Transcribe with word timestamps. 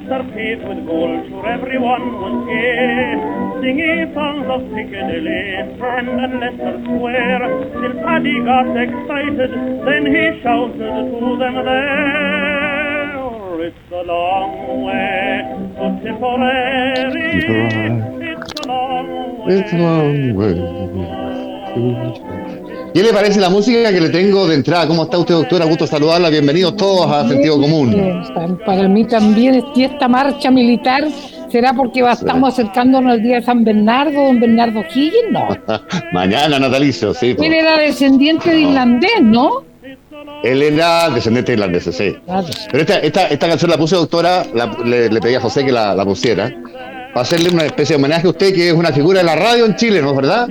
the 0.00 0.06
streets 0.06 0.12
are 0.12 0.24
paved 0.32 0.62
with 0.68 0.86
gold, 0.86 1.28
sure 1.28 1.46
everyone 1.46 2.12
was 2.20 2.46
gay. 2.48 3.16
Singing 3.60 4.14
songs 4.14 4.46
of 4.48 4.60
Piccadilly, 4.70 5.76
Strand 5.76 6.08
and 6.08 6.40
Leicester 6.40 6.82
Square. 6.84 7.42
Till 7.72 7.94
Paddy 8.02 8.36
got 8.44 8.76
excited, 8.76 9.50
then 9.84 10.06
he 10.06 10.40
shouted 10.42 10.78
to 10.78 11.36
them 11.38 11.54
there. 11.64 12.50
It's 13.60 13.92
a 13.92 14.02
long 14.04 14.84
way 14.86 15.44
to 15.76 15.86
Tipperary. 16.02 17.30
It's 18.32 18.52
a 18.60 18.66
long 18.66 19.06
way. 19.44 19.54
It's 19.54 19.72
a 19.72 19.76
long 19.76 20.34
way. 22.24 22.29
¿Qué 22.92 23.04
le 23.04 23.12
parece 23.12 23.38
la 23.38 23.50
música 23.50 23.92
que 23.92 24.00
le 24.00 24.08
tengo 24.08 24.48
de 24.48 24.56
entrada? 24.56 24.88
¿Cómo 24.88 25.04
está 25.04 25.18
usted, 25.18 25.34
doctora? 25.34 25.64
Gusto 25.64 25.86
saludarla. 25.86 26.28
Bienvenidos 26.28 26.76
todos 26.76 27.10
a 27.10 27.28
Sentido 27.28 27.60
Común. 27.60 27.94
Para 28.66 28.88
mí 28.88 29.04
también 29.04 29.62
y 29.76 29.84
esta 29.84 30.08
marcha 30.08 30.50
militar. 30.50 31.04
¿Será 31.50 31.72
porque 31.72 32.00
estamos 32.00 32.52
acercándonos 32.52 33.12
al 33.12 33.22
día 33.22 33.36
de 33.36 33.42
San 33.42 33.64
Bernardo, 33.64 34.24
don 34.24 34.40
Bernardo 34.40 34.82
Higgins? 34.92 35.30
No. 35.30 35.48
Mañana, 36.12 36.58
natalicio, 36.58 37.14
sí. 37.14 37.36
Él 37.40 37.52
era 37.52 37.78
descendiente 37.78 38.50
de 38.50 38.60
irlandés, 38.60 39.20
¿no? 39.20 39.64
Él 40.44 40.62
era 40.62 41.10
descendiente 41.10 41.52
de 41.52 41.58
irlandés, 41.58 41.84
sí. 41.92 42.16
Pero 42.70 42.82
esta, 42.82 42.98
esta, 42.98 43.26
esta, 43.26 43.48
canción 43.48 43.70
la 43.70 43.78
puse, 43.78 43.96
doctora, 43.96 44.44
le, 44.84 45.08
le, 45.10 45.20
pedí 45.20 45.34
a 45.34 45.40
José 45.40 45.64
que 45.64 45.72
la, 45.72 45.94
la 45.94 46.04
pusiera, 46.04 46.52
para 47.12 47.22
hacerle 47.22 47.50
una 47.50 47.64
especie 47.64 47.96
de 47.96 48.02
homenaje 48.02 48.26
a 48.26 48.30
usted, 48.30 48.54
que 48.54 48.68
es 48.68 48.74
una 48.74 48.92
figura 48.92 49.18
de 49.18 49.24
la 49.24 49.34
radio 49.34 49.66
en 49.66 49.74
Chile, 49.74 50.00
¿no 50.02 50.10
es 50.10 50.16
verdad? 50.16 50.48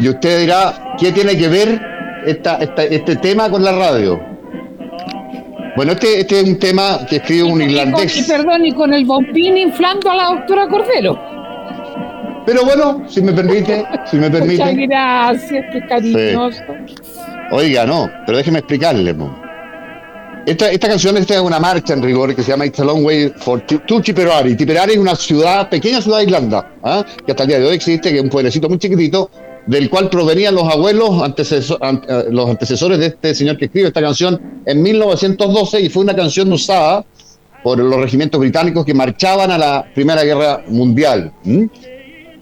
Y 0.00 0.08
usted 0.08 0.40
dirá, 0.40 0.96
¿qué 0.98 1.12
tiene 1.12 1.36
que 1.36 1.48
ver 1.48 1.80
esta, 2.26 2.56
este 2.56 3.16
tema 3.16 3.50
con 3.50 3.62
la 3.62 3.72
radio? 3.72 4.18
Bueno, 5.76 5.92
este, 5.92 6.20
este 6.20 6.40
es 6.40 6.48
un 6.48 6.58
tema 6.58 7.06
que 7.08 7.16
escribe 7.16 7.44
un 7.44 7.60
irlandés. 7.60 8.16
Y 8.16 8.22
perdón, 8.22 8.64
y 8.64 8.72
con 8.72 8.94
el 8.94 9.04
bombín 9.04 9.58
inflando 9.58 10.10
a 10.10 10.16
la 10.16 10.24
doctora 10.30 10.68
Cordero. 10.68 11.18
Pero 12.46 12.64
bueno, 12.64 13.04
si 13.08 13.20
me 13.20 13.32
permite, 13.32 13.84
si 14.10 14.16
me 14.16 14.30
permite. 14.30 14.64
Muchas 14.64 14.76
gracias, 14.88 15.64
qué 15.70 15.86
cariñoso. 15.86 16.62
Oiga, 17.52 17.84
no, 17.84 18.10
pero 18.24 18.38
déjeme 18.38 18.60
explicarle. 18.60 19.14
Esta, 20.46 20.70
esta 20.70 20.88
canción 20.88 21.16
esta 21.18 21.34
es 21.34 21.40
una 21.40 21.60
marcha 21.60 21.92
en 21.92 22.02
rigor 22.02 22.34
que 22.34 22.42
se 22.42 22.50
llama 22.52 22.64
It's 22.64 22.80
a 22.80 22.84
Long 22.84 23.04
Way 23.04 23.34
for 23.36 23.60
to 23.60 24.00
Tipperary. 24.00 24.56
Tipperary 24.56 24.92
es 24.92 24.98
una 24.98 25.14
ciudad, 25.14 25.68
pequeña 25.68 26.00
ciudad 26.00 26.18
de 26.18 26.24
Irlanda, 26.24 26.66
¿ah? 26.82 27.04
que 27.26 27.32
hasta 27.32 27.42
el 27.42 27.48
día 27.50 27.58
de 27.58 27.66
hoy 27.66 27.74
existe, 27.74 28.10
que 28.10 28.16
es 28.16 28.22
un 28.22 28.30
pueblecito 28.30 28.68
muy 28.68 28.78
chiquitito, 28.78 29.30
del 29.70 29.88
cual 29.88 30.10
provenían 30.10 30.56
los 30.56 30.64
abuelos, 30.64 31.10
eh, 31.38 32.24
los 32.30 32.50
antecesores 32.50 32.98
de 32.98 33.06
este 33.06 33.36
señor 33.36 33.56
que 33.56 33.66
escribe 33.66 33.86
esta 33.86 34.00
canción 34.00 34.60
en 34.66 34.82
1912 34.82 35.80
y 35.80 35.88
fue 35.88 36.02
una 36.02 36.14
canción 36.14 36.52
usada 36.52 37.04
por 37.62 37.78
los 37.78 38.00
regimientos 38.00 38.40
británicos 38.40 38.84
que 38.84 38.94
marchaban 38.94 39.52
a 39.52 39.58
la 39.58 39.86
Primera 39.94 40.24
Guerra 40.24 40.64
Mundial. 40.66 41.32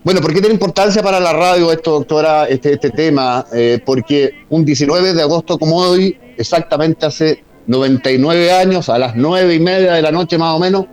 Bueno, 0.04 0.22
¿por 0.22 0.32
qué 0.32 0.40
tiene 0.40 0.54
importancia 0.54 1.02
para 1.02 1.20
la 1.20 1.34
radio 1.34 1.70
esto, 1.70 1.90
doctora, 1.90 2.46
este, 2.46 2.72
este 2.72 2.88
tema? 2.90 3.44
Eh, 3.52 3.78
porque 3.84 4.30
un 4.48 4.64
19 4.64 5.12
de 5.12 5.20
agosto 5.20 5.58
como 5.58 5.76
hoy, 5.76 6.16
exactamente 6.38 7.04
hace 7.04 7.44
99 7.66 8.52
años, 8.52 8.88
a 8.88 8.98
las 8.98 9.16
9 9.16 9.54
y 9.54 9.60
media 9.60 9.92
de 9.92 10.00
la 10.00 10.12
noche 10.12 10.38
más 10.38 10.54
o 10.54 10.58
menos, 10.58 10.86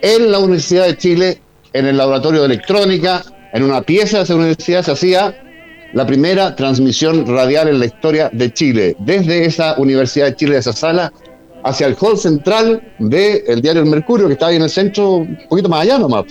en 0.00 0.32
la 0.32 0.40
Universidad 0.40 0.86
de 0.86 0.96
Chile, 0.96 1.40
en 1.72 1.86
el 1.86 1.96
laboratorio 1.96 2.40
de 2.40 2.46
electrónica, 2.46 3.22
en 3.56 3.62
una 3.62 3.80
pieza 3.80 4.18
de 4.18 4.24
esa 4.24 4.34
universidad 4.34 4.82
se 4.82 4.92
hacía 4.92 5.34
la 5.94 6.06
primera 6.06 6.54
transmisión 6.54 7.26
radial 7.26 7.68
en 7.68 7.78
la 7.78 7.86
historia 7.86 8.28
de 8.30 8.52
Chile, 8.52 8.94
desde 8.98 9.46
esa 9.46 9.76
Universidad 9.78 10.26
de 10.26 10.36
Chile, 10.36 10.52
de 10.52 10.58
esa 10.58 10.74
sala, 10.74 11.10
hacia 11.64 11.86
el 11.86 11.96
hall 11.98 12.18
central 12.18 12.82
del 12.98 13.62
diario 13.62 13.80
El 13.80 13.88
Mercurio, 13.88 14.26
que 14.26 14.34
está 14.34 14.48
ahí 14.48 14.56
en 14.56 14.62
el 14.62 14.68
centro, 14.68 15.14
un 15.14 15.38
poquito 15.48 15.70
más 15.70 15.80
allá 15.80 15.98
nomás. 15.98 16.24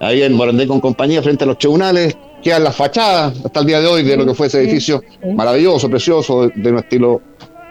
Ahí 0.00 0.22
en 0.22 0.32
Morandé 0.32 0.66
con 0.66 0.80
compañía, 0.80 1.22
frente 1.22 1.44
a 1.44 1.48
los 1.48 1.58
tribunales, 1.58 2.16
quedan 2.42 2.64
las 2.64 2.74
fachadas 2.74 3.34
hasta 3.44 3.60
el 3.60 3.66
día 3.66 3.80
de 3.80 3.86
hoy 3.86 4.02
de 4.02 4.16
lo 4.16 4.24
que 4.24 4.32
fue 4.32 4.46
ese 4.46 4.62
edificio 4.62 5.02
maravilloso, 5.34 5.90
precioso, 5.90 6.50
de 6.54 6.72
un 6.72 6.78
estilo 6.78 7.20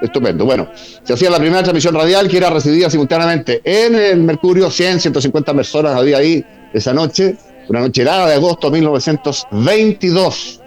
estupendo. 0.03 0.45
Bueno, 0.45 0.69
se 1.03 1.13
hacía 1.13 1.31
la 1.31 1.39
primera 1.39 1.63
transmisión 1.63 1.95
radial 1.95 2.27
que 2.27 2.37
era 2.37 2.51
recibida 2.51 2.91
simultáneamente 2.91 3.59
en 3.63 3.95
el 3.95 4.19
Mercurio, 4.19 4.69
100, 4.69 4.99
150 4.99 5.51
personas 5.55 5.95
había 5.95 6.17
ahí 6.17 6.45
esa 6.73 6.93
noche, 6.93 7.37
una 7.69 7.81
noche 7.81 8.01
helada 8.01 8.28
de 8.28 8.35
agosto 8.35 8.69
de 8.69 8.78
1922, 8.79 10.61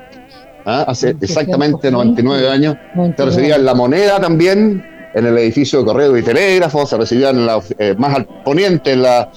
¿ah? 0.66 0.84
hace 0.88 1.16
exactamente 1.20 1.90
99 1.90 2.48
años. 2.48 2.76
Se 3.16 3.24
recibía 3.24 3.56
en 3.56 3.64
la 3.64 3.74
moneda 3.74 4.20
también, 4.20 4.84
en 5.14 5.26
el 5.26 5.36
edificio 5.38 5.80
de 5.80 5.84
correo 5.84 6.16
y 6.16 6.22
telégrafo, 6.22 6.86
se 6.86 6.96
recibían 6.96 7.46
eh, 7.78 7.94
más 7.98 8.14
al 8.14 8.26
poniente 8.44 8.92
en 8.92 9.02
la, 9.02 9.30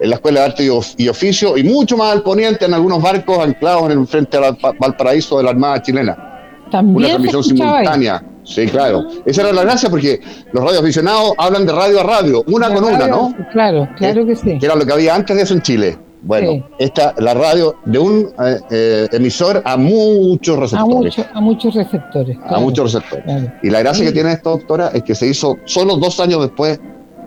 en 0.00 0.10
la 0.10 0.16
Escuela 0.16 0.40
de 0.40 0.46
Arte 0.46 0.64
y, 0.98 1.08
Oficio, 1.08 1.56
y 1.56 1.64
mucho 1.64 1.96
más 1.96 2.12
al 2.12 2.22
poniente 2.22 2.64
en 2.64 2.74
algunos 2.74 3.02
barcos 3.02 3.38
anclados 3.38 3.90
en 3.90 4.00
el 4.00 4.06
frente 4.06 4.36
al 4.36 4.56
Valparaíso 4.78 5.38
de 5.38 5.44
la 5.44 5.50
Armada 5.50 5.82
chilena. 5.82 6.32
También 6.70 6.96
una 6.96 7.08
transmisión 7.08 7.44
simultánea. 7.44 8.22
Sí, 8.46 8.66
claro. 8.66 9.08
Esa 9.24 9.42
era 9.42 9.52
la 9.52 9.62
gracia 9.62 9.90
porque 9.90 10.20
los 10.52 10.64
radioaficionados 10.64 11.32
hablan 11.36 11.66
de 11.66 11.72
radio 11.72 12.00
a 12.00 12.02
radio, 12.04 12.44
una 12.46 12.72
con 12.72 12.84
una, 12.84 13.08
¿no? 13.08 13.34
Claro, 13.52 13.88
claro 13.96 14.24
que 14.24 14.36
sí. 14.36 14.58
Que 14.58 14.66
era 14.66 14.76
lo 14.76 14.86
que 14.86 14.92
había 14.92 15.14
antes 15.16 15.36
de 15.36 15.42
eso 15.42 15.54
en 15.54 15.62
Chile. 15.62 15.98
Bueno, 16.22 16.68
esta, 16.78 17.14
la 17.18 17.34
radio 17.34 17.76
de 17.84 17.98
un 17.98 18.28
eh, 18.38 18.60
eh, 18.70 19.08
emisor 19.12 19.62
a 19.64 19.76
muchos 19.76 20.58
receptores. 20.58 21.18
A, 21.32 21.40
muchos 21.40 21.74
receptores. 21.74 22.36
a 22.44 22.58
muchos 22.58 22.92
receptores. 22.92 23.50
Y 23.62 23.70
la 23.70 23.80
gracia 23.80 24.04
que 24.04 24.12
tiene 24.12 24.32
esta 24.32 24.50
doctora 24.50 24.88
es 24.88 25.02
que 25.02 25.14
se 25.14 25.28
hizo 25.28 25.56
solo 25.64 25.96
dos 25.96 26.18
años 26.20 26.40
después 26.40 26.80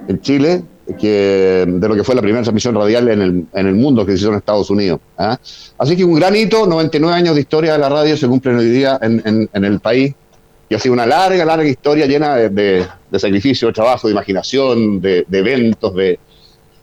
en 0.08 0.20
Chile 0.22 0.64
que 0.98 1.66
de 1.68 1.88
lo 1.88 1.96
que 1.96 2.04
fue 2.04 2.16
la 2.16 2.22
primera 2.22 2.44
transmisión 2.44 2.76
radial 2.76 3.10
en 3.10 3.22
el, 3.22 3.46
en 3.54 3.68
el 3.68 3.76
mundo 3.76 4.06
que 4.06 4.14
se 4.14 4.20
hizo 4.20 4.30
en 4.30 4.36
Estados 4.36 4.70
Unidos. 4.70 5.00
¿ah? 5.18 5.38
Así 5.78 5.96
que 5.96 6.04
un 6.04 6.16
gran 6.16 6.36
hito, 6.36 6.66
99 6.66 7.16
años 7.16 7.36
de 7.36 7.42
historia 7.42 7.74
de 7.74 7.80
la 7.80 7.90
radio 7.90 8.18
se 8.18 8.28
cumplen 8.28 8.58
hoy 8.58 8.70
día 8.70 8.98
en, 9.02 9.50
en, 9.54 9.66
el 9.66 9.80
país 9.80 10.14
y 10.68 10.76
ha 10.76 10.80
sido 10.80 10.94
una 10.94 11.06
larga, 11.06 11.46
larga 11.46 11.68
historia 11.68 12.06
llena 12.06 12.36
de, 12.36 12.50
de, 12.50 13.20
sacrificio, 13.20 13.68
de 13.68 13.74
trabajo, 13.74 14.08
de 14.08 14.14
imaginación, 14.14 15.02
de, 15.02 15.26
de 15.28 15.40
eventos, 15.40 15.94
de, 15.96 16.20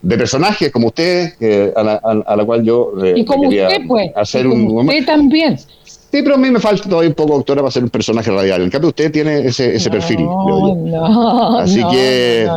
de 0.01 0.17
personajes 0.17 0.71
como 0.71 0.87
usted, 0.87 1.33
a, 1.75 1.83
la, 1.83 1.93
a, 1.95 2.35
la, 2.35 2.45
cual 2.45 2.63
yo 2.63 2.93
eh, 3.03 3.13
y 3.17 3.25
como 3.25 3.49
usted, 3.49 3.81
pues, 3.87 4.11
hacer 4.15 4.47
un 4.47 4.67
usted 4.67 5.05
también. 5.05 5.57
Sí, 5.57 6.21
pero 6.23 6.35
a 6.35 6.37
mí 6.37 6.49
me 6.49 6.59
falta 6.59 6.87
todavía 6.87 7.09
un 7.09 7.15
poco, 7.15 7.33
doctora, 7.33 7.61
para 7.61 7.71
ser 7.71 7.83
un 7.83 7.89
personaje 7.89 8.31
radial. 8.31 8.61
En 8.61 8.69
cambio, 8.69 8.89
usted 8.89 9.11
tiene 9.11 9.39
ese, 9.47 9.75
ese 9.75 9.89
perfil. 9.89 10.23
No, 10.23 11.59
Así 11.59 11.83
que 11.91 12.47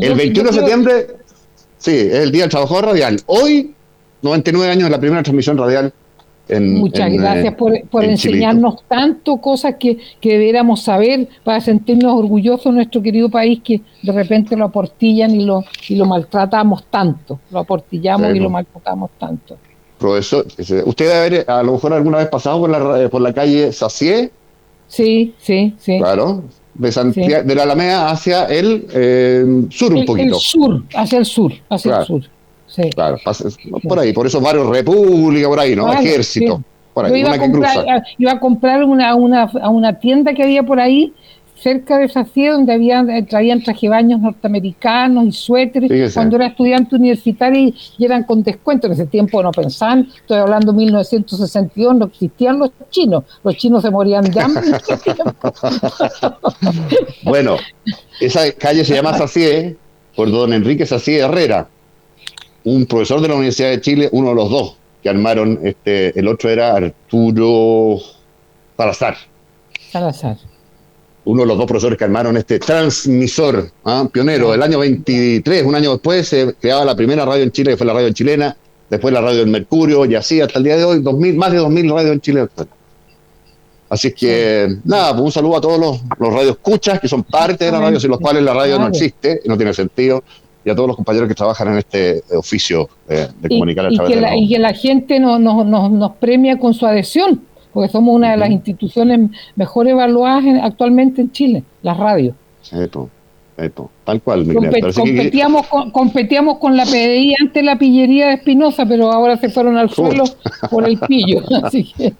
el 0.00 0.14
21 0.14 0.50
de 0.50 0.54
septiembre, 0.54 1.06
sí, 1.78 1.92
es 1.96 2.14
el 2.14 2.30
Día 2.30 2.42
del 2.42 2.50
Trabajador 2.50 2.86
Radial. 2.86 3.18
Hoy, 3.26 3.74
99 4.20 4.72
años 4.72 4.84
de 4.84 4.90
la 4.90 5.00
primera 5.00 5.22
transmisión 5.22 5.56
radial 5.56 5.92
Muchas 6.60 7.12
gracias 7.12 7.54
por, 7.54 7.80
por 7.88 8.04
enseñarnos 8.04 8.82
tanto 8.88 9.36
cosas 9.38 9.74
que, 9.78 9.98
que 10.20 10.32
deberíamos 10.32 10.82
saber 10.82 11.28
para 11.44 11.60
sentirnos 11.60 12.14
orgullosos 12.14 12.64
de 12.66 12.72
nuestro 12.72 13.02
querido 13.02 13.28
país 13.28 13.60
que 13.62 13.82
de 14.02 14.12
repente 14.12 14.56
lo 14.56 14.64
aportillan 14.64 15.30
y 15.32 15.44
lo, 15.44 15.64
y 15.88 15.96
lo 15.96 16.06
maltratamos 16.06 16.84
tanto, 16.90 17.40
lo 17.50 17.58
aportillamos 17.58 18.34
y 18.34 18.38
lo 18.38 18.50
maltratamos 18.50 19.10
tanto. 19.18 19.56
Profesor, 19.98 20.46
¿usted 20.84 21.04
debe 21.06 21.14
haber 21.14 21.50
a 21.50 21.62
lo 21.62 21.72
mejor 21.72 21.92
alguna 21.92 22.18
vez 22.18 22.28
pasado 22.28 22.60
por 22.60 22.70
la, 22.70 23.08
por 23.08 23.20
la 23.20 23.32
calle 23.32 23.72
Sacié? 23.72 24.30
Sí, 24.86 25.34
sí, 25.38 25.74
sí. 25.78 25.98
Claro, 25.98 26.44
de, 26.74 27.42
de 27.44 27.54
la 27.54 27.62
Alameda 27.64 28.10
hacia 28.10 28.44
el 28.44 28.86
eh, 28.94 29.44
sur 29.70 29.92
un 29.92 30.04
poquito. 30.04 30.36
El 30.36 30.40
sur, 30.40 30.82
hacia 30.94 31.18
el 31.18 31.26
sur, 31.26 31.52
hacia 31.68 31.98
el 31.98 32.06
sur. 32.06 32.22
Sí. 32.68 32.90
Claro, 32.90 33.18
por 33.82 33.98
ahí, 33.98 34.12
por 34.12 34.26
esos 34.26 34.42
barrios 34.42 34.68
República, 34.68 35.48
por 35.48 35.60
ahí, 35.60 35.74
¿no? 35.74 35.92
Ejército. 35.92 36.62
Por 36.94 37.06
ahí, 37.06 37.20
iba, 37.20 37.32
a 37.32 37.38
comprar, 37.38 38.04
iba, 38.18 38.32
a 38.32 38.40
comprar, 38.40 38.84
una, 38.84 39.14
una, 39.14 39.42
a 39.44 39.68
una 39.68 39.98
tienda 39.98 40.34
que 40.34 40.42
había 40.42 40.64
por 40.64 40.80
ahí 40.80 41.12
cerca 41.62 41.98
de 41.98 42.04
esa 42.04 42.24
ciudad 42.24 42.52
donde 42.52 42.72
habían, 42.72 43.10
eh, 43.10 43.22
traían 43.24 43.62
trajebaños 43.62 44.20
norteamericanos 44.20 45.26
y 45.26 45.32
suéteres 45.32 46.14
cuando 46.14 46.36
era 46.36 46.46
estudiante 46.46 46.96
universitario 46.96 47.72
y, 47.98 48.04
eran 48.04 48.24
con 48.24 48.42
descuento. 48.42 48.86
En 48.86 48.92
ese 48.94 49.06
tiempo 49.06 49.42
no 49.42 49.50
pensaban, 49.50 50.08
estoy 50.14 50.38
hablando 50.38 50.72
de 50.72 50.78
1962, 50.78 51.96
no 51.96 52.06
existían 52.06 52.58
los 52.58 52.70
chinos, 52.90 53.24
los 53.42 53.56
chinos 53.56 53.82
se 53.82 53.90
morían 53.90 54.24
de 54.24 54.40
hambre. 54.40 54.62
bueno, 57.24 57.56
esa 58.20 58.50
calle 58.52 58.84
se 58.84 58.94
llama 58.94 59.16
Sacié 59.16 59.76
por 60.14 60.30
don 60.30 60.52
Enrique 60.52 60.86
Sacié 60.86 61.20
Herrera, 61.20 61.68
un 62.74 62.86
profesor 62.86 63.20
de 63.20 63.28
la 63.28 63.34
Universidad 63.34 63.70
de 63.70 63.80
Chile, 63.80 64.08
uno 64.12 64.30
de 64.30 64.34
los 64.34 64.50
dos 64.50 64.76
que 65.02 65.08
armaron, 65.08 65.60
este, 65.62 66.18
el 66.18 66.28
otro 66.28 66.50
era 66.50 66.74
Arturo 66.74 67.98
Salazar. 68.76 69.16
Salazar 69.90 70.36
uno 71.24 71.42
de 71.42 71.48
los 71.48 71.58
dos 71.58 71.66
profesores 71.66 71.98
que 71.98 72.04
armaron 72.04 72.38
este 72.38 72.58
transmisor 72.58 73.70
¿ah? 73.84 74.08
pionero. 74.10 74.54
El 74.54 74.62
año 74.62 74.78
23, 74.78 75.62
un 75.62 75.74
año 75.74 75.92
después, 75.92 76.26
se 76.26 76.54
creaba 76.54 76.86
la 76.86 76.96
primera 76.96 77.26
radio 77.26 77.42
en 77.42 77.52
Chile, 77.52 77.72
que 77.72 77.76
fue 77.76 77.86
la 77.86 77.92
radio 77.92 78.10
chilena, 78.14 78.56
después 78.88 79.12
la 79.12 79.20
radio 79.20 79.40
del 79.40 79.48
Mercurio, 79.48 80.06
y 80.06 80.14
así 80.14 80.40
hasta 80.40 80.58
el 80.58 80.64
día 80.64 80.78
de 80.78 80.84
hoy, 80.84 81.02
2000, 81.02 81.36
más 81.36 81.52
de 81.52 81.60
2.000 81.60 81.92
radios 81.92 82.12
en 82.12 82.20
Chile. 82.22 82.48
Así 83.90 84.12
que, 84.12 84.78
nada, 84.84 85.12
pues 85.12 85.22
un 85.22 85.32
saludo 85.32 85.58
a 85.58 85.60
todos 85.60 85.78
los, 85.78 86.00
los 86.18 86.32
radioescuchas 86.32 86.98
que 86.98 87.08
son 87.08 87.22
parte 87.24 87.66
de 87.66 87.72
la 87.72 87.80
radio, 87.80 88.00
sin 88.00 88.10
los 88.10 88.20
cuales 88.20 88.42
la 88.42 88.54
radio 88.54 88.78
no 88.78 88.88
existe, 88.88 89.42
no 89.44 89.58
tiene 89.58 89.74
sentido 89.74 90.24
y 90.68 90.70
a 90.70 90.74
todos 90.74 90.88
los 90.88 90.96
compañeros 90.96 91.28
que 91.28 91.34
trabajan 91.34 91.68
en 91.68 91.78
este 91.78 92.22
oficio 92.36 92.88
de, 93.08 93.48
comunicar 93.48 93.86
a 93.86 93.90
través 93.90 94.10
y 94.10 94.14
que, 94.14 94.20
la, 94.20 94.36
y 94.36 94.48
que 94.48 94.58
la 94.58 94.72
gente 94.74 95.18
no, 95.18 95.38
nos 95.38 96.12
premia 96.16 96.58
con 96.58 96.74
su 96.74 96.86
adhesión 96.86 97.42
porque 97.72 97.90
somos 97.90 98.14
una 98.14 98.32
de 98.32 98.36
las 98.36 98.50
instituciones 98.50 99.30
mejor 99.56 99.88
evaluadas 99.88 100.44
actualmente 100.62 101.20
en 101.20 101.30
Chile, 101.32 101.62
las 101.82 101.96
radios. 101.96 102.34
Tal 104.04 104.22
cual. 104.22 104.46
competíamos, 104.94 105.66
con, 105.66 105.90
competíamos 105.90 106.58
con 106.58 106.76
la 106.76 106.84
PDI 106.84 107.34
antes 107.40 107.64
la 107.64 107.76
pillería 107.76 108.28
de 108.28 108.34
Espinosa, 108.34 108.86
pero 108.86 109.10
ahora 109.10 109.36
se 109.36 109.48
fueron 109.48 109.76
al 109.76 109.90
suelo 109.90 110.22
por 110.70 110.88
el 110.88 110.96
pillo. 110.98 111.42
Así 111.64 111.92
que, 111.96 112.14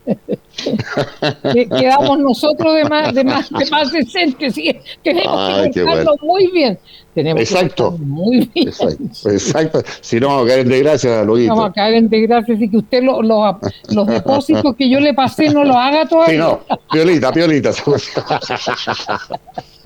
quedamos 1.68 2.18
nosotros 2.18 2.74
de 2.74 2.84
más, 2.84 3.14
de 3.14 3.22
más, 3.22 3.48
de 3.50 3.70
más 3.70 3.92
decentes. 3.92 4.58
y 4.58 4.76
Tenemos 5.02 5.68
que 5.72 5.84
muy 6.22 6.48
bien. 6.48 6.78
Exacto. 7.14 7.92
muy 7.98 8.50
bien. 8.54 8.68
Exacto. 8.68 9.82
Si 10.00 10.20
no, 10.20 10.28
vamos 10.28 10.44
a 10.44 10.48
caer 10.48 10.60
en 10.60 10.68
desgracia, 10.68 11.24
Luis. 11.24 11.48
Vamos 11.48 11.70
a 11.70 11.72
caer 11.72 11.94
en 11.94 12.08
desgracia, 12.08 12.54
así 12.54 12.68
que 12.68 12.76
usted 12.78 13.02
lo, 13.02 13.22
los 13.22 14.06
depósitos 14.06 14.76
que 14.76 14.88
yo 14.90 15.00
le 15.00 15.14
pasé 15.14 15.48
no 15.50 15.64
los 15.64 15.76
haga 15.76 16.06
todavía. 16.06 16.34
Sí, 16.34 16.38
no, 16.38 16.60
piolita, 16.90 17.32
piolita. 17.32 17.70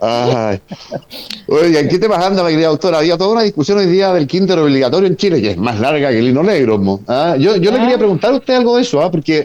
Ay. 0.00 0.60
Oye, 1.48 1.88
¿qué 1.88 1.98
te 1.98 2.08
pasando, 2.08 2.44
mi 2.44 2.50
querida 2.50 2.68
doctora? 2.68 2.98
Había 2.98 3.16
toda 3.16 3.30
una 3.30 3.42
discusión 3.42 3.78
hoy 3.78 3.86
día 3.86 4.12
del 4.12 4.26
kinder 4.26 4.58
obligatorio 4.58 5.08
en 5.08 5.16
Chile, 5.16 5.40
que 5.40 5.52
es 5.52 5.56
más 5.56 5.80
larga 5.80 6.10
que 6.10 6.18
el 6.18 6.28
hino 6.28 6.42
negro. 6.42 7.00
¿ah? 7.08 7.36
Yo, 7.38 7.56
yo 7.56 7.70
le 7.70 7.78
quería 7.78 7.98
preguntar 7.98 8.32
a 8.32 8.36
usted 8.36 8.54
algo 8.54 8.76
de 8.76 8.82
eso, 8.82 9.00
¿ah? 9.00 9.10
porque 9.10 9.44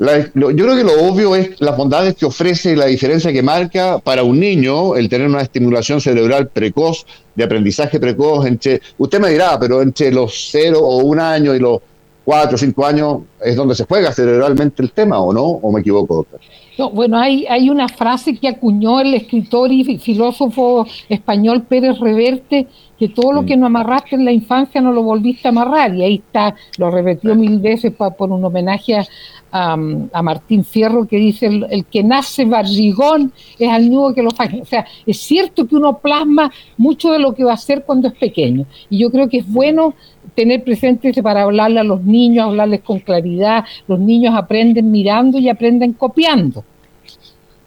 yo 0.00 0.32
creo 0.32 0.76
que 0.76 0.84
lo 0.84 1.02
obvio 1.02 1.36
es 1.36 1.60
las 1.60 1.76
bondades 1.76 2.14
que 2.14 2.24
ofrece 2.24 2.72
y 2.72 2.76
la 2.76 2.86
diferencia 2.86 3.32
que 3.32 3.42
marca 3.42 3.98
para 3.98 4.22
un 4.22 4.40
niño 4.40 4.96
el 4.96 5.10
tener 5.10 5.28
una 5.28 5.42
estimulación 5.42 6.00
cerebral 6.00 6.48
precoz, 6.48 7.04
de 7.34 7.44
aprendizaje 7.44 8.00
precoz, 8.00 8.46
entre, 8.46 8.80
usted 8.96 9.20
me 9.20 9.30
dirá, 9.30 9.58
pero 9.58 9.82
entre 9.82 10.10
los 10.10 10.48
cero 10.50 10.80
o 10.80 10.98
un 11.04 11.20
año 11.20 11.54
y 11.54 11.58
los 11.58 11.80
cuatro 12.24 12.56
o 12.56 12.58
cinco 12.58 12.86
años 12.86 13.18
es 13.42 13.56
donde 13.56 13.74
se 13.74 13.84
juega 13.84 14.12
cerebralmente 14.12 14.82
el 14.82 14.92
tema, 14.92 15.18
¿o 15.20 15.32
no? 15.32 15.42
¿O 15.42 15.72
me 15.72 15.80
equivoco, 15.80 16.16
doctor? 16.16 16.40
No, 16.78 16.90
bueno, 16.90 17.18
hay, 17.18 17.46
hay 17.46 17.68
una 17.68 17.88
frase 17.88 18.36
que 18.38 18.48
acuñó 18.48 19.00
el 19.00 19.14
escritor 19.14 19.70
y 19.72 19.98
filósofo 19.98 20.86
español 21.08 21.62
Pérez 21.62 21.98
Reverte, 21.98 22.66
que 22.98 23.08
todo 23.08 23.32
lo 23.32 23.42
mm. 23.42 23.46
que 23.46 23.56
no 23.56 23.66
amarraste 23.66 24.16
en 24.16 24.24
la 24.24 24.32
infancia 24.32 24.80
no 24.80 24.92
lo 24.92 25.02
volviste 25.02 25.48
a 25.48 25.50
amarrar, 25.50 25.94
y 25.94 26.02
ahí 26.02 26.14
está, 26.26 26.54
lo 26.78 26.90
repetió 26.90 27.34
mil 27.34 27.58
veces 27.58 27.92
por 27.92 28.30
un 28.30 28.44
homenaje 28.44 28.96
a, 28.96 29.04
a, 29.52 30.22
Martín 30.22 30.64
Fierro 30.64 31.06
que 31.06 31.16
dice 31.16 31.46
el, 31.46 31.84
que 31.86 32.02
nace 32.02 32.44
barrigón 32.44 33.32
es 33.58 33.68
al 33.68 33.90
nudo 33.90 34.14
que 34.14 34.22
lo 34.22 34.30
faje. 34.30 34.60
O 34.60 34.64
sea, 34.64 34.86
es 35.06 35.18
cierto 35.18 35.66
que 35.66 35.76
uno 35.76 35.98
plasma 35.98 36.52
mucho 36.76 37.12
de 37.12 37.18
lo 37.18 37.34
que 37.34 37.44
va 37.44 37.52
a 37.52 37.54
hacer 37.54 37.84
cuando 37.84 38.08
es 38.08 38.14
pequeño. 38.14 38.66
Y 38.88 38.98
yo 38.98 39.10
creo 39.10 39.28
que 39.28 39.38
es 39.38 39.48
bueno 39.48 39.94
tener 40.34 40.64
presente 40.64 41.22
para 41.22 41.42
hablarle 41.42 41.80
a 41.80 41.84
los 41.84 42.02
niños, 42.02 42.46
hablarles 42.46 42.80
con 42.80 43.00
claridad. 43.00 43.64
Los 43.86 43.98
niños 43.98 44.34
aprenden 44.36 44.90
mirando 44.90 45.38
y 45.38 45.48
aprenden 45.48 45.92
copiando. 45.92 46.64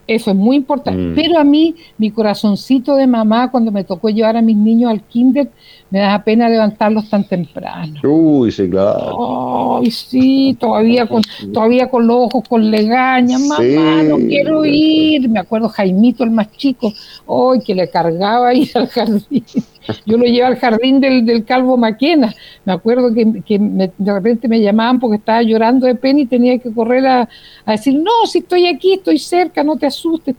Eso 0.06 0.32
es 0.32 0.36
muy 0.36 0.58
importante. 0.58 1.02
Mm. 1.02 1.16
Pero 1.16 1.40
a 1.40 1.44
mí, 1.44 1.76
mi 1.98 2.12
corazoncito 2.12 2.96
de 2.96 3.08
mamá, 3.08 3.50
cuando 3.50 3.72
me 3.72 3.86
tocó 3.86 4.10
llevar 4.10 4.36
a 4.36 4.42
mis 4.42 4.58
niños 4.58 4.92
al 4.92 5.02
kinder, 5.02 5.50
me 5.90 6.00
da 6.00 6.22
pena 6.24 6.50
levantarlos 6.50 7.10
tan 7.10 7.26
temprano. 7.26 8.02
Uy, 8.04 8.52
sí, 8.52 8.70
claro. 8.70 9.78
Ay, 9.78 9.92
sí, 9.92 10.58
todavía 10.60 11.08
con, 11.08 11.22
todavía 11.54 11.90
con 11.90 12.06
los 12.06 12.18
ojos 12.18 12.44
con 12.50 12.70
legaña. 12.70 13.40
Mamá, 13.40 14.04
no 14.04 14.18
quiero 14.18 14.66
ir. 14.66 15.30
Me 15.30 15.40
acuerdo 15.40 15.70
Jaimito, 15.70 16.26
el 16.26 16.32
más 16.32 16.52
chico, 16.52 16.92
hoy 17.26 17.62
que 17.62 17.74
le 17.74 17.90
cargaba 17.90 18.54
ir 18.54 18.72
al 18.74 18.88
jardín. 18.88 19.46
Yo 20.06 20.18
lo 20.18 20.26
llevo 20.26 20.48
al 20.48 20.58
jardín 20.58 21.00
del, 21.00 21.26
del 21.26 21.46
Calvo 21.46 21.78
Maquena. 21.78 22.34
Me 22.66 22.74
acuerdo 22.74 23.14
que, 23.14 23.26
de 23.26 24.14
repente 24.14 24.48
me 24.48 24.62
llamaban 24.62 25.00
porque 25.00 25.18
estaba 25.18 25.42
llorando 25.42 25.88
de 25.88 25.96
pena 25.96 26.22
y 26.22 26.26
tenía 26.26 26.58
que 26.60 26.72
correr 26.74 27.06
a, 27.06 27.30
decir, 27.66 27.96
no, 27.96 28.26
si 28.26 28.40
estoy 28.40 28.68
aquí, 28.68 28.94
estoy 28.94 29.20
cerca, 29.20 29.64
no 29.64 29.78
te 29.78 29.86
asustes. 29.86 30.36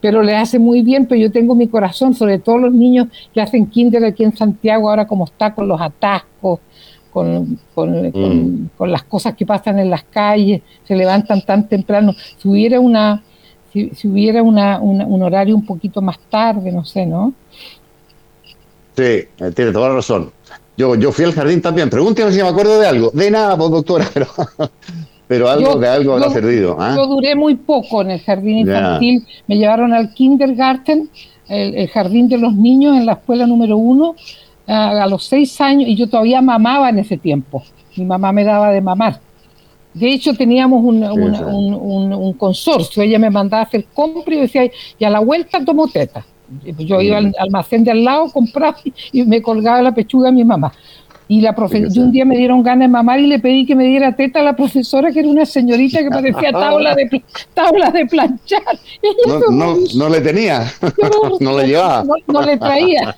Pero 0.00 0.22
le 0.22 0.36
hace 0.36 0.58
muy 0.58 0.82
bien, 0.82 1.06
pero 1.06 1.20
yo 1.20 1.30
tengo 1.30 1.54
mi 1.54 1.68
corazón, 1.68 2.14
sobre 2.14 2.38
todo 2.38 2.58
los 2.58 2.74
niños 2.74 3.08
que 3.32 3.40
hacen 3.40 3.66
kinder 3.66 4.04
aquí 4.04 4.24
en 4.24 4.36
Santiago, 4.36 4.90
ahora 4.90 5.06
como 5.06 5.24
está 5.24 5.54
con 5.54 5.68
los 5.68 5.80
atascos, 5.80 6.60
con, 7.12 7.58
con, 7.74 8.08
mm. 8.08 8.84
las 8.86 9.04
cosas 9.04 9.34
que 9.34 9.46
pasan 9.46 9.78
en 9.78 9.90
las 9.90 10.04
calles, 10.04 10.62
se 10.84 10.94
levantan 10.94 11.42
tan 11.42 11.68
temprano. 11.68 12.12
Si 12.36 12.48
hubiera 12.48 12.80
una, 12.80 13.22
si, 13.72 13.90
hubiera 14.06 14.42
una, 14.42 14.80
un 14.80 15.22
horario 15.22 15.54
un 15.54 15.64
poquito 15.64 16.02
más 16.02 16.18
tarde, 16.28 16.70
no 16.70 16.84
sé, 16.84 17.06
¿no? 17.06 17.34
Sí, 18.98 19.04
eh, 19.04 19.52
tiene 19.54 19.70
toda 19.70 19.90
la 19.90 19.94
razón. 19.94 20.32
Yo, 20.76 20.96
yo 20.96 21.12
fui 21.12 21.24
al 21.24 21.32
jardín 21.32 21.62
también. 21.62 21.88
Pregúnteme 21.88 22.32
si 22.32 22.42
me 22.42 22.48
acuerdo 22.48 22.80
de 22.80 22.88
algo. 22.88 23.12
De 23.14 23.30
nada, 23.30 23.56
pues, 23.56 23.70
doctora, 23.70 24.08
pero, 24.12 24.26
pero 25.28 25.48
algo 25.48 25.78
que 25.78 25.86
algo 25.86 26.14
habrá 26.14 26.30
servido. 26.30 26.76
¿ah? 26.80 26.94
Yo 26.96 27.06
duré 27.06 27.36
muy 27.36 27.54
poco 27.54 28.02
en 28.02 28.10
el 28.10 28.20
jardín 28.20 28.58
infantil. 28.58 29.24
Me 29.46 29.56
llevaron 29.56 29.94
al 29.94 30.12
kindergarten, 30.14 31.08
el, 31.48 31.88
jardín 31.90 32.28
de 32.28 32.38
los 32.38 32.54
niños 32.54 32.96
en 32.96 33.06
la 33.06 33.12
escuela 33.12 33.46
número 33.46 33.76
uno, 33.76 34.16
a, 34.66 35.06
los 35.06 35.26
seis 35.26 35.60
años, 35.60 35.88
y 35.88 35.94
yo 35.94 36.08
todavía 36.08 36.42
mamaba 36.42 36.88
en 36.88 36.98
ese 36.98 37.18
tiempo. 37.18 37.62
Mi 37.94 38.04
mamá 38.04 38.32
me 38.32 38.42
daba 38.42 38.72
de 38.72 38.80
mamar. 38.80 39.20
De 39.94 40.12
hecho, 40.12 40.34
teníamos 40.34 40.84
un, 40.84 41.04
un, 41.04 42.12
un, 42.12 42.32
consorcio. 42.32 43.00
Ella 43.04 43.20
me 43.20 43.30
mandaba 43.30 43.62
a 43.62 43.66
hacer 43.66 43.84
compra 43.94 44.34
y 44.34 44.40
decía, 44.40 44.68
y 44.98 45.04
a 45.04 45.10
la 45.10 45.20
vuelta 45.20 45.64
tomo 45.64 45.86
teta. 45.86 46.26
Yo 46.78 47.00
iba 47.00 47.18
al 47.18 47.34
almacén 47.38 47.84
de 47.84 47.90
al 47.90 48.04
lado, 48.04 48.30
compraba 48.30 48.76
y 49.12 49.22
me 49.24 49.42
colgaba 49.42 49.82
la 49.82 49.92
pechuga 49.92 50.28
a 50.28 50.32
mi 50.32 50.44
mamá. 50.44 50.72
Y 51.30 51.42
la 51.42 51.54
un 51.58 52.10
día 52.10 52.24
me 52.24 52.38
dieron 52.38 52.62
ganas 52.62 52.86
de 52.86 52.88
mamar 52.88 53.20
y 53.20 53.26
le 53.26 53.38
pedí 53.38 53.66
que 53.66 53.76
me 53.76 53.84
diera 53.84 54.16
teta 54.16 54.40
a 54.40 54.42
la 54.42 54.56
profesora, 54.56 55.12
que 55.12 55.20
era 55.20 55.28
una 55.28 55.44
señorita 55.44 55.98
que 55.98 56.08
parecía 56.08 56.52
tabla 56.52 56.94
de, 56.94 57.22
tabla 57.52 57.90
de 57.90 58.06
planchar. 58.06 58.62
No, 59.50 59.76
no, 59.94 60.08
le 60.08 60.20
tenía, 60.20 60.72
no, 61.40 61.58
le 61.58 61.66
llevaba. 61.66 62.04
No, 62.26 62.42
le 62.42 62.56
traía. 62.56 63.14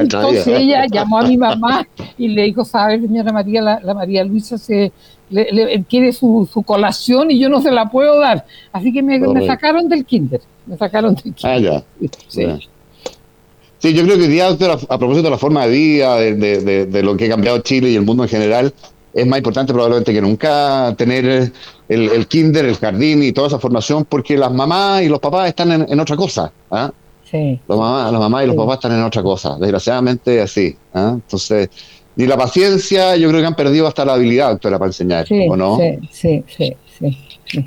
Entonces 0.00 0.46
ella 0.46 0.86
llamó 0.86 1.18
a 1.18 1.22
mi 1.22 1.36
mamá 1.36 1.86
y 2.18 2.28
le 2.28 2.42
dijo, 2.44 2.64
¿sabe, 2.64 3.00
señora 3.00 3.32
María, 3.32 3.62
la, 3.62 3.94
María 3.94 4.24
Luisa 4.24 4.58
se 4.58 4.92
le, 5.30 5.84
quiere 5.88 6.12
su, 6.12 6.48
su, 6.52 6.62
colación 6.62 7.30
y 7.30 7.38
yo 7.38 7.48
no 7.48 7.60
se 7.60 7.70
la 7.70 7.88
puedo 7.90 8.18
dar? 8.18 8.44
Así 8.72 8.92
que 8.92 9.02
me, 9.02 9.18
me 9.18 9.46
sacaron 9.46 9.88
del 9.88 10.04
kinder. 10.04 10.40
Me 10.66 10.76
sacaron 10.76 11.14
de 11.14 11.32
Ah, 11.42 11.58
ya. 11.58 11.82
Sí. 12.28 13.94
yo 13.94 14.04
creo 14.04 14.16
que 14.16 14.22
hoy 14.22 14.28
día, 14.28 14.48
a, 14.48 14.98
propósito 14.98 15.22
de 15.22 15.30
la 15.30 15.38
forma 15.38 15.66
de 15.66 15.72
vida, 15.72 16.16
de, 16.16 17.02
lo 17.02 17.16
que 17.16 17.26
ha 17.26 17.28
cambiado 17.28 17.58
Chile 17.60 17.90
y 17.90 17.96
el 17.96 18.04
mundo 18.04 18.24
en 18.24 18.28
general, 18.28 18.74
es 19.12 19.26
más 19.26 19.38
importante 19.38 19.72
probablemente 19.72 20.12
que 20.12 20.20
nunca 20.20 20.94
tener 20.96 21.52
el, 21.88 22.26
kinder, 22.28 22.64
el 22.64 22.76
jardín 22.76 23.22
y 23.22 23.32
toda 23.32 23.48
esa 23.48 23.58
formación, 23.58 24.04
porque 24.04 24.36
las 24.36 24.52
mamás 24.52 25.02
y 25.02 25.08
los 25.08 25.18
papás 25.18 25.48
están 25.48 25.86
en, 25.88 26.00
otra 26.00 26.16
cosa. 26.16 26.52
¿ah? 26.70 26.90
Sí. 27.28 27.60
Los 27.66 27.78
mamás, 27.78 28.12
las 28.12 28.20
mamás 28.20 28.44
y 28.44 28.46
los 28.48 28.56
papás 28.56 28.76
están 28.76 28.92
en 28.92 29.02
otra 29.02 29.22
cosa, 29.22 29.56
desgraciadamente 29.58 30.40
así. 30.40 30.76
¿ah? 30.94 31.12
Entonces, 31.14 31.70
ni 32.16 32.26
la 32.26 32.36
paciencia, 32.36 33.16
yo 33.16 33.28
creo 33.28 33.40
que 33.40 33.46
han 33.46 33.56
perdido 33.56 33.86
hasta 33.86 34.04
la 34.04 34.14
habilidad, 34.14 34.50
doctora, 34.50 34.78
para 34.78 34.88
enseñar, 34.88 35.26
¿o 35.48 35.56
no? 35.56 35.78
Sí, 35.78 36.44
sí, 36.46 36.76
sí. 36.98 37.16
sí, 37.44 37.66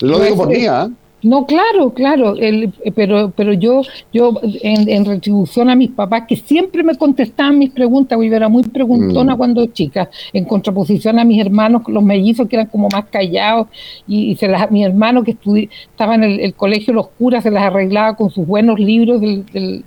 Lo 0.00 0.18
digo 0.20 0.36
por 0.36 0.48
mí, 0.48 0.66
¿ah? 0.66 0.90
No, 1.22 1.44
claro, 1.44 1.92
claro, 1.92 2.34
el, 2.36 2.72
pero, 2.94 3.30
pero 3.36 3.52
yo, 3.52 3.82
yo 4.12 4.32
en, 4.62 5.04
retribución 5.04 5.68
a 5.68 5.76
mis 5.76 5.90
papás, 5.90 6.24
que 6.26 6.36
siempre 6.36 6.82
me 6.82 6.96
contestaban 6.96 7.58
mis 7.58 7.70
preguntas, 7.70 8.18
yo 8.18 8.34
era 8.34 8.48
muy 8.48 8.62
preguntona 8.62 9.34
mm. 9.34 9.38
cuando 9.38 9.66
chica, 9.66 10.08
en 10.32 10.46
contraposición 10.46 11.18
a 11.18 11.24
mis 11.24 11.40
hermanos, 11.40 11.82
los 11.88 12.02
mellizos 12.02 12.48
que 12.48 12.56
eran 12.56 12.68
como 12.68 12.88
más 12.88 13.04
callados, 13.10 13.68
y, 14.08 14.34
se 14.36 14.48
las, 14.48 14.70
mi 14.70 14.82
hermano 14.82 15.22
que 15.22 15.36
estaba 15.90 16.14
en 16.14 16.24
el, 16.24 16.54
colegio 16.54 16.94
Los 16.94 17.08
Curas, 17.08 17.42
se 17.42 17.50
las 17.50 17.64
arreglaba 17.64 18.16
con 18.16 18.30
sus 18.30 18.46
buenos 18.46 18.80
libros 18.80 19.20
del, 19.20 19.84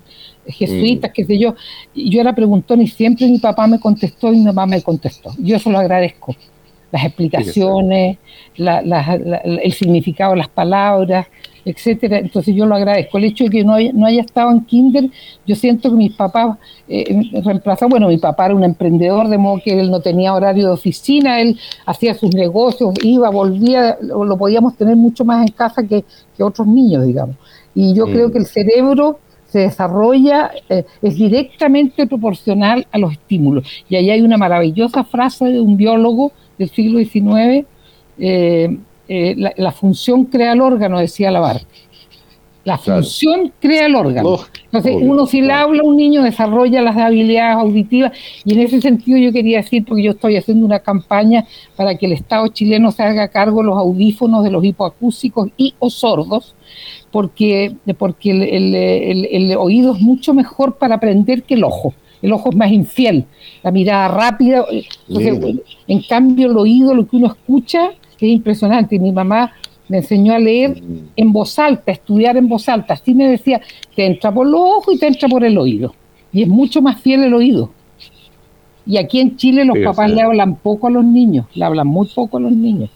jesuitas, 0.47 1.11
qué 1.13 1.25
sé 1.25 1.37
yo. 1.37 1.55
Y 1.93 2.09
yo 2.09 2.21
era 2.21 2.33
preguntona 2.33 2.83
y 2.83 2.87
siempre 2.87 3.27
mi 3.27 3.39
papá 3.39 3.67
me 3.67 3.79
contestó 3.79 4.31
y 4.33 4.37
mi 4.37 4.45
mamá 4.45 4.65
me 4.65 4.81
contestó. 4.81 5.31
Yo 5.37 5.55
eso 5.55 5.71
lo 5.71 5.79
agradezco 5.79 6.35
las 6.93 7.05
explicaciones, 7.05 8.19
el 8.55 9.73
significado 9.73 10.33
de 10.33 10.37
las 10.37 10.47
palabras, 10.47 11.25
etcétera. 11.65 12.19
Entonces 12.19 12.53
yo 12.55 12.67
lo 12.67 12.75
agradezco. 12.75 13.17
El 13.17 13.23
hecho 13.23 13.45
de 13.45 13.49
que 13.49 13.63
no 13.63 13.73
haya, 13.73 13.91
no 13.93 14.05
haya 14.05 14.21
estado 14.21 14.51
en 14.51 14.63
kinder, 14.65 15.09
yo 15.47 15.55
siento 15.55 15.89
que 15.89 15.95
mis 15.95 16.13
papás 16.13 16.55
eh, 16.87 17.31
reemplazaron, 17.43 17.89
bueno, 17.89 18.09
mi 18.09 18.19
papá 18.19 18.45
era 18.45 18.55
un 18.55 18.63
emprendedor, 18.63 19.27
de 19.27 19.39
modo 19.39 19.59
que 19.65 19.79
él 19.79 19.89
no 19.89 20.01
tenía 20.01 20.35
horario 20.35 20.67
de 20.67 20.73
oficina, 20.73 21.41
él 21.41 21.59
hacía 21.87 22.13
sus 22.13 22.35
negocios, 22.35 22.93
iba, 23.01 23.27
volvía, 23.31 23.97
lo, 23.99 24.37
podíamos 24.37 24.77
tener 24.77 24.95
mucho 24.95 25.25
más 25.25 25.47
en 25.47 25.51
casa 25.51 25.81
que, 25.81 26.05
otros 26.39 26.67
niños, 26.67 27.07
digamos. 27.07 27.37
Y 27.73 27.95
yo 27.95 28.05
creo 28.05 28.31
que 28.31 28.37
el 28.37 28.45
cerebro 28.45 29.17
se 29.53 29.59
desarrolla, 29.59 30.51
eh, 30.67 30.83
es 31.03 31.15
directamente 31.15 32.07
proporcional 32.07 32.87
a 32.91 32.97
los 32.97 33.11
estímulos. 33.11 33.67
Y 33.87 33.95
ahí 33.95 34.09
hay 34.09 34.21
una 34.21 34.35
maravillosa 34.35 35.03
frase 35.03 35.45
de 35.45 35.61
un 35.61 35.77
biólogo 35.77 36.31
del 36.57 36.71
siglo 36.71 36.97
XIX, 36.97 37.67
eh, 38.17 38.77
eh, 39.07 39.35
la, 39.57 39.71
función 39.71 40.25
crea 40.25 40.53
el 40.53 40.61
órgano, 40.61 40.97
decía 40.97 41.29
Labarque. 41.29 41.67
La 42.63 42.77
función 42.77 43.51
crea 43.59 43.87
el 43.87 43.95
órgano. 43.95 44.39
Entonces, 44.65 44.95
uno 45.01 45.25
si 45.25 45.41
le 45.41 45.51
habla 45.51 45.81
a 45.81 45.85
un 45.85 45.97
niño 45.97 46.23
desarrolla 46.23 46.81
las 46.81 46.95
habilidades 46.95 47.57
auditivas 47.57 48.13
y 48.45 48.53
en 48.53 48.61
ese 48.61 48.79
sentido 48.79 49.17
yo 49.17 49.33
quería 49.33 49.57
decir, 49.57 49.83
porque 49.83 50.03
yo 50.03 50.11
estoy 50.11 50.37
haciendo 50.37 50.65
una 50.65 50.79
campaña 50.79 51.45
para 51.75 51.95
que 51.95 52.05
el 52.05 52.13
Estado 52.13 52.47
chileno 52.47 52.91
se 52.91 53.03
haga 53.03 53.27
cargo 53.27 53.59
de 53.59 53.67
los 53.67 53.77
audífonos 53.77 54.43
de 54.45 54.51
los 54.51 54.63
hipoacúsicos 54.63 55.49
y 55.57 55.73
o 55.79 55.89
sordos, 55.89 56.55
porque, 57.11 57.75
porque 57.97 58.31
el 58.31 59.55
oído 59.57 59.93
es 59.95 60.01
mucho 60.01 60.33
mejor 60.33 60.77
para 60.77 60.95
aprender 60.95 61.43
que 61.43 61.55
el 61.55 61.65
ojo 61.65 61.93
el 62.23 62.31
ojo 62.31 62.49
es 62.49 62.55
más 62.55 62.71
infiel, 62.71 63.25
la 63.61 63.71
mirada 63.71 64.07
rápida. 64.07 64.65
en 65.87 66.01
cambio, 66.03 66.49
el 66.49 66.57
oído, 66.57 66.95
lo 66.95 67.05
que 67.05 67.17
uno 67.17 67.27
escucha, 67.27 67.91
es 68.15 68.29
impresionante. 68.29 68.97
Mi 68.97 69.11
mamá 69.11 69.51
me 69.87 69.97
enseñó 69.97 70.33
a 70.33 70.39
leer 70.39 70.81
mm. 70.81 71.09
en 71.15 71.33
voz 71.33 71.57
alta, 71.59 71.91
a 71.91 71.93
estudiar 71.93 72.37
en 72.37 72.47
voz 72.47 72.67
alta. 72.69 72.93
Así 72.93 73.13
me 73.13 73.27
decía, 73.27 73.61
te 73.95 74.05
entra 74.05 74.31
por 74.33 74.47
los 74.47 74.61
ojos 74.61 74.95
y 74.95 74.99
te 74.99 75.07
entra 75.07 75.27
por 75.27 75.43
el 75.43 75.57
oído. 75.57 75.93
Y 76.31 76.43
es 76.43 76.47
mucho 76.47 76.81
más 76.81 77.01
fiel 77.01 77.23
el 77.23 77.33
oído. 77.33 77.71
Y 78.85 78.97
aquí 78.97 79.19
en 79.19 79.37
Chile 79.37 79.63
los 79.63 79.77
papás 79.79 80.11
le 80.11 80.21
hablan 80.21 80.55
poco 80.55 80.87
a 80.87 80.91
los 80.91 81.05
niños, 81.05 81.45
le 81.53 81.63
hablan 81.63 81.87
muy 81.87 82.07
poco 82.07 82.37
a 82.37 82.41
los 82.41 82.51
niños. 82.51 82.89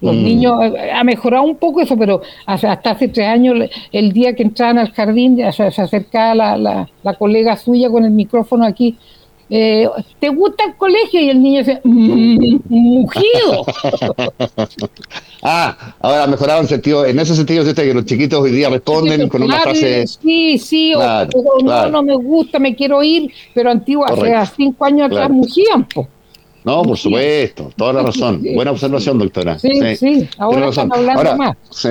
Los 0.00 0.14
mm. 0.14 0.22
niños, 0.24 0.62
eh, 0.62 0.90
ha 0.92 1.02
mejorado 1.02 1.44
un 1.44 1.56
poco 1.56 1.80
eso, 1.80 1.96
pero 1.96 2.20
hasta, 2.46 2.72
hace 2.72 3.08
tres 3.08 3.26
años, 3.26 3.56
el 3.90 4.12
día 4.12 4.34
que 4.34 4.42
entraban 4.42 4.78
al 4.78 4.92
jardín, 4.92 5.38
se, 5.52 5.62
acercaba 5.62 6.56
la, 6.56 6.88
la, 7.02 7.14
colega 7.14 7.56
suya 7.56 7.88
con 7.88 8.04
el 8.04 8.10
micrófono 8.10 8.64
aquí. 8.64 8.96
Eh, 9.50 9.88
¿Te 10.18 10.28
gusta 10.30 10.64
el 10.64 10.74
colegio? 10.76 11.20
Y 11.20 11.30
el 11.30 11.42
niño 11.42 11.58
dice, 11.60 11.80
mm, 11.84 12.56
mugido. 12.68 13.66
ah, 15.42 15.94
ahora 16.00 16.58
en 16.58 16.68
sentido, 16.68 17.04
en 17.04 17.18
ese 17.18 17.34
sentido, 17.34 17.64
¿sí? 17.64 17.74
que 17.74 17.94
los 17.94 18.04
chiquitos 18.06 18.40
hoy 18.40 18.52
día 18.52 18.70
responden 18.70 19.28
con 19.28 19.42
una 19.42 19.60
frase. 19.60 20.06
Sí, 20.06 20.58
sí, 20.58 20.94
o, 20.94 21.00
no, 21.62 21.88
no 21.90 22.02
me 22.02 22.16
gusta, 22.16 22.58
me 22.58 22.74
quiero 22.74 23.02
ir, 23.02 23.30
pero 23.52 23.70
antiguo, 23.70 24.06
hace 24.06 24.54
cinco 24.56 24.84
años 24.84 25.06
atrás 25.06 25.30
mugían, 25.30 25.86
po. 25.86 26.08
No, 26.64 26.82
por 26.82 26.96
supuesto, 26.96 27.70
toda 27.76 27.92
la 27.92 28.02
razón. 28.02 28.42
Buena 28.54 28.70
observación, 28.70 29.18
doctora. 29.18 29.58
Sí, 29.58 29.96
sí, 29.96 30.28
ahora 30.38 30.68
están 30.68 30.90
hablando 30.92 31.36
más. 31.36 31.56
Sí. 31.70 31.90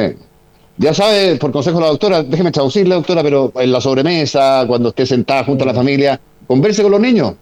Ya 0.78 0.92
sabe, 0.92 1.36
por 1.36 1.52
consejo 1.52 1.78
de 1.78 1.84
la 1.84 1.90
doctora, 1.90 2.24
déjeme 2.24 2.52
traducirle, 2.52 2.96
doctora, 2.96 3.22
pero 3.22 3.54
en 3.56 3.72
la 3.72 3.80
sobremesa, 3.80 4.66
cuando 4.68 4.90
esté 4.90 5.06
sentada 5.06 5.44
junto 5.44 5.64
a 5.64 5.68
la 5.68 5.74
familia, 5.76 6.20
converse 6.48 6.82
con 6.82 6.92
los 6.92 7.00
niños. 7.00 7.34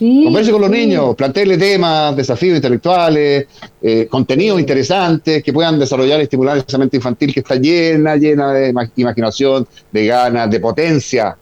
Sí, 0.00 0.24
converse 0.24 0.50
con 0.50 0.62
los 0.62 0.70
niños, 0.70 1.14
plantearle 1.14 1.58
temas, 1.58 2.16
desafíos 2.16 2.56
intelectuales, 2.56 3.46
eh, 3.82 4.06
contenidos 4.08 4.58
interesantes 4.58 5.42
que 5.42 5.52
puedan 5.52 5.78
desarrollar 5.78 6.20
y 6.20 6.22
estimular 6.22 6.56
esa 6.56 6.78
mente 6.78 6.96
infantil 6.96 7.34
que 7.34 7.40
está 7.40 7.56
llena, 7.56 8.16
llena 8.16 8.50
de 8.54 8.72
imaginación, 8.96 9.68
de 9.92 10.06
ganas, 10.06 10.50
de 10.50 10.58
potencia. 10.58 11.28
¿Ah? 11.28 11.36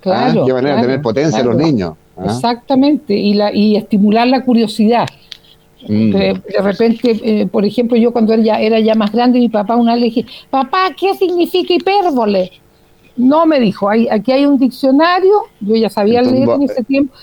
Claro. 0.00 0.44
Qué 0.44 0.52
manera 0.52 0.74
de 0.74 0.82
tener 0.82 1.02
potencia 1.02 1.40
los 1.44 1.54
niños. 1.54 1.92
¿Ah? 2.16 2.24
Exactamente, 2.24 3.14
y, 3.14 3.34
la, 3.34 3.54
y 3.54 3.76
estimular 3.76 4.26
la 4.26 4.42
curiosidad. 4.42 5.06
Mm. 5.86 6.10
De, 6.10 6.42
repente, 6.60 7.20
eh, 7.22 7.46
por 7.46 7.64
ejemplo, 7.64 7.96
yo 7.96 8.10
cuando 8.10 8.32
era 8.32 8.42
ya, 8.42 8.60
era 8.60 8.80
ya 8.80 8.96
más 8.96 9.12
grande, 9.12 9.38
mi 9.38 9.48
papá 9.48 9.76
una 9.76 9.92
vez 9.92 10.00
le 10.00 10.06
dije, 10.06 10.26
papá, 10.50 10.96
¿qué 10.98 11.14
significa 11.14 11.74
hipérbole? 11.74 12.50
No 13.20 13.46
me 13.46 13.60
dijo, 13.60 13.88
hay, 13.88 14.08
aquí 14.08 14.32
hay 14.32 14.46
un 14.46 14.58
diccionario, 14.58 15.42
yo 15.60 15.76
ya 15.76 15.90
sabía 15.90 16.22
leer 16.22 16.48
en 16.48 16.62
ese 16.62 16.82
tiempo. 16.82 17.14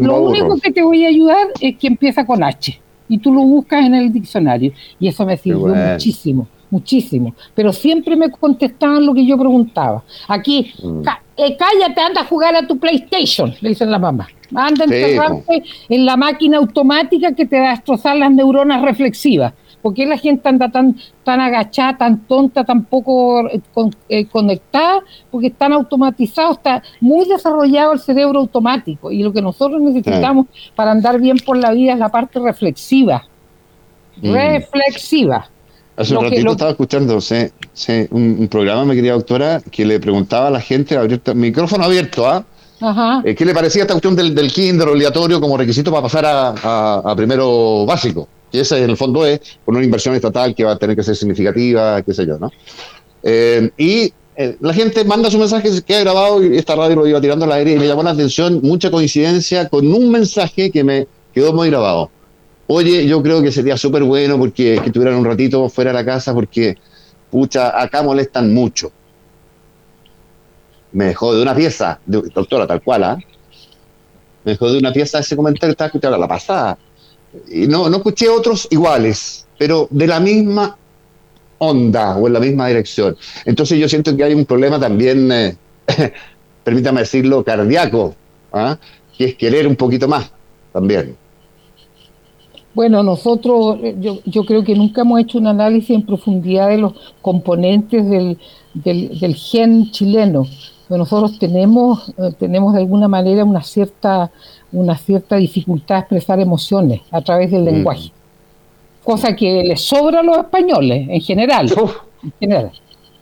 Lo 0.00 0.20
único 0.22 0.56
que 0.58 0.70
te 0.70 0.82
voy 0.82 1.04
a 1.04 1.08
ayudar 1.08 1.48
es 1.60 1.76
que 1.76 1.86
empieza 1.86 2.26
con 2.26 2.42
H 2.42 2.80
y 3.08 3.18
tú 3.18 3.32
lo 3.32 3.40
buscas 3.42 3.84
en 3.84 3.94
el 3.94 4.12
diccionario. 4.12 4.72
Y 5.00 5.08
eso 5.08 5.24
me 5.24 5.36
sirvió 5.36 5.74
muchísimo 5.74 6.46
muchísimo, 6.70 7.34
pero 7.54 7.72
siempre 7.72 8.16
me 8.16 8.30
contestaban 8.30 9.04
lo 9.06 9.14
que 9.14 9.24
yo 9.24 9.38
preguntaba. 9.38 10.02
Aquí, 10.28 10.72
mm. 10.82 11.02
eh, 11.36 11.56
cállate, 11.56 12.00
anda 12.00 12.22
a 12.22 12.24
jugar 12.24 12.54
a 12.56 12.66
tu 12.66 12.78
PlayStation, 12.78 13.54
le 13.60 13.70
dicen 13.70 13.90
la 13.90 13.98
mamá. 13.98 14.28
Anda 14.54 14.84
a 14.84 14.86
encerrarte 14.86 15.62
en 15.88 16.06
la 16.06 16.16
máquina 16.16 16.58
automática 16.58 17.32
que 17.32 17.46
te 17.46 17.58
va 17.58 17.68
a 17.68 17.70
destrozar 17.70 18.16
las 18.16 18.30
neuronas 18.30 18.82
reflexivas. 18.82 19.52
¿Por 19.86 19.94
qué 19.94 20.04
la 20.04 20.18
gente 20.18 20.48
anda 20.48 20.68
tan, 20.68 20.96
tan 21.22 21.40
agachada, 21.40 21.96
tan 21.96 22.26
tonta, 22.26 22.64
tan 22.64 22.86
poco 22.86 23.48
eh, 23.48 23.60
eh, 24.08 24.26
conectada? 24.26 25.04
Porque 25.30 25.46
están 25.46 25.72
automatizados, 25.72 26.56
está 26.56 26.82
muy 27.00 27.24
desarrollado 27.28 27.92
el 27.92 28.00
cerebro 28.00 28.40
automático. 28.40 29.12
Y 29.12 29.22
lo 29.22 29.32
que 29.32 29.40
nosotros 29.40 29.80
necesitamos 29.80 30.48
para 30.74 30.90
andar 30.90 31.20
bien 31.20 31.36
por 31.38 31.56
la 31.56 31.70
vida 31.70 31.92
es 31.92 32.00
la 32.00 32.08
parte 32.08 32.40
reflexiva. 32.40 33.26
Mm. 34.20 34.32
Reflexiva. 34.32 35.48
Hace 35.96 36.16
un 36.16 36.24
ratito 36.24 36.50
estaba 36.50 36.72
escuchando 36.72 37.20
un, 38.10 38.48
programa, 38.50 38.86
mi 38.86 38.96
querida 38.96 39.12
doctora, 39.12 39.62
que 39.70 39.86
le 39.86 40.00
preguntaba 40.00 40.48
a 40.48 40.50
la 40.50 40.60
gente, 40.60 40.96
abierto, 40.96 41.32
micrófono 41.32 41.84
abierto, 41.84 42.26
¿ah? 42.26 42.44
Eh, 43.24 43.36
¿Qué 43.36 43.44
le 43.44 43.54
parecía 43.54 43.82
esta 43.82 43.94
cuestión 43.94 44.16
del, 44.16 44.34
del 44.34 44.52
kinder 44.52 44.88
obligatorio 44.88 45.40
como 45.40 45.56
requisito 45.56 45.92
para 45.92 46.02
pasar 46.02 46.24
a, 46.26 47.14
primero 47.16 47.86
básico? 47.86 48.26
Y 48.52 48.58
ese 48.58 48.82
en 48.82 48.90
el 48.90 48.96
fondo 48.96 49.26
es 49.26 49.40
por 49.64 49.74
una 49.74 49.84
inversión 49.84 50.14
estatal 50.14 50.54
que 50.54 50.64
va 50.64 50.72
a 50.72 50.78
tener 50.78 50.96
que 50.96 51.02
ser 51.02 51.16
significativa, 51.16 52.02
qué 52.02 52.14
sé 52.14 52.26
yo, 52.26 52.38
¿no? 52.38 52.50
Eh, 53.22 53.70
y 53.76 54.12
eh, 54.36 54.56
la 54.60 54.74
gente 54.74 55.02
manda 55.04 55.30
su 55.30 55.38
mensaje, 55.38 55.70
se 55.70 55.82
queda 55.82 56.00
grabado 56.00 56.44
y 56.44 56.56
esta 56.56 56.76
radio 56.76 56.96
lo 56.96 57.06
iba 57.06 57.20
tirando 57.20 57.46
al 57.46 57.52
aire 57.52 57.72
y 57.72 57.78
me 57.78 57.86
llamó 57.86 58.02
la 58.02 58.10
atención 58.10 58.60
mucha 58.62 58.90
coincidencia 58.90 59.68
con 59.68 59.90
un 59.90 60.10
mensaje 60.10 60.70
que 60.70 60.84
me 60.84 61.06
quedó 61.32 61.52
muy 61.52 61.70
grabado. 61.70 62.10
Oye, 62.66 63.06
yo 63.06 63.22
creo 63.22 63.42
que 63.42 63.50
sería 63.50 63.76
súper 63.76 64.02
bueno 64.02 64.38
porque 64.38 64.80
que 64.82 64.90
tuvieran 64.90 65.18
un 65.18 65.24
ratito 65.24 65.68
fuera 65.68 65.90
de 65.90 65.94
la 65.94 66.04
casa 66.04 66.34
porque, 66.34 66.76
pucha, 67.30 67.80
acá 67.80 68.02
molestan 68.02 68.52
mucho. 68.52 68.92
Me 70.92 71.06
dejó 71.06 71.34
de 71.34 71.42
una 71.42 71.54
pieza, 71.54 72.00
doctora, 72.06 72.66
tal 72.66 72.82
cual, 72.82 73.04
¿ah? 73.04 73.18
Me 74.44 74.52
dejó 74.52 74.70
de 74.70 74.78
una 74.78 74.92
pieza 74.92 75.18
ese 75.18 75.34
comentario, 75.34 75.72
estaba 75.72 75.86
escuchando 75.86 76.18
la 76.18 76.28
pasada. 76.28 76.78
No, 77.68 77.88
no 77.88 77.96
escuché 77.98 78.28
otros 78.28 78.68
iguales, 78.70 79.46
pero 79.58 79.88
de 79.90 80.06
la 80.06 80.20
misma 80.20 80.76
onda 81.58 82.16
o 82.16 82.26
en 82.26 82.32
la 82.32 82.40
misma 82.40 82.68
dirección. 82.68 83.16
Entonces 83.44 83.78
yo 83.78 83.88
siento 83.88 84.16
que 84.16 84.24
hay 84.24 84.34
un 84.34 84.44
problema 84.44 84.78
también, 84.78 85.30
eh, 85.32 85.56
permítame 86.64 87.00
decirlo, 87.00 87.44
cardíaco, 87.44 88.14
¿ah? 88.52 88.78
que 89.16 89.24
es 89.26 89.34
querer 89.36 89.66
un 89.66 89.76
poquito 89.76 90.08
más 90.08 90.30
también. 90.72 91.16
Bueno, 92.74 93.02
nosotros, 93.02 93.78
eh, 93.82 93.96
yo, 93.98 94.18
yo, 94.26 94.44
creo 94.44 94.62
que 94.62 94.74
nunca 94.74 95.00
hemos 95.00 95.20
hecho 95.20 95.38
un 95.38 95.46
análisis 95.46 95.90
en 95.90 96.04
profundidad 96.04 96.68
de 96.68 96.76
los 96.76 96.92
componentes 97.22 98.06
del, 98.06 98.36
del, 98.74 99.34
gen 99.34 99.90
chileno. 99.90 100.46
Nosotros 100.88 101.38
tenemos, 101.38 102.12
eh, 102.16 102.32
tenemos 102.38 102.74
de 102.74 102.80
alguna 102.80 103.08
manera 103.08 103.44
una 103.44 103.62
cierta, 103.62 104.30
una 104.72 104.96
cierta 104.96 105.36
dificultad 105.36 105.96
de 105.96 106.00
expresar 106.00 106.40
emociones 106.40 107.02
a 107.10 107.20
través 107.22 107.50
del 107.50 107.62
mm. 107.62 107.66
lenguaje. 107.66 108.12
Cosa 109.04 109.34
que 109.34 109.64
les 109.64 109.80
sobra 109.80 110.20
a 110.20 110.22
los 110.22 110.38
españoles 110.38 111.08
en 111.08 111.20
general. 111.20 111.72
En 112.22 112.32
general. 112.40 112.72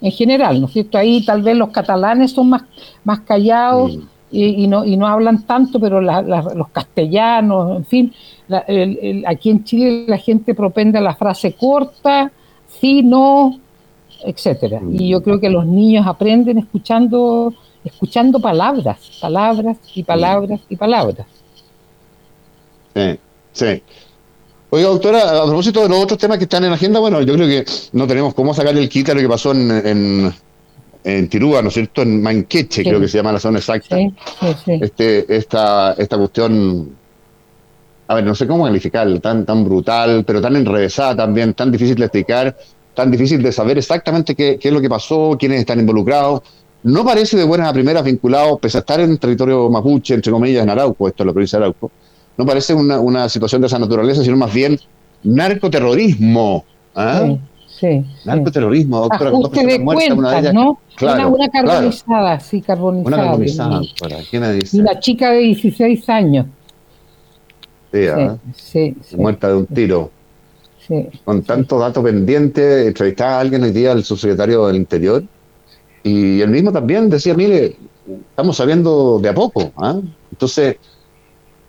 En 0.00 0.10
general, 0.10 0.60
¿no 0.60 0.66
es 0.66 0.72
cierto? 0.72 0.98
Ahí 0.98 1.24
tal 1.24 1.42
vez 1.42 1.56
los 1.56 1.70
catalanes 1.70 2.32
son 2.32 2.50
más, 2.50 2.62
más 3.04 3.20
callados. 3.20 3.96
Mm 3.96 4.14
y, 4.34 4.66
no, 4.66 4.84
y 4.84 4.96
no 4.96 5.06
hablan 5.06 5.42
tanto, 5.42 5.78
pero 5.78 6.00
los 6.00 6.68
castellanos, 6.72 7.76
en 7.76 7.84
fin, 7.84 8.12
aquí 9.26 9.50
en 9.50 9.64
Chile 9.64 10.04
la 10.08 10.18
gente 10.18 10.54
propende 10.54 10.98
a 10.98 11.02
la 11.02 11.14
frase 11.14 11.52
corta, 11.52 12.32
sí, 12.66 13.02
no, 13.02 13.58
etcétera. 14.24 14.80
Y 14.90 15.08
yo 15.08 15.22
creo 15.22 15.40
que 15.40 15.50
los 15.50 15.66
niños 15.66 16.06
aprenden 16.06 16.58
escuchando, 16.58 17.52
escuchando 17.84 18.40
palabras, 18.40 18.98
palabras 19.20 19.78
y 19.94 20.02
palabras 20.02 20.60
y 20.68 20.76
palabras. 20.76 21.26
Sí, 22.94 23.18
sí. 23.52 23.82
Oiga, 24.70 24.88
doctora, 24.88 25.42
a 25.42 25.44
propósito 25.44 25.82
de 25.82 25.88
los 25.88 26.02
otros 26.02 26.18
temas 26.18 26.38
que 26.38 26.44
están 26.44 26.64
en 26.64 26.70
la 26.70 26.76
agenda, 26.76 26.98
bueno, 26.98 27.22
yo 27.22 27.34
creo 27.34 27.46
que 27.46 27.64
no 27.92 28.06
tenemos 28.06 28.34
cómo 28.34 28.52
sacar 28.54 28.76
el 28.76 28.88
quita 28.88 29.14
lo 29.14 29.20
que 29.20 29.28
pasó 29.28 29.52
en, 29.52 30.32
en 31.04 31.28
Tirúa, 31.28 31.60
¿no 31.62 31.68
es 31.68 31.74
cierto? 31.74 32.02
En 32.02 32.22
Manqueche, 32.22 32.82
creo 32.82 32.98
que 32.98 33.06
se 33.06 33.18
llama 33.18 33.32
la 33.32 33.38
zona 33.38 33.58
exacta. 33.58 33.96
este, 34.66 35.36
esta, 35.36 35.92
esta 35.92 36.16
cuestión, 36.16 36.96
a 38.08 38.14
ver, 38.14 38.24
no 38.24 38.34
sé 38.34 38.46
cómo 38.46 38.64
calificarla, 38.64 39.20
tan, 39.20 39.44
tan 39.44 39.64
brutal, 39.64 40.24
pero 40.24 40.40
tan 40.40 40.56
enrevesada 40.56 41.14
también, 41.14 41.52
tan 41.52 41.70
difícil 41.70 41.96
de 41.96 42.06
explicar, 42.06 42.56
tan 42.94 43.10
difícil 43.10 43.42
de 43.42 43.52
saber 43.52 43.78
exactamente 43.78 44.34
qué, 44.34 44.58
qué 44.58 44.68
es 44.68 44.74
lo 44.74 44.80
que 44.80 44.88
pasó, 44.88 45.36
quiénes 45.38 45.60
están 45.60 45.80
involucrados. 45.80 46.42
No 46.82 47.04
parece 47.04 47.36
de 47.36 47.44
buenas 47.44 47.68
a 47.68 47.72
primeras 47.72 48.04
vinculado, 48.04 48.58
pese 48.58 48.78
a 48.78 48.80
estar 48.80 49.00
en 49.00 49.16
territorio 49.18 49.70
mapuche, 49.70 50.14
entre 50.14 50.30
comillas, 50.30 50.62
en 50.62 50.70
Arauco, 50.70 51.08
esto 51.08 51.22
es 51.22 51.26
la 51.26 51.32
provincia 51.32 51.58
de 51.58 51.64
Arauco, 51.64 51.90
no 52.36 52.44
parece 52.44 52.74
una, 52.74 53.00
una 53.00 53.28
situación 53.28 53.60
de 53.60 53.68
esa 53.68 53.78
naturaleza, 53.78 54.22
sino 54.22 54.36
más 54.36 54.52
bien 54.52 54.78
narcoterrorismo. 55.22 56.64
¿ah? 56.94 57.36
Sí, 57.66 58.04
Narcoterrorismo, 58.24 59.00
doctora. 59.00 59.30
Ajuste 59.30 59.66
de 59.66 59.84
cuentas, 59.84 60.54
¿no? 60.54 60.78
una, 61.00 61.26
una 61.26 61.48
carbonizada, 61.48 62.38
sí, 62.38 62.60
carbonizada. 62.60 63.16
Una 63.16 63.26
carbonizada, 63.26 63.80
¿Quién 64.30 64.42
me 64.42 64.52
dice? 64.52 64.78
Una 64.78 65.00
chica 65.00 65.30
de 65.32 65.38
16 65.38 66.08
años. 66.08 66.46
Sí, 67.92 68.06
¿ah? 68.06 68.36
sí, 68.54 68.96
sí, 69.02 69.16
Muerta 69.16 69.48
de 69.48 69.54
un 69.54 69.66
tiro. 69.66 70.10
Con 71.24 71.42
tantos 71.42 71.80
datos 71.80 72.04
pendientes, 72.04 72.86
entrevistaba 72.86 73.36
a 73.36 73.40
alguien 73.40 73.62
hoy 73.62 73.70
día, 73.70 73.92
el 73.92 74.04
subsecretario 74.04 74.66
del 74.66 74.76
Interior, 74.76 75.24
y 76.02 76.40
él 76.40 76.50
mismo 76.50 76.72
también 76.72 77.08
decía, 77.08 77.34
mire, 77.34 77.76
estamos 78.30 78.56
sabiendo 78.56 79.18
de 79.18 79.28
a 79.30 79.34
poco. 79.34 79.72
¿ah? 79.76 80.00
Entonces, 80.30 80.76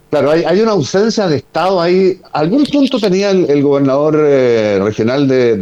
Claro, 0.10 0.32
hay, 0.32 0.62
una 0.62 0.72
ausencia 0.72 1.28
de 1.28 1.38
Estado 1.38 1.82
ahí. 1.82 2.22
Algún 2.32 2.64
punto 2.66 3.00
tenía 3.00 3.32
el, 3.32 3.62
gobernador 3.62 4.16
eh, 4.18 4.80
regional 4.82 5.28
de, 5.28 5.58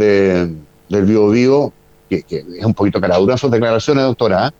del 0.89 1.05
Bio, 1.05 1.73
que, 2.07 2.23
es 2.27 2.63
un 2.63 2.73
poquito 2.75 3.01
caradura 3.01 3.35
sus 3.35 3.49
declaraciones, 3.49 4.03
doctora, 4.03 4.49
¿eh? 4.49 4.51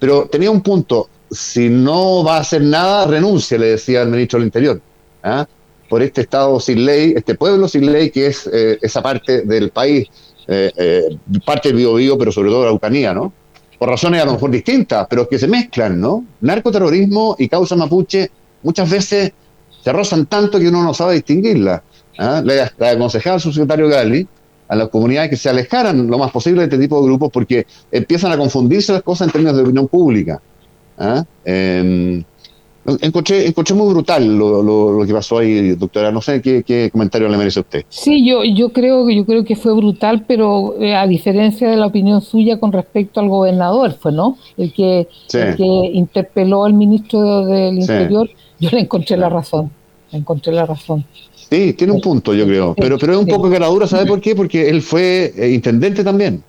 pero 0.00 0.26
tenía 0.26 0.50
un 0.50 0.62
punto. 0.62 1.08
Si 1.30 1.68
no 1.68 2.24
va 2.24 2.38
a 2.38 2.40
hacer 2.40 2.62
nada, 2.62 3.06
renuncia, 3.06 3.58
le 3.58 3.66
decía 3.66 4.02
el 4.02 4.08
ministro 4.08 4.38
del 4.38 4.46
Interior. 4.46 4.80
¿eh? 5.22 5.44
Por 5.88 6.02
este 6.02 6.22
Estado 6.22 6.58
sin 6.60 6.84
ley, 6.84 7.14
este 7.16 7.34
pueblo 7.34 7.68
sin 7.68 7.90
ley, 7.90 8.10
que 8.10 8.26
es 8.26 8.48
esa 8.52 9.02
parte 9.02 9.42
del 9.42 9.70
país, 9.70 10.08
parte 11.44 11.72
del 11.72 11.76
Bio, 11.76 12.18
pero 12.18 12.32
sobre 12.32 12.50
todo 12.50 12.60
la 12.60 12.66
Araucanía, 12.66 13.14
¿no? 13.14 13.32
Por 13.78 13.88
razones 13.88 14.22
a 14.22 14.24
lo 14.24 14.32
mejor 14.32 14.50
distintas, 14.50 15.06
pero 15.08 15.28
que 15.28 15.38
se 15.38 15.46
mezclan, 15.46 16.00
¿no? 16.00 16.24
Narcoterrorismo 16.40 17.36
y 17.38 17.48
causa 17.48 17.76
mapuche 17.76 18.30
muchas 18.62 18.90
veces 18.90 19.32
se 19.86 19.92
rozan 19.92 20.26
tanto 20.26 20.58
que 20.58 20.68
uno 20.68 20.82
no 20.82 20.92
sabe 20.92 21.14
distinguirla. 21.14 21.80
¿ah? 22.18 22.42
Le, 22.44 22.62
aconsejaba 22.62 23.34
al 23.34 23.40
subsecretario 23.40 23.88
Gali 23.88 24.26
a 24.66 24.74
las 24.74 24.88
comunidades 24.88 25.30
que 25.30 25.36
se 25.36 25.48
alejaran 25.48 26.08
lo 26.08 26.18
más 26.18 26.32
posible 26.32 26.62
de 26.62 26.64
este 26.64 26.78
tipo 26.78 27.00
de 27.00 27.06
grupos 27.06 27.30
porque 27.30 27.66
empiezan 27.92 28.32
a 28.32 28.36
confundirse 28.36 28.92
las 28.92 29.02
cosas 29.02 29.28
en 29.28 29.32
términos 29.32 29.56
de 29.56 29.62
opinión 29.62 29.86
pública. 29.86 30.42
¿ah? 30.98 31.24
Em, 31.44 32.24
encontré, 33.00 33.46
encontré 33.46 33.74
muy 33.74 33.92
brutal 33.92 34.36
lo, 34.36 35.04
que 35.06 35.12
pasó 35.12 35.38
ahí, 35.38 35.70
doctora. 35.74 36.10
No 36.12 36.20
sé 36.20 36.40
qué, 36.40 36.90
comentario 36.90 37.28
le 37.28 37.36
merece 37.36 37.60
a 37.60 37.62
usted. 37.62 37.84
Sí, 37.88 38.26
yo, 38.26 38.44
yo, 38.44 38.70
creo, 38.70 39.08
yo 39.10 39.24
creo 39.24 39.44
que 39.44 39.56
fue 39.56 39.74
brutal, 39.74 40.24
pero 40.26 40.74
eh, 40.80 40.94
a 40.94 41.06
diferencia 41.06 41.68
de 41.68 41.76
la 41.76 41.86
opinión 41.86 42.20
suya 42.20 42.58
con 42.58 42.72
respecto 42.72 43.20
al 43.20 43.28
gobernador, 43.28 43.96
fue 44.00 44.12
no 44.12 44.38
el 44.56 44.72
que, 44.72 45.08
que 45.30 45.90
interpeló 45.92 46.64
al 46.64 46.74
ministro 46.74 47.46
del 47.46 47.78
Interior. 47.78 48.28
Yo 48.58 48.70
le 48.70 48.80
encontré 48.80 49.16
la 49.16 49.28
razón, 49.28 49.70
le 50.12 50.18
encontré 50.18 50.52
la 50.52 50.66
razón. 50.66 51.04
Sí, 51.50 51.74
tiene 51.74 51.92
un 51.92 52.00
punto, 52.00 52.34
yo 52.34 52.46
creo. 52.46 52.74
Pero, 52.74 52.98
pero 52.98 53.12
es 53.12 53.18
un 53.18 53.26
poco 53.26 53.50
caradura, 53.50 53.86
¿sabe 53.86 54.06
por 54.06 54.20
qué? 54.20 54.34
Porque 54.34 54.68
él 54.68 54.82
fue 54.82 55.32
eh, 55.36 55.50
intendente 55.50 56.02
también. 56.02 56.42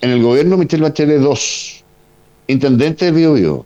En 0.00 0.10
el 0.10 0.22
gobierno 0.22 0.56
Michel 0.56 0.82
Bachelet 0.82 1.20
II, 1.20 1.34
intendente 2.48 3.10
del 3.10 3.14
Bio, 3.14 3.64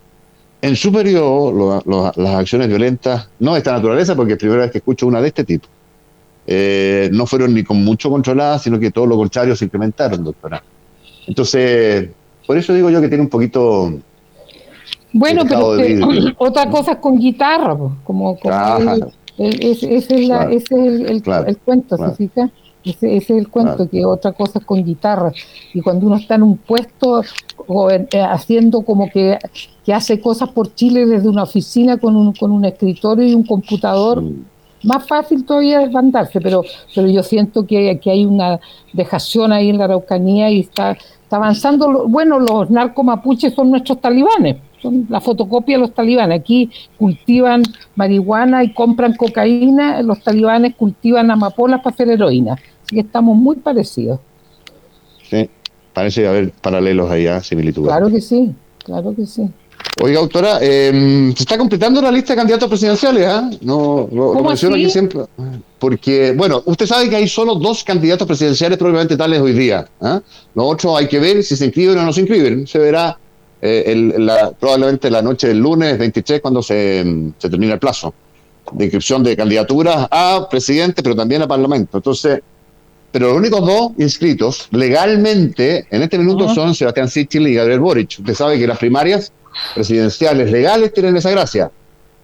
En 0.63 0.77
su 0.77 0.93
periodo, 0.93 1.83
las 2.17 2.35
acciones 2.35 2.69
violentas, 2.69 3.29
no 3.39 3.53
de 3.53 3.59
esta 3.59 3.73
naturaleza, 3.73 4.15
porque 4.15 4.35
es 4.35 4.37
la 4.37 4.41
primera 4.41 4.63
vez 4.63 4.71
que 4.71 4.79
escucho 4.79 5.07
una 5.07 5.21
de 5.21 5.29
este 5.29 5.45
tipo, 5.45 5.67
eh, 6.47 7.09
no 7.13 7.27
fueron 7.27 7.55
ni 7.55 7.65
con 7.65 7.83
mucho 7.83 8.11
controladas, 8.11 8.63
sino 8.63 8.79
que 8.79 8.91
todo 8.91 9.07
lo 9.07 9.17
contrario 9.17 9.57
se 9.57 9.65
incrementaron, 9.65 10.23
doctora. 10.23 10.63
Entonces, 11.27 12.11
por 12.47 12.59
eso 12.59 12.75
digo 12.75 12.91
yo 12.91 13.01
que 13.01 13.09
tiene 13.09 13.23
un 13.23 13.31
poquito 13.31 13.93
bueno, 15.13 15.43
pero 15.49 15.73
otra 16.39 16.71
cosa 16.71 16.93
es 16.93 16.99
con 16.99 17.19
guitarra, 17.19 17.77
como, 18.05 18.39
ese, 19.39 19.97
es 19.97 20.11
el, 20.11 21.23
cuento, 21.65 21.97
¿se 21.97 22.15
fija? 22.17 22.51
Ese, 22.85 23.17
es 23.17 23.31
el 23.31 23.49
cuento, 23.49 23.89
que 23.89 24.05
otra 24.05 24.33
cosa 24.33 24.59
es 24.59 24.65
con 24.65 24.83
guitarra. 24.85 25.33
Y 25.75 25.81
cuando 25.81 26.07
uno 26.07 26.17
está 26.17 26.37
en 26.37 26.43
un 26.43 26.57
puesto 26.57 27.23
eh, 27.23 28.21
haciendo 28.21 28.83
como 28.83 29.11
que, 29.11 29.39
hace 29.93 30.21
cosas 30.21 30.49
por 30.51 30.73
Chile 30.75 31.05
desde 31.05 31.29
una 31.29 31.43
oficina 31.43 31.99
con 31.99 32.15
un, 32.15 32.33
con 32.33 32.53
un 32.53 32.65
escritorio 32.65 33.27
y 33.27 33.35
un 33.35 33.45
computador, 33.45 34.23
más 34.85 35.07
fácil 35.07 35.45
todavía 35.45 35.83
es 35.83 35.91
mandarse, 35.91 36.41
pero, 36.41 36.63
pero 36.95 37.09
yo 37.09 37.23
siento 37.23 37.67
que, 37.67 37.99
que 37.99 38.11
hay 38.11 38.25
una 38.25 38.61
dejación 38.93 39.53
ahí 39.53 39.69
en 39.69 39.79
la 39.79 39.85
Araucanía 39.85 40.49
y 40.49 40.61
está, 40.61 40.93
está 40.93 41.37
avanzando. 41.37 42.09
Bueno, 42.09 42.39
los 42.39 42.71
narcomapuches 42.71 43.53
son 43.53 43.71
nuestros 43.71 44.01
talibanes 44.01 44.57
son 44.83 45.07
la 45.09 45.21
fotocopia 45.21 45.77
de 45.77 45.83
los 45.83 45.95
talibanes. 45.95 46.41
Aquí 46.41 46.71
cultivan 46.99 47.63
marihuana 47.97 48.65
y 48.65 48.73
compran 48.73 49.15
cocaína, 49.15 50.03
los 50.03 50.23
talibanes 50.23 50.75
cultivan 50.75 51.31
amapolas 51.31 51.81
para 51.83 51.95
hacer 51.95 52.09
heroína. 52.09 52.55
Así 52.55 52.97
que 52.97 53.01
estamos 53.01 53.37
muy 53.37 53.57
parecidos. 53.57 54.21
Sí, 55.29 55.49
parece 55.93 56.27
haber 56.27 56.51
paralelos 56.53 57.11
allá, 57.11 57.41
similitudes. 57.41 57.89
Claro 57.89 58.11
que 58.11 58.21
sí, 58.21 58.55
claro 58.85 59.15
que 59.15 59.27
sí. 59.27 59.49
Oiga, 60.03 60.21
doctora, 60.21 60.59
em, 60.63 61.35
se 61.35 61.43
está 61.43 61.59
completando 61.59 62.01
la 62.01 62.11
lista 62.11 62.33
de 62.33 62.39
candidatos 62.39 62.69
presidenciales, 62.69 63.27
¿ah? 63.27 63.51
No, 63.61 64.09
lo, 64.13 64.43
menciono 64.43 64.77
aquí 64.77 64.89
siempre. 64.89 65.21
Porque, 65.79 66.33
bueno, 66.33 66.63
usted 66.65 66.87
sabe 66.87 67.09
que 67.11 67.17
hay 67.17 67.29
solo 67.29 67.55
dos 67.55 67.85
candidatos 67.85 68.27
presidenciales 68.27 68.79
probablemente 68.79 69.17
tales 69.17 69.41
hoy 69.41 69.53
día. 69.53 69.87
¿ah? 70.01 70.21
Los 70.55 70.67
otros 70.67 70.99
hay 70.99 71.09
que 71.09 71.19
ver 71.19 71.43
si 71.43 71.57
se 71.57 71.67
inscriben 71.67 71.99
o 71.99 72.03
no 72.03 72.13
se 72.13 72.21
inscriben. 72.21 72.67
Se 72.67 72.79
verá 72.79 73.19
eh, 73.63 74.15
la, 74.19 74.53
probablemente 74.53 75.11
la 75.11 75.23
noche 75.23 75.49
del 75.49 75.59
lunes 75.59 75.99
23 75.99 76.41
cuando 76.41 76.63
se, 76.63 77.33
se, 77.39 77.51
termina 77.51 77.75
el 77.75 77.79
plazo 77.79 78.15
de 78.73 78.85
inscripción 78.85 79.23
de 79.23 79.37
candidaturas 79.37 80.07
a 80.11 80.47
presidente, 80.51 81.03
pero 81.03 81.17
también 81.17 81.43
a 81.43 81.49
parlamento. 81.49 81.99
Entonces, 81.99 82.41
pero 83.13 83.29
los 83.29 83.37
únicos 83.37 83.67
dos 83.67 83.93
inscritos 83.99 84.69
legalmente 84.71 85.87
en 85.91 86.03
este 86.03 86.17
minuto 86.17 86.55
son 86.55 86.75
Sebastián 86.75 87.09
Sichel 87.09 87.49
y 87.49 87.55
Gabriel 87.55 87.81
Boric. 87.81 88.17
Usted 88.21 88.35
sabe 88.35 88.59
que 88.59 88.67
las 88.67 88.79
primarias 88.79 89.33
presidenciales 89.75 90.51
legales 90.51 90.93
tienen 90.93 91.17
esa 91.17 91.31
gracia. 91.31 91.71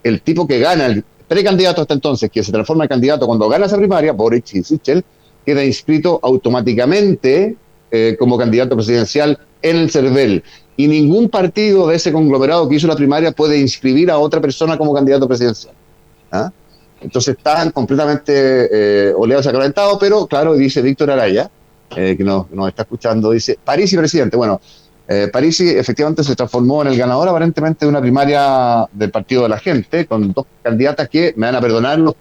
El 0.05 0.23
tipo 0.23 0.47
que 0.47 0.61
gana, 0.61 0.87
el 0.87 1.05
precandidato 1.27 1.83
hasta 1.83 1.95
entonces, 1.95 2.31
que 2.31 2.45
se 2.45 2.53
transforma 2.53 2.85
en 2.85 2.89
candidato 2.89 3.27
cuando 3.27 3.49
gana 3.49 3.67
esa 3.67 3.77
primaria, 3.77 4.13
Boric 4.13 4.55
y 4.55 4.63
Sichel, 4.63 5.05
queda 5.45 5.65
inscrito 5.65 6.21
automáticamente 6.23 7.57
eh, 7.91 8.17
como 8.19 8.39
candidato 8.39 8.77
presidencial 8.77 9.39
en 9.63 9.77
el 9.77 9.91
CERVEL 9.91 10.45
y 10.77 10.89
ningún 10.89 11.29
partido 11.29 11.89
de 11.89 11.97
ese 11.97 12.13
conglomerado 12.13 12.69
que 12.69 12.77
hizo 12.77 12.87
la 12.87 12.97
primaria 12.97 13.33
puede 13.33 13.59
inscribir 13.59 14.11
a 14.11 14.19
otra 14.19 14.41
persona 14.41 14.77
como 14.77 14.95
candidato 14.95 15.27
presidencial. 15.27 15.75
¿ah? 16.31 16.51
Entonces 17.01 17.37
están 17.37 17.71
completamente 17.71 18.69
eh, 18.71 19.15
oleados 19.17 19.47
acalentados, 19.47 19.99
pero 19.99 20.27
claro, 20.27 20.55
dice 20.55 20.83
Víctor 20.83 21.11
Araya, 21.11 21.51
eh, 21.95 22.15
que 22.17 22.25
nos, 22.25 22.47
está 22.69 22.83
escuchando, 22.83 23.31
dice, 23.31 23.59
París 23.63 23.93
y 23.93 23.97
presidente. 23.97 24.37
Bueno, 24.37 24.61
eh, 25.09 25.29
París 25.33 25.61
efectivamente 25.61 26.25
se 26.25 26.35
transformó 26.35 26.83
en 26.83 26.89
el 26.89 26.99
ganador 26.99 27.29
aparentemente 27.29 27.85
de 27.85 27.91
una 27.91 28.01
primaria 28.01 28.87
del 28.93 29.11
Partido 29.11 29.45
de 29.45 29.51
la 29.51 29.59
Gente, 29.59 30.07
con 30.07 30.33
dos 30.33 30.47
candidatas 30.63 31.09
que, 31.09 31.33
me 31.37 31.47
van 31.47 31.55
a 31.55 31.61
perdonar 31.61 31.99
los, 31.99 32.15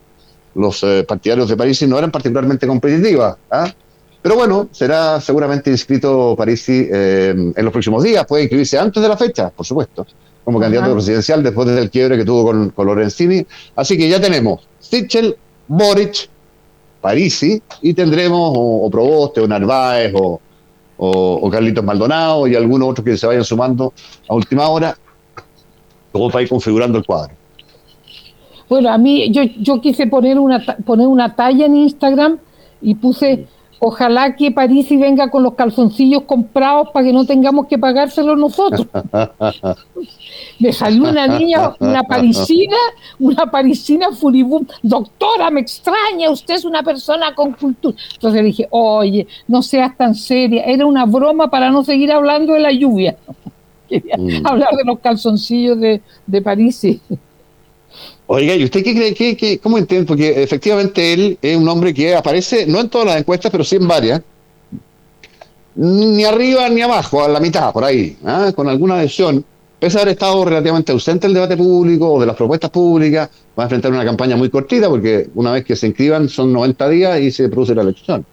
los 0.53 0.83
eh, 0.83 1.03
partidarios 1.07 1.49
de 1.49 1.57
París, 1.57 1.81
no 1.87 1.97
eran 1.97 2.11
particularmente 2.11 2.67
competitivas. 2.67 3.37
¿ah? 3.49 3.73
Pero 4.25 4.37
bueno, 4.37 4.69
será 4.71 5.21
seguramente 5.21 5.69
inscrito 5.69 6.33
Parisi 6.35 6.87
eh, 6.91 7.29
en 7.55 7.63
los 7.63 7.71
próximos 7.71 8.03
días, 8.03 8.25
puede 8.25 8.41
inscribirse 8.41 8.75
antes 8.75 9.03
de 9.03 9.07
la 9.07 9.15
fecha, 9.15 9.51
por 9.51 9.67
supuesto, 9.67 10.03
como 10.43 10.59
candidato 10.59 10.93
presidencial 10.93 11.43
después 11.43 11.67
del 11.67 11.91
quiebre 11.91 12.17
que 12.17 12.25
tuvo 12.25 12.43
con, 12.43 12.71
con 12.71 12.87
Lorenzini. 12.87 13.45
Así 13.75 13.95
que 13.95 14.09
ya 14.09 14.19
tenemos 14.19 14.67
Sichel, 14.79 15.37
Boric, 15.67 16.27
Parisi 17.01 17.61
y 17.83 17.93
tendremos 17.93 18.51
o, 18.55 18.89
Proboste 18.89 19.41
o 19.41 19.47
Narváez 19.47 20.11
o, 20.15 20.41
o, 20.97 21.49
Carlitos 21.51 21.85
Maldonado 21.85 22.47
y 22.47 22.55
algunos 22.55 22.89
otros 22.89 23.05
que 23.05 23.17
se 23.17 23.27
vayan 23.27 23.43
sumando 23.43 23.93
a 24.27 24.33
última 24.33 24.67
hora, 24.69 24.97
como 26.11 26.31
para 26.31 26.41
ir 26.41 26.49
configurando 26.49 26.97
el 26.97 27.05
cuadro. 27.05 27.35
Bueno, 28.67 28.89
a 28.89 28.97
mí 28.97 29.31
yo, 29.31 29.43
yo 29.59 29.79
quise 29.79 30.07
poner 30.07 30.39
una, 30.39 30.65
poner 30.83 31.05
una 31.05 31.35
talla 31.35 31.67
en 31.67 31.75
Instagram 31.75 32.39
y 32.81 32.95
puse 32.95 33.45
Ojalá 33.79 34.35
que 34.35 34.51
Parisi 34.51 34.97
venga 34.97 35.29
con 35.29 35.43
los 35.43 35.53
calzoncillos 35.53 36.23
comprados 36.23 36.89
para 36.91 37.05
que 37.05 37.13
no 37.13 37.25
tengamos 37.25 37.67
que 37.67 37.77
pagárselos 37.77 38.37
nosotros. 38.37 38.87
me 40.59 40.73
salió 40.73 41.09
una 41.09 41.27
niña, 41.27 41.75
una 41.79 42.03
parisina, 42.03 42.77
una 43.19 43.45
parisina 43.51 44.11
furibunda. 44.11 44.73
Doctora, 44.81 45.49
me 45.49 45.61
extraña, 45.61 46.29
usted 46.29 46.55
es 46.55 46.65
una 46.65 46.83
persona 46.83 47.35
con 47.35 47.53
cultura. 47.53 47.97
Entonces 48.13 48.43
dije, 48.43 48.67
oye, 48.71 49.27
no 49.47 49.61
seas 49.61 49.95
tan 49.97 50.15
seria. 50.15 50.63
Era 50.63 50.85
una 50.85 51.05
broma 51.05 51.49
para 51.49 51.69
no 51.69 51.83
seguir 51.83 52.11
hablando 52.11 52.53
de 52.53 52.59
la 52.59 52.71
lluvia. 52.71 53.17
Quería 53.89 54.17
mm. 54.17 54.47
hablar 54.47 54.75
de 54.75 54.83
los 54.83 54.99
calzoncillos 54.99 55.79
de, 55.79 56.01
de 56.25 56.41
Parisi. 56.41 57.01
Oiga, 58.27 58.55
¿y 58.55 58.63
usted 58.63 58.83
qué 58.83 58.95
cree? 58.95 59.35
Qué, 59.35 59.59
¿Cómo 59.59 59.77
entiende? 59.77 60.07
Porque 60.07 60.41
efectivamente 60.41 61.13
él 61.13 61.37
es 61.41 61.55
un 61.55 61.67
hombre 61.69 61.93
que 61.93 62.15
aparece, 62.15 62.65
no 62.65 62.81
en 62.81 62.89
todas 62.89 63.07
las 63.07 63.17
encuestas, 63.17 63.51
pero 63.51 63.63
sí 63.63 63.75
en 63.75 63.87
varias, 63.87 64.21
ni 65.75 66.23
arriba 66.23 66.67
ni 66.69 66.81
abajo, 66.81 67.23
a 67.23 67.27
la 67.27 67.39
mitad, 67.39 67.71
por 67.71 67.83
ahí, 67.83 68.17
¿ah? 68.25 68.51
con 68.55 68.67
alguna 68.67 68.95
adhesión, 68.95 69.45
pese 69.79 69.97
a 69.97 70.01
haber 70.01 70.13
estado 70.13 70.43
relativamente 70.45 70.91
ausente 70.91 71.27
del 71.27 71.35
debate 71.35 71.57
público 71.57 72.13
o 72.13 72.19
de 72.19 72.25
las 72.25 72.35
propuestas 72.35 72.71
públicas, 72.71 73.29
va 73.57 73.63
a 73.63 73.65
enfrentar 73.65 73.91
una 73.91 74.05
campaña 74.05 74.35
muy 74.35 74.49
cortita, 74.49 74.89
porque 74.89 75.29
una 75.35 75.51
vez 75.51 75.65
que 75.65 75.75
se 75.75 75.87
inscriban 75.87 76.27
son 76.29 76.51
90 76.51 76.89
días 76.89 77.19
y 77.19 77.31
se 77.31 77.49
produce 77.49 77.75
la 77.75 77.83
elección. 77.83 78.25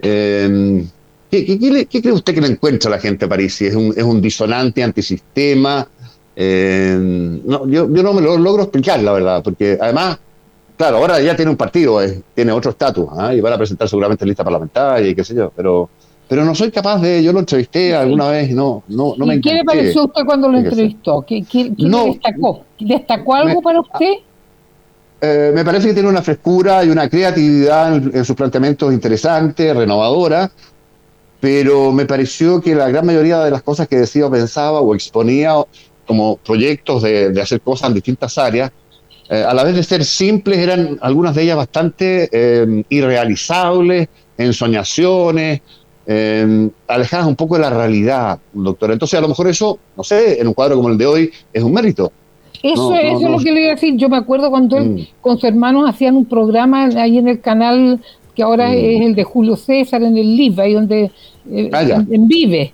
Eh, 0.00 0.84
¿qué, 1.30 1.88
cree 1.88 2.12
usted 2.12 2.34
que 2.34 2.40
le 2.40 2.48
encuentra 2.48 2.90
la 2.90 2.98
gente 2.98 3.24
a 3.24 3.28
París? 3.28 3.60
¿Es 3.62 3.74
un, 3.74 3.92
es 3.96 4.04
un 4.04 4.20
disonante 4.20 4.82
antisistema? 4.82 5.88
Eh, 6.38 6.96
no, 7.44 7.66
yo, 7.66 7.88
yo 7.90 8.02
no 8.02 8.12
me 8.12 8.20
lo 8.20 8.36
logro 8.36 8.64
explicar, 8.64 9.00
la 9.00 9.12
verdad, 9.12 9.42
porque 9.42 9.78
además, 9.80 10.18
claro, 10.76 10.98
ahora 10.98 11.20
ya 11.20 11.34
tiene 11.34 11.50
un 11.50 11.56
partido, 11.56 12.02
eh, 12.02 12.22
tiene 12.34 12.52
otro 12.52 12.72
estatus, 12.72 13.08
¿ah? 13.16 13.34
y 13.34 13.40
van 13.40 13.54
a 13.54 13.58
presentar 13.58 13.88
seguramente 13.88 14.26
lista 14.26 14.44
parlamentaria 14.44 15.08
y 15.08 15.14
qué 15.14 15.24
sé 15.24 15.34
yo, 15.34 15.50
pero 15.56 15.88
pero 16.28 16.44
no 16.44 16.54
soy 16.54 16.72
capaz 16.72 17.00
de, 17.00 17.22
yo 17.22 17.32
lo 17.32 17.38
entrevisté 17.38 17.94
alguna 17.94 18.28
vez, 18.28 18.50
no, 18.50 18.82
no, 18.88 19.14
no 19.16 19.26
me 19.26 19.40
¿Qué 19.40 19.54
le 19.54 19.64
pareció 19.64 20.02
a 20.02 20.04
usted 20.06 20.24
cuando 20.24 20.48
lo 20.48 20.58
entrevistó? 20.58 21.22
¿Qué, 21.22 21.44
qué, 21.44 21.70
destacó? 21.70 22.64
¿Destacó 22.80 23.34
algo 23.34 23.62
para 23.62 23.80
usted? 23.80 24.14
Eh, 25.20 25.52
me 25.54 25.64
parece 25.64 25.88
que 25.88 25.94
tiene 25.94 26.08
una 26.08 26.22
frescura 26.22 26.84
y 26.84 26.90
una 26.90 27.08
creatividad 27.08 27.94
en, 27.94 28.24
sus 28.24 28.34
planteamientos 28.34 28.92
interesantes, 28.92 29.74
renovadora, 29.76 30.50
pero 31.40 31.92
me 31.92 32.06
pareció 32.06 32.60
que 32.60 32.74
la 32.74 32.88
gran 32.88 33.06
mayoría 33.06 33.38
de 33.44 33.50
las 33.52 33.62
cosas 33.62 33.86
que 33.86 33.96
decía 33.96 34.26
o 34.26 34.30
pensaba 34.30 34.80
o 34.80 34.94
exponía 34.94 35.54
como 36.06 36.36
proyectos 36.36 37.02
de, 37.02 37.40
hacer 37.40 37.60
cosas 37.60 37.88
en 37.88 37.94
distintas 37.94 38.38
áreas, 38.38 38.70
eh, 39.28 39.44
a 39.46 39.52
la 39.52 39.64
vez 39.64 39.74
de 39.74 39.82
ser 39.82 40.04
simples, 40.04 40.58
eran 40.58 40.98
algunas 41.00 41.34
de 41.34 41.42
ellas 41.42 41.56
bastante 41.56 42.28
eh, 42.30 42.84
irrealizables, 42.88 44.08
ensoñaciones, 44.38 45.60
eh, 46.06 46.68
alejadas 46.86 47.26
un 47.26 47.34
poco 47.34 47.56
de 47.56 47.62
la 47.62 47.70
realidad, 47.70 48.38
doctor. 48.52 48.92
Entonces, 48.92 49.18
a 49.18 49.22
lo 49.22 49.28
mejor 49.28 49.48
eso, 49.48 49.78
no 49.96 50.04
sé, 50.04 50.40
en 50.40 50.46
un 50.46 50.54
cuadro 50.54 50.76
como 50.76 50.90
el 50.90 50.98
de 50.98 51.06
hoy, 51.06 51.30
es 51.52 51.62
un 51.62 51.72
mérito. 51.72 52.12
Eso, 52.62 52.94
es 52.94 53.20
lo 53.20 53.38
que 53.38 53.52
le 53.52 53.62
iba 53.62 53.72
a 53.72 53.74
decir. 53.74 53.96
Yo 53.96 54.08
me 54.08 54.16
acuerdo 54.16 54.50
cuando 54.50 54.78
él 54.78 54.88
mm. 54.88 55.06
con 55.20 55.36
sus 55.36 55.44
hermanos 55.44 55.88
hacían 55.88 56.16
un 56.16 56.24
programa 56.24 56.86
ahí 56.96 57.18
en 57.18 57.28
el 57.28 57.40
canal 57.40 58.00
que 58.34 58.42
ahora 58.42 58.68
mm. 58.68 58.74
es 58.74 59.00
el 59.02 59.14
de 59.14 59.24
Julio 59.24 59.56
César, 59.56 60.02
en 60.02 60.16
el 60.16 60.36
LIV, 60.36 60.60
ahí 60.60 60.74
donde 60.74 61.10
ah, 61.72 62.04
en, 62.10 62.28
Vive. 62.28 62.72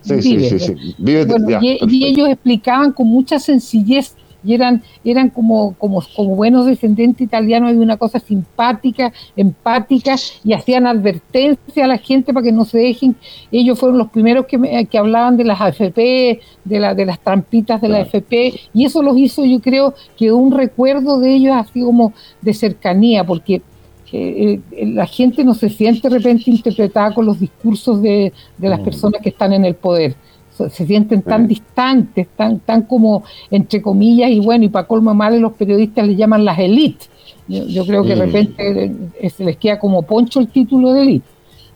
y, 1.89 2.05
ellos 2.05 2.29
explicaban 2.29 2.93
con 2.93 3.07
mucha 3.09 3.39
sencillez 3.39 4.15
y 4.45 4.55
eran, 4.55 4.83
eran 5.05 5.31
como, 5.31 5.75
como, 5.75 6.03
como 6.15 6.37
buenos 6.37 6.67
descendientes 6.67 7.21
italianos 7.21 7.73
de 7.73 7.79
una 7.79 7.97
cosa 7.97 8.19
simpática, 8.19 9.13
empática, 9.37 10.17
y 10.45 10.53
hacían 10.53 10.87
advertencia 10.87 11.85
a 11.85 11.89
la 11.89 11.99
gente 11.99 12.33
para 12.33 12.45
que 12.45 12.53
no 12.53 12.65
se 12.65 12.79
dejen. 12.79 13.17
Ellos 13.51 13.79
fueron 13.79 13.99
los 13.99 14.11
primeros 14.11 14.47
que, 14.47 14.87
que 14.91 14.99
hablaban 14.99 15.37
de 15.37 15.45
las 15.45 15.61
AFP, 15.61 16.41
de, 16.65 16.81
la, 16.81 16.95
de 16.95 17.07
las 17.07 17.21
trampitas 17.21 17.81
de 17.81 17.89
la 17.89 17.99
AFP, 17.99 18.61
y 18.75 18.85
eso 18.85 19.03
los 19.03 19.17
hizo, 19.17 19.45
yo 19.45 19.61
creo, 19.61 19.95
que 20.17 20.33
un 20.33 20.53
recuerdo 20.53 21.21
de 21.21 21.35
ellos 21.35 21.55
así 21.55 21.81
como 21.81 22.13
de 22.41 22.55
cercanía, 22.55 23.25
porque 23.25 23.63
eh, 24.13 24.87
la 24.87 25.07
gente 25.07 25.43
no 25.43 25.55
se 25.55 25.71
siente 25.71 26.09
de 26.09 26.19
repente 26.19 26.51
interpretada 26.51 27.15
con 27.15 27.25
los 27.25 27.41
discursos 27.41 28.03
de, 28.03 28.33
las 28.59 28.81
mm. 28.81 28.85
personas 28.85 29.23
que 29.23 29.31
están 29.31 29.53
en 29.53 29.65
el 29.65 29.75
poder. 29.75 30.15
Se, 30.51 30.87
sienten 30.87 31.23
tan 31.23 31.49
distantes, 31.49 32.29
tan, 32.37 32.61
tan 32.61 32.83
como, 32.83 33.25
entre 33.51 33.81
comillas, 33.81 34.31
y 34.31 34.39
bueno, 34.41 34.65
y 34.65 34.69
para 34.69 34.87
colmo 34.87 35.15
mal 35.15 35.41
los 35.41 35.55
periodistas 35.55 36.07
le 36.07 36.15
llaman 36.15 36.45
las 36.45 36.59
élites. 36.59 37.09
Yo, 37.49 37.85
creo 37.87 38.03
que 38.03 38.11
de 38.11 38.17
mm. 38.17 38.21
repente 38.21 38.93
eh, 39.19 39.31
se 39.31 39.45
les 39.45 39.57
queda 39.57 39.79
como 39.79 40.03
poncho 40.03 40.41
el 40.41 40.49
título 40.49 40.93
de 40.93 41.03
élite. 41.03 41.27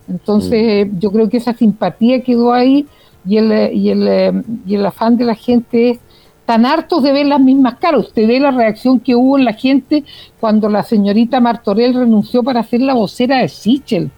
Entonces, 0.08 0.86
mm. 0.86 0.98
yo 0.98 1.10
creo 1.10 1.28
que 1.28 1.38
esa 1.38 1.54
simpatía 1.54 2.22
quedó 2.22 2.52
ahí 2.52 2.86
y 3.26 3.38
el, 3.38 3.74
y 3.74 3.88
el, 3.90 4.44
y 4.66 4.74
el 4.74 4.86
afán 4.86 5.16
de 5.16 5.24
la 5.24 5.34
gente 5.34 5.90
es 5.90 5.98
tan 6.46 6.64
hartos 6.64 7.02
de 7.02 7.12
ver 7.12 7.26
las 7.26 7.40
mismas 7.40 7.74
caras. 7.74 8.06
Usted 8.06 8.26
ve 8.26 8.40
la 8.40 8.52
reacción 8.52 9.00
que 9.00 9.14
hubo 9.14 9.36
en 9.36 9.44
la 9.44 9.52
gente 9.52 10.04
cuando 10.40 10.68
la 10.68 10.84
señorita 10.84 11.40
Martorell 11.40 11.92
renunció 11.92 12.42
para 12.42 12.62
ser 12.62 12.80
la 12.80 12.94
vocera 12.94 13.38
de 13.38 13.48
Sichel. 13.48 14.10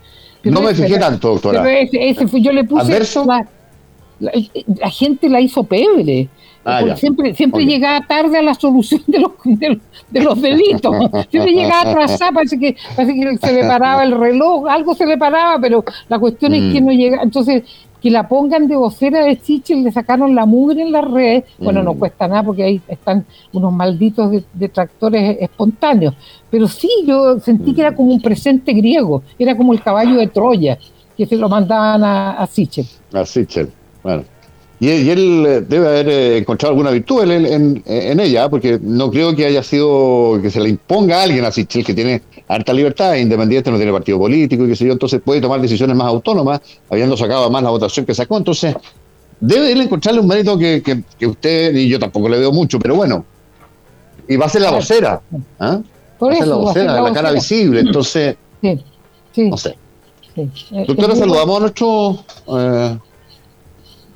no 0.45 0.61
me 0.61 0.75
fijé 0.75 0.99
tanto, 0.99 1.31
doctora. 1.31 1.64
yo 2.35 2.53
le 2.53 2.64
puse. 2.64 3.01
La, 4.21 4.91
gente 4.91 5.29
la 5.29 5.41
hizo 5.41 5.62
pebre. 5.62 6.29
Ah, 6.64 6.83
siempre 6.97 7.35
siempre 7.35 7.64
llegaba 7.64 8.05
tarde 8.07 8.37
a 8.37 8.43
la 8.43 8.53
solución 8.53 9.01
de 9.07 9.21
los, 9.21 9.31
de 9.45 10.21
los, 10.21 10.43
delitos. 10.43 10.95
siempre 11.31 11.53
llegaba 11.53 11.93
atrasada, 11.93 12.33
parece 12.33 12.59
que, 12.59 12.77
parece 12.95 13.14
que 13.14 13.38
se 13.38 13.53
le 13.55 13.64
paraba 13.64 14.03
el 14.03 14.11
reloj, 14.11 14.69
algo 14.69 14.95
se 14.95 15.07
le 15.07 15.17
paraba, 15.17 15.59
pero 15.61 15.85
la 16.09 16.19
cuestión 16.19 16.53
es 16.53 16.73
que 16.73 16.83
mm. 16.83 16.85
no 16.85 16.93
llega. 16.93 17.23
Entonces, 17.23 17.62
que 18.00 18.11
la 18.11 18.28
pongan 18.28 18.68
de 18.68 18.76
vocera 18.76 19.24
de 19.24 19.37
Sichel, 19.37 19.84
le 19.84 19.92
sacaron 19.92 20.34
la 20.34 20.46
mugre 20.46 20.82
en 20.82 20.92
la 20.92 21.00
red, 21.00 21.44
bueno, 21.58 21.82
no 21.82 21.94
mm. 21.94 21.98
cuesta 21.98 22.28
nada 22.28 22.42
porque 22.42 22.62
ahí 22.62 22.80
están 22.88 23.24
unos 23.52 23.72
malditos 23.72 24.42
detractores 24.52 25.38
espontáneos, 25.40 26.14
pero 26.50 26.68
sí, 26.68 26.88
yo 27.06 27.38
sentí 27.40 27.74
que 27.74 27.80
era 27.80 27.94
como 27.94 28.12
un 28.12 28.20
presente 28.20 28.72
griego, 28.72 29.22
era 29.38 29.56
como 29.56 29.72
el 29.72 29.82
caballo 29.82 30.16
de 30.16 30.28
Troya, 30.28 30.78
que 31.16 31.26
se 31.26 31.37
lo 31.37 31.48
mandaban 31.48 32.04
a, 32.04 32.30
a 32.32 32.46
Sichel. 32.46 32.87
A 33.12 33.24
Sichel, 33.24 33.70
bueno. 34.02 34.24
Y, 34.80 35.11
él 35.11 35.44
eh, 35.46 35.61
debe 35.62 35.88
haber 35.88 36.08
eh, 36.08 36.38
encontrado 36.38 36.72
alguna 36.72 36.90
virtud 36.90 37.22
en, 37.22 38.20
ella, 38.20 38.48
porque 38.48 38.78
no 38.80 39.11
creo 39.11 39.34
que 39.34 39.44
haya 39.44 39.62
sido 39.62 40.38
que 40.40 40.50
se 40.50 40.61
le 40.61 40.68
imponga 40.68 41.18
a 41.18 41.22
alguien 41.24 41.44
a 41.44 41.50
Sichel, 41.50 41.84
que 41.84 41.94
tiene 41.94 42.22
harta 42.48 42.72
libertad, 42.72 43.14
independiente, 43.14 43.70
no 43.70 43.76
tiene 43.76 43.92
partido 43.92 44.18
político 44.18 44.64
y 44.64 44.68
qué 44.68 44.76
sé 44.76 44.87
yo, 44.87 44.92
entonces 44.92 45.20
puede 45.22 45.40
tomar 45.40 45.61
decisiones 45.61 45.94
más 45.94 46.08
autónomas, 46.08 46.61
habiendo 46.88 47.16
sacado 47.16 47.50
más 47.50 47.62
la 47.62 47.70
votación 47.70 48.06
que 48.06 48.14
sacó. 48.14 48.38
Entonces, 48.38 48.74
debe 49.38 49.70
él 49.70 49.82
encontrarle 49.82 50.20
un 50.20 50.26
mérito 50.26 50.58
que, 50.58 50.82
que, 50.82 51.26
usted 51.26 51.74
y 51.74 51.88
yo 51.88 51.98
tampoco 51.98 52.28
le 52.28 52.38
veo 52.38 52.50
mucho, 52.50 52.78
pero 52.78 52.96
bueno, 52.96 53.24
y 54.26 54.37
va 54.37 54.46
a 54.46 54.48
ser 54.48 54.62
la 54.62 54.70
vocera, 54.70 55.20
¿ah? 55.61 55.80
va 56.22 56.32
a 56.32 56.37
ser 56.37 56.48
la 56.48 56.56
vocera, 56.56 57.00
la, 57.00 57.12
cara 57.12 57.32
visible, 57.32 57.80
entonces, 57.80 58.37
no 59.37 59.56
sé. 59.56 59.76
Doctora, 60.87 61.16
saludamos 61.16 61.56
a 61.56 61.61
nuestros 61.61 62.16
eh, 62.46 62.98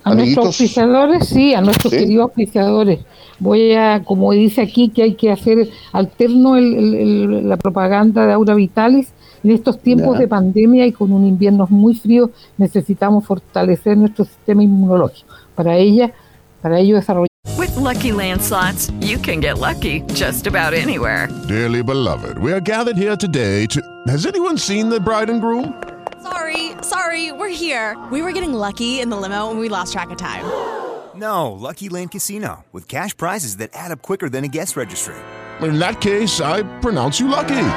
a 0.04 0.14
nuestros 0.14 0.46
auspiciadores, 0.46 1.28
sí, 1.28 1.54
a 1.54 1.60
nuestros 1.60 1.92
queridos 1.92 2.24
auspiciadores. 2.24 3.00
Voy 3.42 3.72
a, 3.72 4.04
como 4.04 4.30
dice 4.30 4.62
aquí, 4.62 4.88
que 4.90 5.02
hay 5.02 5.14
que 5.14 5.32
hacer 5.32 5.68
alterno 5.90 6.54
la 6.56 7.56
propaganda 7.56 8.24
de 8.24 8.32
Aura 8.34 8.54
Vitalis. 8.54 9.12
En 9.42 9.50
estos 9.50 9.80
tiempos 9.80 10.20
de 10.20 10.28
pandemia 10.28 10.86
y 10.86 10.92
con 10.92 11.12
un 11.12 11.26
invierno 11.26 11.66
muy 11.68 11.96
frío, 11.96 12.30
necesitamos 12.56 13.26
fortalecer 13.26 13.96
nuestro 13.96 14.24
sistema 14.24 14.62
inmunológico. 14.62 15.34
Para 15.56 15.76
ella, 15.76 16.12
para 16.60 16.78
ello 16.78 16.94
desarrollar. 16.94 17.26
With 17.58 17.74
lucky 17.76 18.12
landslots, 18.12 18.92
you 19.00 19.18
can 19.18 19.40
get 19.40 19.58
lucky 19.58 20.02
just 20.14 20.46
about 20.46 20.72
anywhere. 20.72 21.28
Dearly 21.48 21.82
beloved, 21.82 22.38
we 22.38 22.52
are 22.52 22.60
gathered 22.60 22.96
here 22.96 23.16
today 23.16 23.66
to. 23.66 23.80
Has 24.06 24.24
anyone 24.24 24.56
seen 24.56 24.88
the 24.88 25.00
bride 25.00 25.28
and 25.28 25.40
groom? 25.40 25.74
Sorry, 26.22 26.76
sorry, 26.82 27.32
we're 27.32 27.48
here. 27.48 27.96
We 28.12 28.22
were 28.22 28.30
getting 28.30 28.52
lucky 28.54 29.00
in 29.00 29.10
the 29.10 29.16
limo 29.16 29.50
and 29.50 29.58
we 29.58 29.68
lost 29.68 29.92
track 29.92 30.10
of 30.10 30.18
time. 30.18 30.44
No, 31.14 31.52
Lucky 31.52 31.88
Land 31.88 32.12
Casino, 32.12 32.64
with 32.72 32.88
cash 32.88 33.16
prizes 33.16 33.58
that 33.58 33.70
add 33.74 33.92
up 33.92 34.02
quicker 34.02 34.28
than 34.28 34.44
a 34.44 34.48
guest 34.48 34.76
registry. 34.76 35.14
In 35.60 35.78
that 35.78 36.00
case, 36.00 36.40
I 36.40 36.62
pronounce 36.80 37.20
you 37.20 37.28
lucky. 37.28 37.68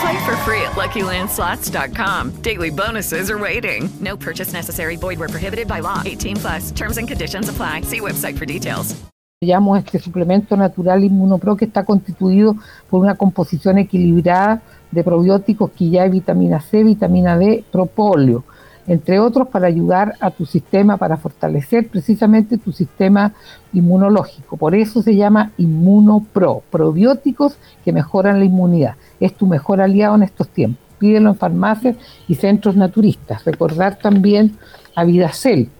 Play 0.00 0.24
for 0.26 0.36
free 0.44 0.60
at 0.62 0.72
LuckyLandSlots.com. 0.76 2.42
Daily 2.42 2.70
bonuses 2.70 3.30
are 3.30 3.38
waiting. 3.38 3.88
No 4.00 4.16
purchase 4.16 4.52
necessary. 4.52 4.96
Void 4.96 5.18
were 5.18 5.28
prohibited 5.28 5.66
by 5.66 5.80
law. 5.80 6.02
18 6.04 6.36
plus. 6.36 6.70
Terms 6.72 6.98
and 6.98 7.08
conditions 7.08 7.48
apply. 7.48 7.82
See 7.82 8.00
website 8.00 8.36
for 8.36 8.44
details. 8.44 8.94
Llamo 9.40 9.76
este 9.76 9.98
suplemento 9.98 10.56
natural 10.56 11.04
Inmunopro 11.04 11.56
que 11.56 11.66
está 11.66 11.84
constituido 11.84 12.56
por 12.88 13.00
una 13.00 13.14
composición 13.14 13.78
equilibrada 13.78 14.62
de 14.90 15.04
probióticos 15.04 15.70
que 15.72 15.90
ya 15.90 16.04
hay 16.04 16.10
vitamina 16.10 16.60
C, 16.60 16.82
vitamina 16.82 17.36
D, 17.36 17.64
propóleo, 17.70 18.44
entre 18.86 19.18
otros 19.18 19.48
para 19.48 19.66
ayudar 19.66 20.14
a 20.20 20.30
tu 20.30 20.46
sistema, 20.46 20.96
para 20.96 21.16
fortalecer 21.16 21.88
precisamente 21.88 22.58
tu 22.58 22.72
sistema 22.72 23.32
inmunológico. 23.72 24.56
Por 24.56 24.74
eso 24.74 25.02
se 25.02 25.16
llama 25.16 25.52
Inmunopro, 25.56 26.62
probióticos 26.70 27.56
que 27.84 27.92
mejoran 27.92 28.38
la 28.38 28.44
inmunidad. 28.44 28.96
Es 29.20 29.34
tu 29.34 29.46
mejor 29.46 29.80
aliado 29.80 30.14
en 30.16 30.22
estos 30.22 30.48
tiempos. 30.48 30.82
Pídelo 30.98 31.30
en 31.30 31.36
farmacias 31.36 31.96
y 32.28 32.34
centros 32.34 32.76
naturistas. 32.76 33.44
Recordar 33.44 33.98
también 33.98 34.56
a 34.94 35.04
Vidacel 35.04 35.70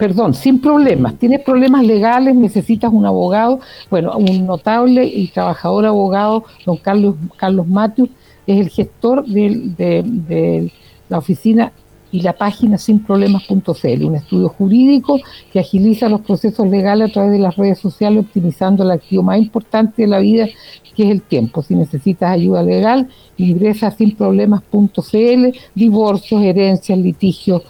perdón, 0.00 0.32
sin 0.32 0.62
problemas. 0.62 1.16
Tienes 1.16 1.42
problemas 1.42 1.84
legales, 1.84 2.34
necesitas 2.34 2.90
un 2.90 3.04
abogado, 3.04 3.60
bueno, 3.90 4.16
un 4.16 4.46
notable 4.46 5.04
y 5.04 5.28
trabajador 5.28 5.84
abogado, 5.84 6.44
don 6.64 6.78
Carlos, 6.78 7.16
Carlos 7.36 7.68
Matius, 7.68 8.08
es 8.46 8.60
el 8.60 8.70
gestor 8.70 9.26
de, 9.26 9.74
de 9.76 10.72
la 11.10 11.18
oficina 11.18 11.72
y 12.12 12.22
la 12.22 12.32
página 12.32 12.78
sinproblemas.cl, 12.78 14.04
un 14.04 14.16
estudio 14.16 14.48
jurídico 14.48 15.20
que 15.52 15.60
agiliza 15.60 16.08
los 16.08 16.22
procesos 16.22 16.66
legales 16.68 17.10
a 17.10 17.12
través 17.12 17.32
de 17.32 17.38
las 17.38 17.56
redes 17.56 17.78
sociales, 17.78 18.24
optimizando 18.24 18.82
el 18.82 18.90
activo 18.90 19.22
más 19.22 19.38
importante 19.38 20.02
de 20.02 20.08
la 20.08 20.18
vida, 20.18 20.48
que 20.96 21.04
es 21.04 21.10
el 21.10 21.22
tiempo. 21.22 21.62
Si 21.62 21.74
necesitas 21.74 22.32
ayuda 22.32 22.62
legal, 22.62 23.08
ingresa 23.36 23.88
a 23.88 23.90
sinproblemas.cl, 23.92 25.58
divorcios, 25.74 26.42
herencias, 26.42 26.98
litigios, 26.98 27.62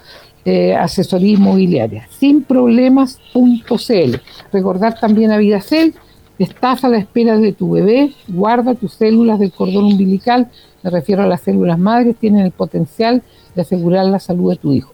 eh, 0.44 0.74
asesoría 0.74 1.34
inmobiliaria. 1.34 2.08
Sinproblemas.cl. 2.10 4.16
Recordar 4.52 4.98
también 4.98 5.32
a 5.32 5.36
Vidacel, 5.36 5.94
estás 6.38 6.82
a 6.84 6.88
la 6.88 6.96
espera 6.96 7.36
de 7.36 7.52
tu 7.52 7.72
bebé, 7.72 8.14
guarda 8.26 8.74
tus 8.74 8.94
células 8.94 9.38
del 9.38 9.52
cordón 9.52 9.84
umbilical, 9.84 10.48
me 10.82 10.88
refiero 10.88 11.22
a 11.22 11.26
las 11.26 11.42
células 11.42 11.78
madres, 11.78 12.16
tienen 12.16 12.46
el 12.46 12.52
potencial 12.52 13.22
de 13.54 13.62
asegurar 13.62 14.06
la 14.06 14.18
salud 14.18 14.50
de 14.50 14.56
tu 14.56 14.72
hijo. 14.72 14.92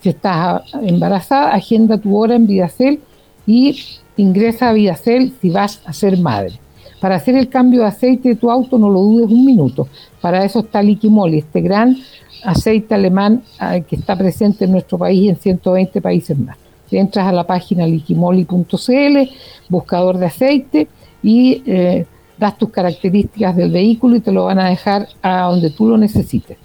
Si 0.00 0.08
estás 0.08 0.62
embarazada, 0.82 1.54
agenda 1.54 1.98
tu 1.98 2.16
hora 2.16 2.34
en 2.34 2.46
Vidacel 2.46 3.00
y 3.46 3.78
ingresa 4.16 4.70
a 4.70 4.72
Vidacel 4.72 5.34
si 5.40 5.50
vas 5.50 5.82
a 5.84 5.92
ser 5.92 6.18
madre. 6.18 6.58
Para 7.00 7.16
hacer 7.16 7.34
el 7.36 7.48
cambio 7.48 7.80
de 7.80 7.86
aceite 7.86 8.30
de 8.30 8.36
tu 8.36 8.50
auto, 8.50 8.78
no 8.78 8.90
lo 8.90 9.00
dudes 9.00 9.30
un 9.30 9.44
minuto. 9.44 9.88
Para 10.20 10.44
eso 10.44 10.60
está 10.60 10.82
Liquimoli, 10.82 11.38
este 11.38 11.60
gran 11.62 11.96
aceite 12.44 12.94
alemán 12.94 13.42
ah, 13.58 13.80
que 13.80 13.96
está 13.96 14.16
presente 14.16 14.64
en 14.64 14.72
nuestro 14.72 14.98
país 14.98 15.20
y 15.22 15.28
en 15.28 15.36
120 15.36 16.00
países 16.00 16.38
más. 16.38 16.56
Entras 16.90 17.26
a 17.26 17.32
la 17.32 17.46
página 17.46 17.86
liquimoli.cl, 17.86 19.30
buscador 19.68 20.18
de 20.18 20.26
aceite 20.26 20.88
y 21.22 21.62
eh, 21.64 22.06
das 22.36 22.58
tus 22.58 22.70
características 22.70 23.54
del 23.54 23.70
vehículo 23.70 24.16
y 24.16 24.20
te 24.20 24.32
lo 24.32 24.46
van 24.46 24.58
a 24.58 24.70
dejar 24.70 25.06
a 25.22 25.42
donde 25.42 25.70
tú 25.70 25.86
lo 25.86 25.96
necesites. 25.96 26.58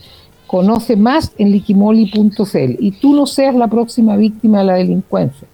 Conoce 0.47 0.95
más 0.95 1.33
en 1.37 1.51
liquimoli.cl 1.51 2.75
y 2.79 2.91
tú 2.91 3.15
no 3.15 3.25
seas 3.25 3.55
la 3.55 3.67
próxima 3.67 4.15
víctima 4.15 4.59
de 4.59 4.65
la 4.65 4.73
delincuencia. 4.75 5.47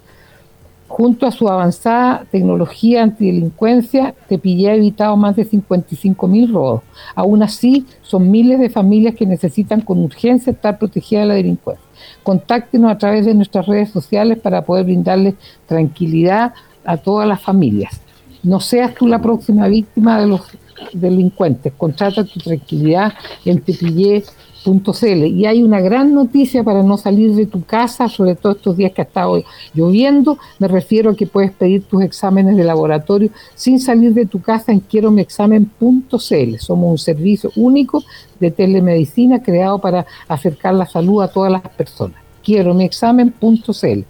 Junto 0.91 1.25
a 1.25 1.31
su 1.31 1.47
avanzada 1.47 2.25
tecnología 2.29 3.01
antidelincuencia, 3.03 4.13
Tepillé 4.27 4.71
ha 4.71 4.75
evitado 4.75 5.15
más 5.15 5.37
de 5.37 5.45
55 5.45 6.27
mil 6.27 6.51
robos. 6.51 6.81
Aún 7.15 7.41
así, 7.43 7.85
son 8.01 8.29
miles 8.29 8.59
de 8.59 8.69
familias 8.69 9.15
que 9.15 9.25
necesitan 9.25 9.79
con 9.79 9.99
urgencia 9.99 10.51
estar 10.51 10.77
protegidas 10.77 11.23
de 11.23 11.27
la 11.29 11.33
delincuencia. 11.35 11.85
Contáctenos 12.23 12.91
a 12.91 12.97
través 12.97 13.25
de 13.25 13.33
nuestras 13.33 13.67
redes 13.67 13.89
sociales 13.89 14.37
para 14.39 14.65
poder 14.65 14.83
brindarles 14.83 15.35
tranquilidad 15.65 16.53
a 16.83 16.97
todas 16.97 17.25
las 17.25 17.41
familias. 17.41 18.01
No 18.43 18.59
seas 18.59 18.93
tú 18.93 19.07
la 19.07 19.21
próxima 19.21 19.69
víctima 19.69 20.19
de 20.19 20.27
los 20.27 20.41
delincuentes. 20.91 21.71
Contrata 21.77 22.25
tu 22.25 22.39
tranquilidad 22.41 23.13
en 23.45 23.61
Y 24.63 25.45
hay 25.45 25.63
una 25.63 25.81
gran 25.81 26.13
noticia 26.13 26.63
para 26.63 26.83
no 26.83 26.97
salir 26.97 27.33
de 27.33 27.45
tu 27.45 27.63
casa, 27.63 28.07
sobre 28.07 28.35
todo 28.35 28.53
estos 28.53 28.77
días 28.77 28.91
que 28.91 29.01
ha 29.01 29.05
estado 29.05 29.43
lloviendo. 29.73 30.37
Me 30.59 30.67
refiero 30.67 31.11
a 31.11 31.15
que 31.15 31.25
puedes 31.27 31.51
pedir 31.51 31.83
tus 31.83 32.03
exámenes 32.03 32.55
de 32.55 32.63
laboratorio 32.63 33.29
sin 33.55 33.79
salir 33.79 34.13
de 34.13 34.25
tu 34.25 34.41
casa 34.41 34.71
en 34.71 34.79
quieromiexamen.cl. 34.79 36.57
Somos 36.59 36.91
un 36.91 36.97
servicio 36.97 37.51
único 37.55 38.03
de 38.39 38.51
telemedicina 38.51 39.41
creado 39.41 39.79
para 39.79 40.05
acercar 40.27 40.75
la 40.75 40.85
salud 40.85 41.21
a 41.21 41.27
todas 41.27 41.51
las 41.51 41.67
personas. 41.69 42.17
Quieromiexamen.cl 42.43 44.05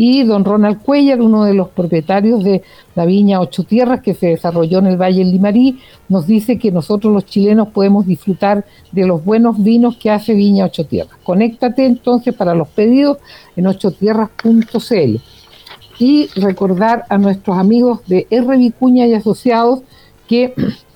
y 0.00 0.22
don 0.22 0.44
Ronald 0.44 0.80
Cuellar, 0.80 1.20
uno 1.20 1.42
de 1.42 1.54
los 1.54 1.70
propietarios 1.70 2.44
de 2.44 2.62
la 2.94 3.04
viña 3.04 3.40
Ocho 3.40 3.64
Tierras 3.64 4.00
que 4.00 4.14
se 4.14 4.28
desarrolló 4.28 4.78
en 4.78 4.86
el 4.86 4.96
Valle 4.96 5.18
del 5.18 5.32
Limarí, 5.32 5.80
nos 6.08 6.24
dice 6.24 6.56
que 6.56 6.70
nosotros 6.70 7.12
los 7.12 7.26
chilenos 7.26 7.70
podemos 7.70 8.06
disfrutar 8.06 8.64
de 8.92 9.06
los 9.08 9.24
buenos 9.24 9.60
vinos 9.60 9.96
que 9.96 10.12
hace 10.12 10.34
Viña 10.34 10.66
Ocho 10.66 10.86
Tierras. 10.86 11.18
Conéctate 11.24 11.84
entonces 11.84 12.32
para 12.32 12.54
los 12.54 12.68
pedidos 12.68 13.18
en 13.56 13.66
ochotierras.cl 13.66 15.16
y 15.98 16.28
recordar 16.36 17.04
a 17.08 17.18
nuestros 17.18 17.58
amigos 17.58 17.98
de 18.06 18.28
R. 18.30 18.56
Vicuña 18.56 19.04
y 19.04 19.14
Asociados 19.14 19.80
que 20.28 20.54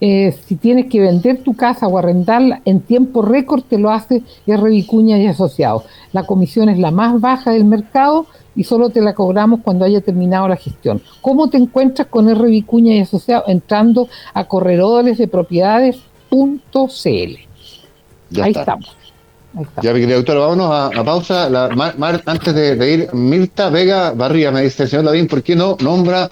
eh, 0.00 0.36
si 0.46 0.54
tienes 0.54 0.86
que 0.86 1.00
vender 1.00 1.42
tu 1.42 1.54
casa 1.54 1.88
o 1.88 1.98
arrendarla 1.98 2.60
en 2.64 2.80
tiempo 2.80 3.22
récord, 3.22 3.62
te 3.62 3.78
lo 3.78 3.90
hace 3.90 4.22
R. 4.46 4.70
Vicuña 4.70 5.18
y 5.18 5.26
Asociados. 5.26 5.84
La 6.12 6.24
comisión 6.24 6.68
es 6.68 6.78
la 6.78 6.92
más 6.92 7.20
baja 7.20 7.50
del 7.50 7.64
mercado 7.64 8.26
y 8.54 8.64
solo 8.64 8.90
te 8.90 9.00
la 9.00 9.14
cobramos 9.14 9.60
cuando 9.62 9.84
haya 9.84 10.00
terminado 10.00 10.46
la 10.46 10.56
gestión. 10.56 11.02
¿Cómo 11.20 11.50
te 11.50 11.56
encuentras 11.56 12.06
con 12.08 12.28
R. 12.28 12.46
Vicuña 12.48 12.94
y 12.94 13.00
Asociados? 13.00 13.48
Entrando 13.48 14.08
a 14.32 14.44
corredores 14.44 15.18
de 15.18 15.26
propiedades.cl. 15.26 15.98
Ahí 18.40 18.52
estamos. 18.52 18.96
Ya, 19.82 19.92
mi 19.92 20.00
querida 20.00 20.16
doctora, 20.16 20.40
vámonos 20.40 20.96
a, 20.96 21.04
pausa. 21.04 21.46
antes 22.26 22.54
de, 22.54 22.92
ir, 22.92 23.14
Mirta 23.14 23.70
Vega 23.70 24.12
Barría 24.12 24.50
me 24.50 24.62
dice, 24.62 24.88
señor 24.88 25.04
Lavín, 25.04 25.28
¿por 25.28 25.44
qué 25.44 25.54
no 25.54 25.76
nombra 25.80 26.28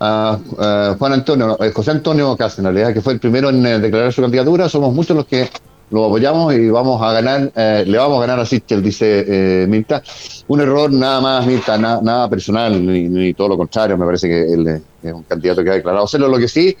a, 0.00 0.94
Juan 0.98 1.12
Antonio, 1.12 1.56
eh, 1.62 1.72
José 1.74 1.90
Antonio 1.90 2.36
en 2.38 2.64
realidad, 2.64 2.94
que 2.94 3.00
fue 3.00 3.14
el 3.14 3.20
primero 3.20 3.50
en 3.50 3.64
eh, 3.66 3.78
declarar 3.78 4.12
su 4.12 4.22
candidatura. 4.22 4.68
Somos 4.68 4.94
muchos 4.94 5.16
los 5.16 5.26
que 5.26 5.48
lo 5.90 6.06
apoyamos 6.06 6.54
y 6.54 6.68
vamos 6.68 7.00
a 7.02 7.12
ganar, 7.12 7.50
eh, 7.54 7.84
le 7.86 7.98
vamos 7.98 8.18
a 8.18 8.20
ganar 8.20 8.40
a 8.40 8.46
Sichel, 8.46 8.82
dice 8.82 9.24
eh, 9.26 9.66
Mirta. 9.66 10.02
Un 10.48 10.60
error 10.60 10.92
nada 10.92 11.20
más, 11.20 11.46
Mirta, 11.46 11.78
nada 11.78 12.28
personal, 12.28 12.84
ni, 12.84 13.34
todo 13.34 13.48
lo 13.48 13.56
contrario, 13.56 13.96
me 13.96 14.04
parece 14.04 14.28
que 14.28 14.52
él 14.52 14.82
es 15.02 15.12
un 15.12 15.22
candidato 15.22 15.64
que 15.64 15.70
ha 15.70 15.74
declarado 15.74 16.06
serlo. 16.06 16.28
Lo 16.28 16.38
que 16.38 16.48
sí, 16.48 16.76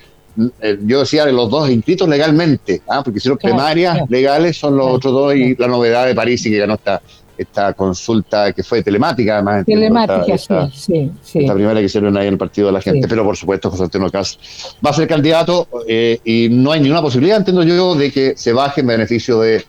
yo 0.84 1.00
decía 1.00 1.24
de 1.24 1.32
los 1.32 1.50
dos 1.50 1.68
inscritos 1.70 2.08
legalmente, 2.08 2.82
¿ah? 2.88 3.02
porque 3.02 3.18
si 3.18 3.28
los 3.28 3.38
primarias 3.38 4.08
legales 4.08 4.56
son 4.56 4.76
los 4.76 4.86
otros 4.88 5.12
dos 5.12 5.34
y 5.34 5.56
la 5.56 5.66
novedad 5.66 6.06
de 6.06 6.14
París 6.14 6.44
y 6.46 6.50
que 6.50 6.58
ganó 6.58 6.74
esta, 6.74 7.00
esta 7.38 7.72
consulta 7.72 8.52
que 8.52 8.62
fue 8.64 8.82
telemática, 8.82 9.34
además. 9.34 9.64
Telemática, 9.64 10.36
sí, 10.72 11.10
sí, 11.22 11.46
La 11.46 11.54
primera 11.54 11.78
que 11.78 11.86
hicieron 11.86 12.16
ahí 12.16 12.26
en 12.26 12.34
el 12.34 12.38
partido 12.38 12.66
de 12.66 12.72
la 12.72 12.80
gente, 12.80 13.06
pero 13.06 13.24
por 13.24 13.36
supuesto 13.36 13.70
José 13.70 13.84
Antonio 13.84 14.10
Cas 14.10 14.38
va 14.84 14.90
a 14.90 14.92
ser 14.92 15.06
candidato 15.06 15.68
eh, 15.86 16.18
y 16.24 16.48
no 16.50 16.72
hay 16.72 16.80
ninguna 16.80 17.00
posibilidad, 17.00 17.38
entiendo 17.38 17.62
yo, 17.62 17.94
de 17.94 18.10
que 18.10 18.36
se 18.36 18.52
baje 18.52 18.80
en 18.80 18.88
beneficio 18.88 19.40
de, 19.40 19.64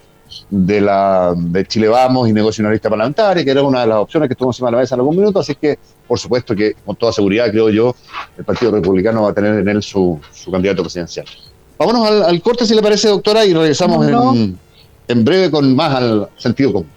de 0.50 0.82
la 0.82 1.34
de 1.38 1.66
Chile 1.66 1.88
Vamos 1.88 2.28
y 2.28 2.34
negocio 2.34 2.66
parlamentaria, 2.82 3.44
que 3.44 3.52
era 3.52 3.62
una 3.62 3.82
de 3.82 3.88
las 3.88 3.98
opciones 4.00 4.28
que 4.28 4.34
estuvo 4.34 4.50
encima 4.50 4.70
de 4.70 4.72
la 4.74 4.78
mesa 4.80 4.96
en 4.96 5.02
algún 5.02 5.16
minuto, 5.16 5.40
así 5.40 5.56
que 5.56 5.78
por 6.08 6.18
supuesto 6.18 6.56
que 6.56 6.74
con 6.86 6.96
toda 6.96 7.12
seguridad, 7.12 7.52
creo 7.52 7.70
yo, 7.70 7.96
el 8.36 8.44
Partido 8.44 8.72
Republicano 8.72 9.24
va 9.24 9.30
a 9.30 9.34
tener 9.34 9.60
en 9.60 9.70
él 9.70 9.84
su, 9.84 10.20
su 10.34 10.52
candidato 10.52 10.82
presidencial. 10.82 11.28
Vámonos 11.78 12.26
al, 12.26 12.42
corte, 12.42 12.66
si 12.66 12.74
le 12.74 12.82
parece, 12.82 13.08
doctora, 13.08 13.46
y 13.46 13.54
regresamos 13.54 14.06
En, 14.08 14.58
en 15.08 15.26
breve 15.26 15.50
con 15.50 15.76
más 15.76 15.96
al 15.96 16.30
sentido 16.38 16.74
común. 16.74 16.90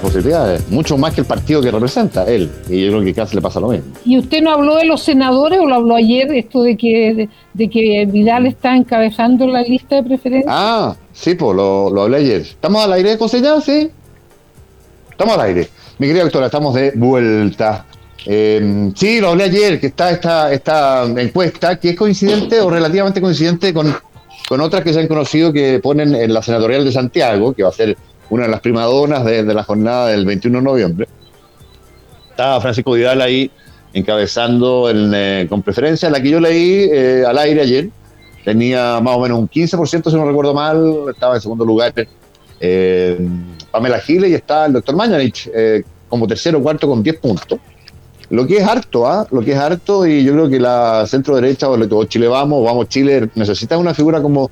Posibilidades, 0.00 0.68
mucho 0.70 0.96
más 0.96 1.14
que 1.14 1.20
el 1.20 1.26
partido 1.26 1.60
que 1.60 1.70
representa 1.70 2.24
él. 2.24 2.50
Y 2.68 2.84
yo 2.84 2.92
creo 2.92 3.04
que 3.04 3.14
casi 3.14 3.34
le 3.36 3.42
pasa 3.42 3.60
lo 3.60 3.68
mismo. 3.68 3.86
¿Y 4.04 4.18
usted 4.18 4.42
no 4.42 4.52
habló 4.52 4.76
de 4.76 4.84
los 4.84 5.02
senadores 5.02 5.58
o 5.60 5.66
lo 5.66 5.74
habló 5.74 5.96
ayer, 5.96 6.32
esto 6.32 6.62
de 6.62 6.76
que, 6.76 7.28
de, 7.54 7.70
que 7.70 8.06
Vidal 8.06 8.46
está 8.46 8.76
encabezando 8.76 9.46
la 9.46 9.62
lista 9.62 9.96
de 9.96 10.02
preferencias? 10.02 10.54
Ah, 10.56 10.96
sí, 11.12 11.34
pues 11.34 11.56
lo, 11.56 11.90
lo 11.90 12.02
hablé 12.02 12.18
ayer. 12.18 12.40
¿Estamos 12.42 12.84
al 12.84 12.92
aire, 12.92 13.18
Conseñal? 13.18 13.62
Sí. 13.62 13.90
Estamos 15.10 15.34
al 15.34 15.40
aire. 15.42 15.68
Mi 15.98 16.06
querida 16.06 16.24
doctora, 16.24 16.46
estamos 16.46 16.74
de 16.74 16.92
vuelta. 16.94 17.86
Eh, 18.26 18.90
sí, 18.94 19.20
lo 19.20 19.28
hablé 19.28 19.44
ayer, 19.44 19.80
que 19.80 19.88
está 19.88 20.10
esta, 20.10 20.52
esta 20.52 21.04
encuesta, 21.04 21.78
que 21.78 21.90
es 21.90 21.96
coincidente 21.96 22.60
o 22.60 22.70
relativamente 22.70 23.20
coincidente 23.20 23.72
con 23.72 23.94
con 24.48 24.62
otras 24.62 24.82
que 24.82 24.94
se 24.94 25.00
han 25.00 25.08
conocido 25.08 25.52
que 25.52 25.78
ponen 25.78 26.14
en 26.14 26.32
la 26.32 26.42
senatorial 26.42 26.82
de 26.82 26.90
Santiago, 26.90 27.52
que 27.52 27.62
va 27.62 27.68
a 27.68 27.72
ser 27.72 27.96
una 28.30 28.44
de 28.44 28.48
las 28.50 28.60
primadonas 28.60 29.24
de, 29.24 29.42
la 29.42 29.62
jornada 29.62 30.08
del 30.08 30.24
21 30.24 30.58
de 30.58 30.64
noviembre. 30.64 31.08
Estaba 32.30 32.60
Francisco 32.60 32.92
Vidal 32.92 33.20
ahí 33.20 33.50
encabezando 33.92 34.90
en, 34.90 35.12
eh, 35.14 35.46
con 35.48 35.62
preferencia, 35.62 36.10
la 36.10 36.20
que 36.20 36.30
yo 36.30 36.40
leí 36.40 36.88
eh, 36.92 37.24
al 37.26 37.38
aire 37.38 37.62
ayer, 37.62 37.88
tenía 38.44 39.00
más 39.00 39.16
o 39.16 39.20
menos 39.20 39.38
un 39.38 39.48
15%, 39.48 40.10
si 40.10 40.16
no 40.16 40.24
recuerdo 40.24 40.54
mal, 40.54 41.04
estaba 41.10 41.36
en 41.36 41.40
segundo 41.40 41.64
lugar 41.64 41.92
eh, 42.60 43.18
Pamela 43.70 43.98
Giles 44.00 44.30
y 44.30 44.34
está 44.34 44.66
el 44.66 44.74
doctor 44.74 44.94
Mañanich 44.96 45.50
como 46.08 46.26
tercero 46.26 46.58
o 46.58 46.62
cuarto 46.62 46.88
con 46.88 47.02
10 47.02 47.18
puntos. 47.18 47.58
Lo 48.30 48.46
que 48.46 48.58
es 48.58 48.64
harto, 48.64 49.06
¿ah? 49.06 49.26
Lo 49.30 49.40
que 49.40 49.52
es 49.52 49.58
harto 49.58 50.06
y 50.06 50.22
yo 50.22 50.34
creo 50.34 50.50
que 50.50 50.60
la 50.60 51.06
centro 51.06 51.34
derecha 51.36 51.68
o, 51.68 52.04
Chile 52.04 52.28
Vamos 52.28 52.60
o 52.60 52.62
Vamos 52.62 52.88
Chile 52.88 53.30
necesita 53.34 53.78
una 53.78 53.94
figura 53.94 54.20
como, 54.20 54.50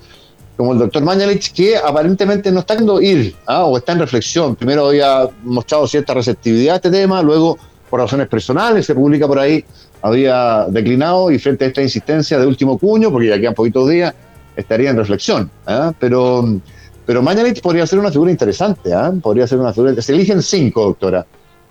como 0.56 0.72
el 0.72 0.78
doctor 0.78 1.02
Mañalich 1.02 1.52
que 1.52 1.76
aparentemente 1.76 2.50
no 2.50 2.60
está 2.60 2.76
yendo 2.76 3.00
ir 3.00 3.34
¿ah? 3.46 3.64
o 3.64 3.76
está 3.76 3.92
en 3.92 3.98
reflexión. 4.00 4.56
Primero 4.56 4.88
había 4.88 5.28
mostrado 5.44 5.86
cierta 5.86 6.14
receptividad 6.14 6.74
a 6.74 6.76
este 6.76 6.90
tema, 6.90 7.22
luego 7.22 7.58
por 7.90 8.00
razones 8.00 8.26
personales 8.28 8.86
se 8.86 8.94
publica 8.94 9.26
por 9.28 9.38
ahí, 9.38 9.64
había 10.02 10.66
declinado 10.68 11.30
y 11.30 11.38
frente 11.38 11.64
a 11.64 11.68
esta 11.68 11.82
insistencia 11.82 12.38
de 12.38 12.46
último 12.46 12.78
cuño, 12.78 13.10
porque 13.12 13.28
ya 13.28 13.38
quedan 13.38 13.54
poquitos 13.54 13.88
días, 13.88 14.14
estaría 14.56 14.90
en 14.90 14.96
reflexión. 14.96 15.50
¿ah? 15.66 15.92
Pero, 16.00 16.44
pero 17.04 17.22
Mañalich 17.22 17.60
podría 17.60 17.86
ser 17.86 17.98
una 17.98 18.10
figura 18.10 18.30
interesante, 18.30 18.92
¿ah? 18.92 19.12
podría 19.22 19.46
ser 19.46 19.58
una 19.58 19.72
figura. 19.72 20.00
Se 20.00 20.12
eligen 20.12 20.42
cinco, 20.42 20.84
doctora 20.84 21.24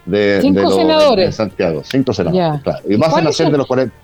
de, 0.05 0.39
cinco 0.41 0.59
de 0.59 0.65
los- 0.65 0.75
senadores. 0.75 1.25
de 1.25 1.31
Santiago, 1.31 1.81
cinco 1.83 2.13
senadores, 2.13 2.61
claro. 2.61 2.79
Y 2.87 2.95
van 2.95 3.09
a 3.09 3.13
¿Cuáles 3.13 3.35
ser 3.35 3.45
son? 3.47 3.51
de 3.51 3.57
los 3.57 3.67
40. 3.67 3.95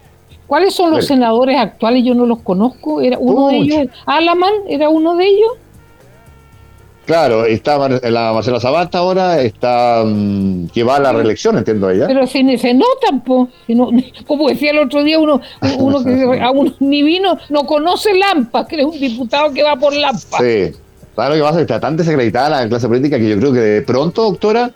¿Cuáles 0.52 0.74
son 0.74 0.92
los 0.92 1.06
senadores 1.08 1.58
actuales? 1.58 2.04
Yo 2.04 2.14
no 2.14 2.26
los 2.26 2.40
conozco. 2.42 3.00
Era 3.00 3.18
uno 3.18 3.48
de 3.48 3.56
ellos. 3.56 3.88
Alaman 4.06 4.52
era 4.68 4.90
uno 4.90 5.16
de 5.16 5.26
ellos. 5.26 5.52
Claro, 7.06 7.46
está 7.46 7.78
la 7.88 8.34
Marcela 8.34 8.60
Sabata 8.60 8.98
ahora, 8.98 9.42
está 9.42 10.04
mm, 10.06 10.66
que 10.74 10.84
va 10.84 10.98
a 10.98 11.00
la 11.00 11.14
reelección, 11.14 11.58
entiendo 11.58 11.90
ella. 11.90 12.06
Pero 12.06 12.28
se, 12.28 12.58
se 12.58 12.74
notan, 12.74 13.22
po. 13.24 13.48
Si 13.66 13.74
no- 13.76 13.92
como 14.28 14.50
decía 14.50 14.72
el 14.72 14.80
otro 14.80 15.06
día 15.06 15.20
uno, 15.20 15.40
uno 15.80 16.04
que 16.04 16.42
a 16.42 16.52
uno 16.52 16.74
ni 16.82 17.02
vino, 17.02 17.38
no 17.48 17.66
conoce 17.66 18.14
Lampa, 18.14 18.68
que 18.68 18.76
es 18.82 18.86
un 18.86 19.00
diputado 19.00 19.54
que 19.54 19.64
va 19.64 19.78
por 19.78 19.94
Lampa. 19.94 20.38
Sí. 20.38 20.74
Claro 21.16 21.36
que 21.36 21.42
pasa 21.42 21.56
que 21.56 21.62
está 21.62 21.80
tan 21.80 21.96
desacreditada 21.96 22.50
la 22.62 22.68
clase 22.68 22.90
política 22.90 23.18
que 23.18 23.30
yo 23.30 23.38
creo 23.40 23.54
que 23.54 23.60
de 23.60 23.82
pronto, 23.84 24.24
doctora, 24.24 24.70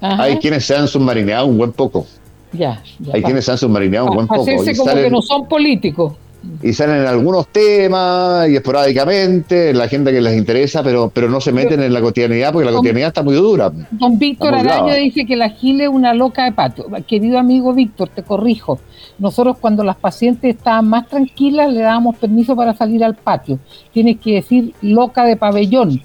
Ajá, 0.00 0.24
hay 0.24 0.38
quienes 0.38 0.66
se 0.66 0.74
han 0.74 0.88
submarineado 0.88 1.46
un 1.46 1.56
buen 1.56 1.70
poco. 1.70 2.04
Ya, 2.52 2.82
ya, 2.98 3.14
Hay 3.14 3.20
pa- 3.22 3.26
quienes 3.26 3.44
se 3.44 3.52
han 3.52 3.58
submarineado 3.58 4.06
un 4.08 4.14
buen 4.14 4.26
poco. 4.26 4.42
hacerse 4.42 4.72
Y 4.72 4.76
como 4.76 4.90
que 4.90 4.96
salen, 4.96 5.12
no 5.12 5.22
son 5.22 5.46
políticos. 5.48 6.14
y 6.62 6.72
salen 6.72 6.96
en 7.02 7.06
algunos 7.06 7.48
temas 7.48 8.48
y 8.48 8.56
esporádicamente, 8.56 9.70
en 9.70 9.78
la 9.78 9.88
gente 9.88 10.10
que 10.12 10.20
les 10.20 10.36
interesa, 10.36 10.82
pero, 10.82 11.10
pero 11.12 11.28
no 11.28 11.40
se 11.40 11.52
meten 11.52 11.82
en 11.82 11.92
la 11.92 12.00
cotidianidad 12.00 12.52
porque 12.52 12.66
la 12.66 12.72
cotidianidad 12.72 13.08
está 13.08 13.22
muy 13.22 13.34
dura. 13.34 13.70
Don 13.90 14.18
Víctor 14.18 14.60
bravos. 14.62 14.94
dice 14.96 15.26
que 15.26 15.36
la 15.36 15.50
Gile 15.50 15.84
es 15.84 15.90
una 15.90 16.14
loca 16.14 16.44
de 16.44 16.52
patio. 16.52 16.86
Querido 17.06 17.38
amigo 17.38 17.72
Víctor, 17.74 18.08
te 18.08 18.22
corrijo. 18.22 18.78
Nosotros 19.18 19.58
cuando 19.60 19.84
las 19.84 19.96
pacientes 19.96 20.56
estaban 20.56 20.88
más 20.88 21.06
tranquilas 21.08 21.70
le 21.72 21.80
dábamos 21.82 22.16
permiso 22.16 22.56
para 22.56 22.74
salir 22.74 23.04
al 23.04 23.14
patio. 23.16 23.58
Tienes 23.92 24.18
que 24.18 24.34
decir 24.36 24.72
loca 24.80 25.24
de 25.24 25.36
pabellón. 25.36 26.00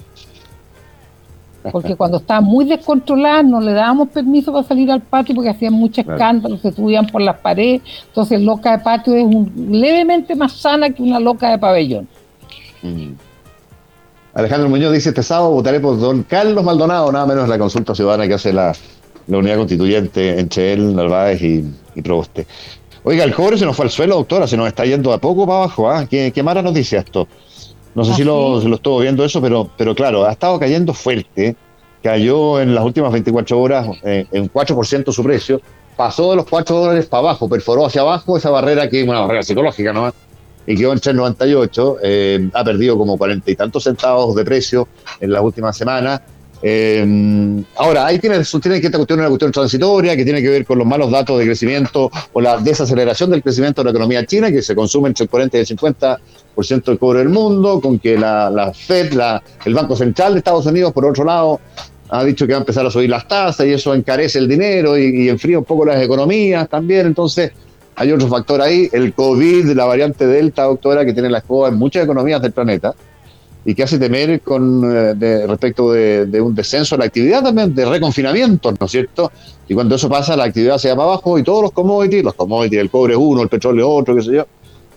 Porque 1.72 1.96
cuando 1.96 2.18
estaban 2.18 2.44
muy 2.44 2.66
descontroladas 2.66 3.46
no 3.46 3.60
le 3.60 3.74
dábamos 3.74 4.10
permiso 4.10 4.52
para 4.54 4.68
salir 4.68 4.92
al 4.92 5.02
patio 5.02 5.34
porque 5.36 5.50
hacían 5.50 5.74
mucho 5.74 6.02
escándalo, 6.02 6.58
se 6.58 6.72
subían 6.72 7.08
por 7.08 7.22
las 7.22 7.38
paredes. 7.40 7.82
Entonces 8.08 8.42
loca 8.42 8.78
de 8.78 8.84
patio 8.84 9.16
es 9.16 9.24
un- 9.26 9.52
levemente 9.72 10.36
más 10.36 10.54
sana 10.54 10.90
que 10.90 11.02
una 11.02 11.20
loca 11.20 11.50
de 11.50 11.58
pabellón. 11.58 12.08
Mm. 12.82 13.12
Alejandro 14.34 14.70
Muñoz 14.70 14.92
dice, 14.94 15.10
este 15.10 15.24
sábado 15.24 15.52
votaré 15.52 15.80
por 15.80 15.98
don 15.98 16.24
Carlos 16.24 16.64
Maldonado, 16.64 17.12
nada 17.12 17.26
menos 17.26 17.48
la 17.48 17.58
consulta 17.58 17.96
ciudadana 17.96 18.28
que 18.28 18.34
hace 18.34 18.52
la, 18.52 18.74
la 19.28 19.38
unidad 19.38 19.58
constituyente 19.58 20.40
entre 20.40 20.74
él, 20.74 20.94
Narváez 20.96 21.42
y, 21.42 21.66
y 21.96 22.02
Proboste. 22.02 22.46
Oiga, 23.06 23.24
el 23.24 23.34
cobre 23.34 23.58
se 23.58 23.66
nos 23.66 23.76
fue 23.76 23.86
al 23.86 23.92
suelo, 23.92 24.16
doctora, 24.16 24.46
se 24.48 24.58
nos 24.58 24.68
está 24.68 24.84
yendo 24.84 25.14
a 25.14 25.20
poco 25.20 25.46
para 25.46 25.60
abajo. 25.60 25.90
¿ah? 25.90 26.06
¿Qué, 26.10 26.32
qué 26.34 26.44
mala 26.44 26.62
noticia 26.62 27.00
esto. 27.00 27.28
No 27.96 28.04
sé 28.04 28.12
¿Ah, 28.12 28.16
si 28.16 28.24
lo, 28.24 28.58
sí? 28.58 28.64
si 28.64 28.70
lo 28.70 28.76
estuvo 28.76 29.00
viendo 29.00 29.26
eso, 29.26 29.42
pero, 29.42 29.70
pero 29.78 29.96
claro, 29.96 30.26
ha 30.26 30.32
estado 30.32 30.60
cayendo 30.60 30.94
fuerte. 30.94 31.56
Cayó 32.04 32.62
en 32.62 32.76
las 32.76 32.84
últimas 32.84 33.12
24 33.12 33.60
horas 33.60 33.88
eh, 34.04 34.28
en 34.32 34.52
4% 34.52 35.12
su 35.12 35.24
precio. 35.24 35.60
Pasó 35.98 36.30
de 36.30 36.36
los 36.36 36.46
4 36.46 36.76
dólares 36.76 37.06
para 37.08 37.22
abajo, 37.22 37.50
perforó 37.50 37.86
hacia 37.86 38.02
abajo 38.02 38.38
esa 38.38 38.52
barrera 38.52 38.90
que 38.90 39.02
es 39.02 39.08
una 39.08 39.22
barrera 39.22 39.42
psicológica, 39.42 39.92
¿no? 39.94 40.14
y 40.68 40.76
quedó 40.76 40.94
en 40.94 41.00
3.98, 41.00 41.98
eh, 42.04 42.50
ha 42.54 42.64
perdido 42.64 42.98
como 42.98 43.18
cuarenta 43.18 43.52
y 43.52 43.56
tantos 43.56 43.84
centavos 43.84 44.36
de 44.36 44.44
precio 44.44 44.88
en 45.20 45.32
las 45.32 45.42
últimas 45.42 45.78
semanas. 45.78 46.22
Eh, 46.68 47.64
ahora, 47.76 48.08
ahí 48.08 48.18
tiene, 48.18 48.40
tiene 48.44 48.82
que 48.82 48.88
esta 48.88 48.98
cuestión 48.98 49.20
es 49.20 49.22
una 49.22 49.30
cuestión 49.30 49.52
transitoria 49.52 50.16
que 50.16 50.24
tiene 50.24 50.42
que 50.42 50.50
ver 50.50 50.66
con 50.66 50.80
los 50.80 50.88
malos 50.88 51.12
datos 51.12 51.38
de 51.38 51.46
crecimiento 51.46 52.10
o 52.34 52.42
la 52.42 52.58
desaceleración 52.58 53.30
del 53.30 53.44
crecimiento 53.44 53.82
de 53.82 53.86
la 53.86 53.92
economía 53.92 54.26
china, 54.26 54.50
que 54.50 54.64
se 54.64 54.74
consume 54.74 55.10
entre 55.10 55.26
el 55.26 55.30
40 55.30 55.58
y 55.58 55.60
el 55.60 55.68
50% 55.68 56.84
del 56.86 56.98
cobre 56.98 57.20
del 57.20 57.30
mundo, 57.30 57.80
con 57.80 58.00
que 58.00 58.18
la, 58.18 58.72
Fed, 58.74 59.14
la, 59.14 59.44
el 59.64 59.76
Banco 59.76 59.96
Central 59.96 60.34
de 60.34 60.40
Estados 60.40 60.66
Unidos, 60.66 60.92
por 60.92 61.06
otro 61.06 61.24
lado, 61.24 61.60
ha 62.10 62.24
dicho 62.24 62.48
que 62.48 62.54
va 62.54 62.58
a 62.58 62.62
empezar 62.62 62.84
a 62.84 62.90
subir 62.90 63.12
las 63.12 63.28
tasas 63.28 63.68
y 63.68 63.72
eso 63.72 63.94
encarece 63.94 64.40
el 64.40 64.48
dinero 64.48 64.98
y, 64.98 65.26
y 65.26 65.30
enfría 65.30 65.60
un 65.60 65.66
poco 65.66 65.86
las 65.86 66.02
economías 66.02 66.68
también. 66.68 67.06
Entonces, 67.06 67.52
hay 67.96 68.12
otro 68.12 68.28
factor 68.28 68.64
ahí, 68.64 68.90
el 68.92 69.14
COVID, 69.14 69.68
la 69.74 69.86
variante 69.86 70.26
Delta, 70.26 70.64
doctora, 70.64 71.06
que 71.06 71.14
tiene 71.14 71.30
la 71.30 71.38
escoba 71.38 71.68
en 71.68 71.76
muchas 71.76 72.06
economías 72.06 72.42
del 72.42 72.54
planeta 72.54 72.96
y 73.66 73.74
que 73.74 73.84
hace 73.84 73.98
temer 73.98 74.42
con 74.42 74.84
eh, 74.86 75.14
de- 75.16 75.48
respecto 75.48 75.92
de, 75.92 76.28
de 76.28 76.40
un 76.40 76.54
descenso 76.54 76.96
de 76.96 77.00
la 77.00 77.06
actividad 77.06 77.42
también, 77.44 77.74
de 77.74 77.84
reconfinamiento, 77.86 78.72
¿no 78.72 78.86
es 78.86 78.92
cierto? 78.92 79.32
Y 79.68 79.74
cuando 79.74 79.96
eso 79.96 80.08
pasa, 80.08 80.36
la 80.36 80.44
actividad 80.44 80.78
se 80.78 80.90
va 80.90 80.96
para 80.98 81.08
abajo 81.10 81.40
y 81.40 81.44
todos 81.44 81.64
los 81.64 81.72
commodities, 81.72 82.24
los 82.24 82.36
commodities, 82.36 82.80
el 82.80 82.90
cobre 82.92 83.14
es 83.14 83.20
uno, 83.20 83.42
el 83.42 83.50
petróleo 83.50 83.88
es 83.88 84.02
otro, 84.02 84.16
qué 84.16 84.22
sé 84.22 84.34
yo, 84.36 84.46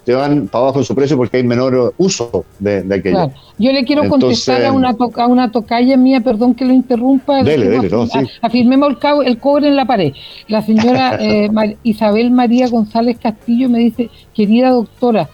se 0.05 0.15
van 0.15 0.49
para 0.49 0.65
abajo 0.65 0.79
en 0.79 0.85
su 0.87 0.95
precio 0.95 1.17
porque 1.19 1.37
hay 1.39 1.43
menor 1.45 1.93
uso 1.99 2.45
de, 2.59 2.83
de 2.83 2.95
aquello. 2.95 3.15
Claro. 3.17 3.33
Yo 3.59 3.73
le 3.73 3.85
quiero 3.85 4.05
Entonces- 4.05 4.45
contestar 4.47 4.65
a 4.65 4.73
una, 4.73 4.95
to- 4.95 5.11
a 5.17 5.27
una 5.27 5.51
tocaya 5.53 5.97
mía, 5.99 6.21
perdón 6.21 6.55
que 6.55 6.65
lo 6.65 6.73
interrumpa. 6.73 7.43
Dele, 7.43 7.69
dele, 7.69 7.89
no, 7.91 8.07
sí. 8.07 8.19
Afirmemos 8.41 8.89
el, 8.91 8.99
cabo- 8.99 9.23
el 9.23 9.39
cobre 9.39 9.69
en 9.69 9.77
la 9.77 9.85
pared. 9.85 10.13
La 10.47 10.63
señora 10.63 11.17
eh, 11.21 11.51
Mar- 11.51 11.77
Isabel 11.83 12.31
María 12.31 12.69
González 12.69 13.19
Castillo 13.23 13.69
me 13.69 13.81
dice, 13.81 14.09
querida 14.35 14.71
doctora, 14.71 15.29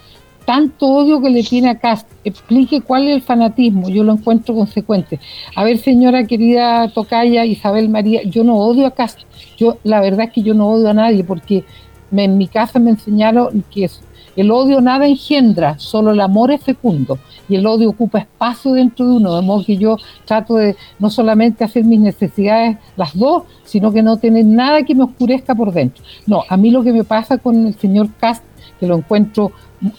tanto 0.45 0.87
odio 0.87 1.21
que 1.21 1.29
le 1.29 1.43
tiene 1.43 1.69
a 1.69 1.79
Cast, 1.79 2.07
explique 2.23 2.81
cuál 2.81 3.07
es 3.07 3.15
el 3.15 3.21
fanatismo, 3.21 3.89
yo 3.89 4.03
lo 4.03 4.13
encuentro 4.13 4.55
consecuente. 4.55 5.19
A 5.55 5.63
ver, 5.63 5.77
señora 5.79 6.25
querida 6.25 6.87
Tocaya, 6.89 7.45
Isabel 7.45 7.89
María, 7.89 8.23
yo 8.23 8.43
no 8.43 8.55
odio 8.57 8.85
a 8.85 8.91
Cast, 8.91 9.19
yo 9.57 9.77
la 9.83 10.01
verdad 10.01 10.27
es 10.27 10.33
que 10.33 10.41
yo 10.41 10.53
no 10.53 10.67
odio 10.69 10.89
a 10.89 10.93
nadie, 10.93 11.23
porque 11.23 11.63
en 12.11 12.37
mi 12.37 12.47
casa 12.47 12.79
me 12.79 12.91
enseñaron 12.91 13.63
que 13.71 13.89
el 14.35 14.51
odio 14.51 14.81
nada 14.81 15.07
engendra, 15.07 15.79
solo 15.79 16.11
el 16.11 16.19
amor 16.19 16.51
es 16.51 16.61
fecundo 16.61 17.17
y 17.47 17.55
el 17.55 17.65
odio 17.65 17.89
ocupa 17.89 18.19
espacio 18.19 18.73
dentro 18.73 19.07
de 19.07 19.15
uno, 19.17 19.35
de 19.35 19.41
modo 19.41 19.63
que 19.63 19.77
yo 19.77 19.97
trato 20.25 20.55
de 20.55 20.75
no 20.99 21.09
solamente 21.09 21.63
hacer 21.63 21.85
mis 21.85 21.99
necesidades 21.99 22.77
las 22.97 23.17
dos, 23.17 23.43
sino 23.63 23.93
que 23.93 24.03
no 24.03 24.17
tener 24.17 24.45
nada 24.45 24.83
que 24.83 24.93
me 24.93 25.03
oscurezca 25.03 25.55
por 25.55 25.71
dentro. 25.71 26.03
No, 26.27 26.43
a 26.49 26.57
mí 26.57 26.69
lo 26.69 26.83
que 26.83 26.91
me 26.91 27.05
pasa 27.05 27.37
con 27.37 27.65
el 27.65 27.75
señor 27.75 28.09
Cast, 28.19 28.43
que 28.79 28.87
lo 28.87 28.97
encuentro 28.97 29.53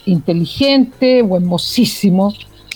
inteligente, 0.05 1.21
buen 1.21 1.45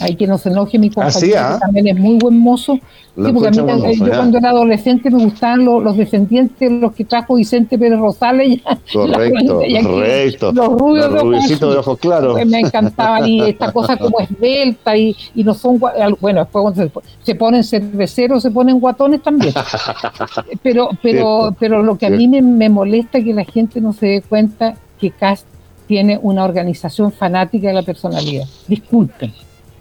hay 0.01 0.15
que 0.15 0.25
no 0.25 0.37
se 0.39 0.49
enoje 0.49 0.79
mi 0.79 0.89
compañero, 0.89 1.19
sí, 1.19 1.33
¿ah? 1.37 1.59
también 1.61 1.87
es 1.89 1.95
muy 1.97 2.17
buen 2.17 2.37
mozo. 2.39 2.73
Sí, 2.73 3.31
porque 3.33 3.49
a 3.49 3.51
mí, 3.51 3.57
yo 3.57 4.05
ya. 4.07 4.15
cuando 4.15 4.37
era 4.37 4.49
adolescente 4.49 5.11
me 5.11 5.23
gustaban 5.25 5.65
los, 5.65 5.83
los 5.83 5.97
descendientes, 5.97 6.71
los 6.71 6.93
que 6.93 7.03
trajo 7.05 7.35
Vicente 7.35 7.77
Pérez 7.77 7.99
Rosales. 7.99 8.61
ya- 8.63 8.79
Correcto, 8.93 9.61
ya 9.63 9.79
que 9.81 9.85
correcto. 9.85 10.51
Los 10.53 10.67
rubios 10.69 11.11
Los 11.11 11.59
de 11.59 11.67
de 11.67 11.77
ojos 11.77 11.99
claros. 11.99 12.33
Pues 12.33 12.47
me 12.47 12.61
encantaban 12.61 13.27
y 13.27 13.41
esta 13.41 13.71
cosa 13.73 13.97
como 13.97 14.21
esbelta 14.21 14.97
y, 14.97 15.15
y 15.35 15.43
no 15.43 15.53
son 15.53 15.77
bueno 16.19 16.39
después 16.39 16.63
cuando 16.63 16.83
se, 16.83 16.91
se 17.23 17.35
ponen 17.35 17.63
cerveceros 17.63 18.41
se 18.41 18.49
ponen 18.49 18.79
guatones 18.79 19.21
también 19.21 19.53
pero 20.63 20.89
pero 21.01 21.21
Cierto, 21.51 21.55
pero 21.59 21.83
lo 21.83 21.97
que 21.97 22.05
a 22.07 22.09
mí 22.09 22.27
me, 22.27 22.41
me 22.41 22.69
molesta 22.69 23.17
es 23.17 23.25
que 23.25 23.33
la 23.33 23.43
gente 23.43 23.81
no 23.81 23.93
se 23.93 24.05
dé 24.07 24.21
cuenta 24.21 24.75
que 24.99 25.11
Cast 25.11 25.45
tiene 25.91 26.13
una 26.21 26.43
organización 26.45 27.11
fanática 27.11 27.67
de 27.67 27.73
la 27.73 27.83
personalidad 27.83 28.45
disculpen 28.67 29.33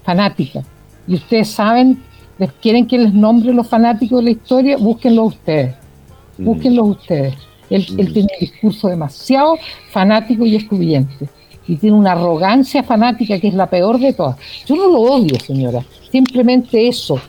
fanática 0.02 0.60
y 1.06 1.14
ustedes 1.14 1.48
saben 1.48 2.02
quieren 2.62 2.86
que 2.86 2.98
les 2.98 3.12
nombre 3.12 3.52
los 3.52 3.68
fanáticos 3.68 4.18
de 4.18 4.24
la 4.24 4.30
historia 4.30 4.76
búsquenlo 4.76 5.24
ustedes 5.24 5.74
búsquenlos 6.40 6.88
ustedes. 6.88 7.34
Él, 7.68 7.86
él 7.98 8.12
tiene 8.12 8.28
un 8.32 8.40
discurso 8.40 8.88
demasiado 8.88 9.56
fanático 9.90 10.44
y 10.44 10.56
excluyente. 10.56 11.28
Y 11.68 11.76
tiene 11.76 11.96
una 11.96 12.12
arrogancia 12.12 12.82
fanática 12.82 13.38
que 13.38 13.48
es 13.48 13.54
la 13.54 13.68
peor 13.68 14.00
de 14.00 14.12
todas. 14.12 14.36
Yo 14.66 14.74
no 14.74 14.90
lo 14.90 15.00
odio, 15.00 15.38
señora. 15.38 15.84
Simplemente 16.10 16.88
eso. 16.88 17.20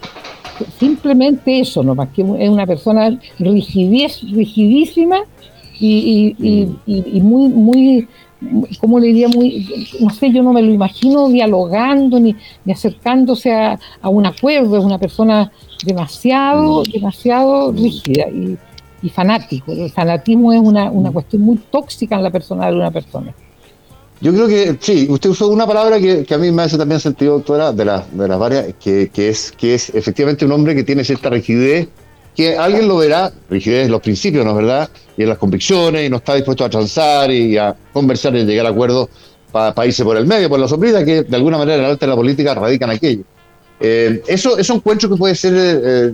Simplemente 0.79 1.59
eso, 1.59 1.83
nomás 1.83 2.09
que 2.09 2.21
es 2.21 2.49
una 2.49 2.65
persona 2.65 3.19
rigidez, 3.39 4.21
rigidísima 4.31 5.17
y, 5.79 6.35
y, 6.39 6.75
y, 6.85 7.17
y 7.17 7.21
muy, 7.21 7.49
muy, 7.49 8.07
¿cómo 8.79 8.99
le 8.99 9.07
diría? 9.07 9.27
Muy, 9.27 9.89
no 9.99 10.09
sé, 10.09 10.31
yo 10.31 10.43
no 10.43 10.53
me 10.53 10.61
lo 10.61 10.71
imagino 10.71 11.29
dialogando 11.29 12.19
ni, 12.19 12.35
ni 12.65 12.73
acercándose 12.73 13.51
a, 13.53 13.79
a, 14.01 14.09
un 14.09 14.25
acuerdo, 14.25 14.77
es 14.77 14.83
una 14.83 14.97
persona 14.97 15.51
demasiado, 15.85 16.83
demasiado 16.83 17.71
rígida 17.71 18.27
y, 18.29 18.57
y 19.01 19.09
fanático. 19.09 19.71
El 19.71 19.91
fanatismo 19.91 20.53
es 20.53 20.59
una, 20.59 20.89
una 20.91 21.11
cuestión 21.11 21.43
muy 21.43 21.57
tóxica 21.57 22.15
en 22.15 22.23
la 22.23 22.31
persona 22.31 22.67
de 22.67 22.75
una 22.75 22.91
persona. 22.91 23.33
Yo 24.21 24.31
creo 24.31 24.47
que 24.47 24.77
sí, 24.79 25.07
usted 25.09 25.31
usó 25.31 25.49
una 25.49 25.65
palabra 25.65 25.99
que, 25.99 26.23
que 26.23 26.33
a 26.35 26.37
mí 26.37 26.51
me 26.51 26.61
hace 26.61 26.77
también 26.77 26.99
sentido, 26.99 27.33
doctora, 27.33 27.73
de, 27.73 27.85
la, 27.85 28.05
de 28.11 28.27
las 28.27 28.37
varias, 28.37 28.65
que, 28.79 29.09
que, 29.11 29.29
es, 29.29 29.51
que 29.51 29.73
es 29.73 29.89
efectivamente 29.95 30.45
un 30.45 30.51
hombre 30.51 30.75
que 30.75 30.83
tiene 30.83 31.03
cierta 31.03 31.31
rigidez, 31.31 31.87
que 32.35 32.57
alguien 32.57 32.87
lo 32.87 32.97
verá, 32.97 33.31
rigidez 33.49 33.85
en 33.85 33.91
los 33.91 34.01
principios, 34.01 34.45
¿no 34.45 34.51
es 34.51 34.57
verdad? 34.57 34.89
Y 35.17 35.23
en 35.23 35.29
las 35.29 35.37
convicciones, 35.37 36.05
y 36.05 36.09
no 36.09 36.17
está 36.17 36.35
dispuesto 36.35 36.63
a 36.63 36.69
transar 36.69 37.29
y 37.31 37.57
a 37.57 37.75
conversar 37.93 38.35
y 38.35 38.43
llegar 38.45 38.65
a 38.65 38.69
acuerdos 38.69 39.09
para 39.51 39.73
pa 39.73 39.85
irse 39.85 40.03
por 40.03 40.15
el 40.15 40.25
medio, 40.25 40.49
por 40.49 40.59
la 40.59 40.67
sombrilla, 40.67 41.03
que 41.03 41.23
de 41.23 41.35
alguna 41.35 41.57
manera 41.57 41.77
en 41.77 41.83
la 41.83 41.89
alta 41.89 42.05
de 42.05 42.09
la 42.09 42.15
política 42.15 42.53
radican 42.53 42.89
aquello. 42.89 43.23
Eh, 43.79 44.21
eso 44.27 44.57
es 44.57 44.69
un 44.69 44.77
encuentro 44.77 45.09
que 45.09 45.15
puede 45.15 45.35
ser, 45.35 45.53
eh, 45.55 46.13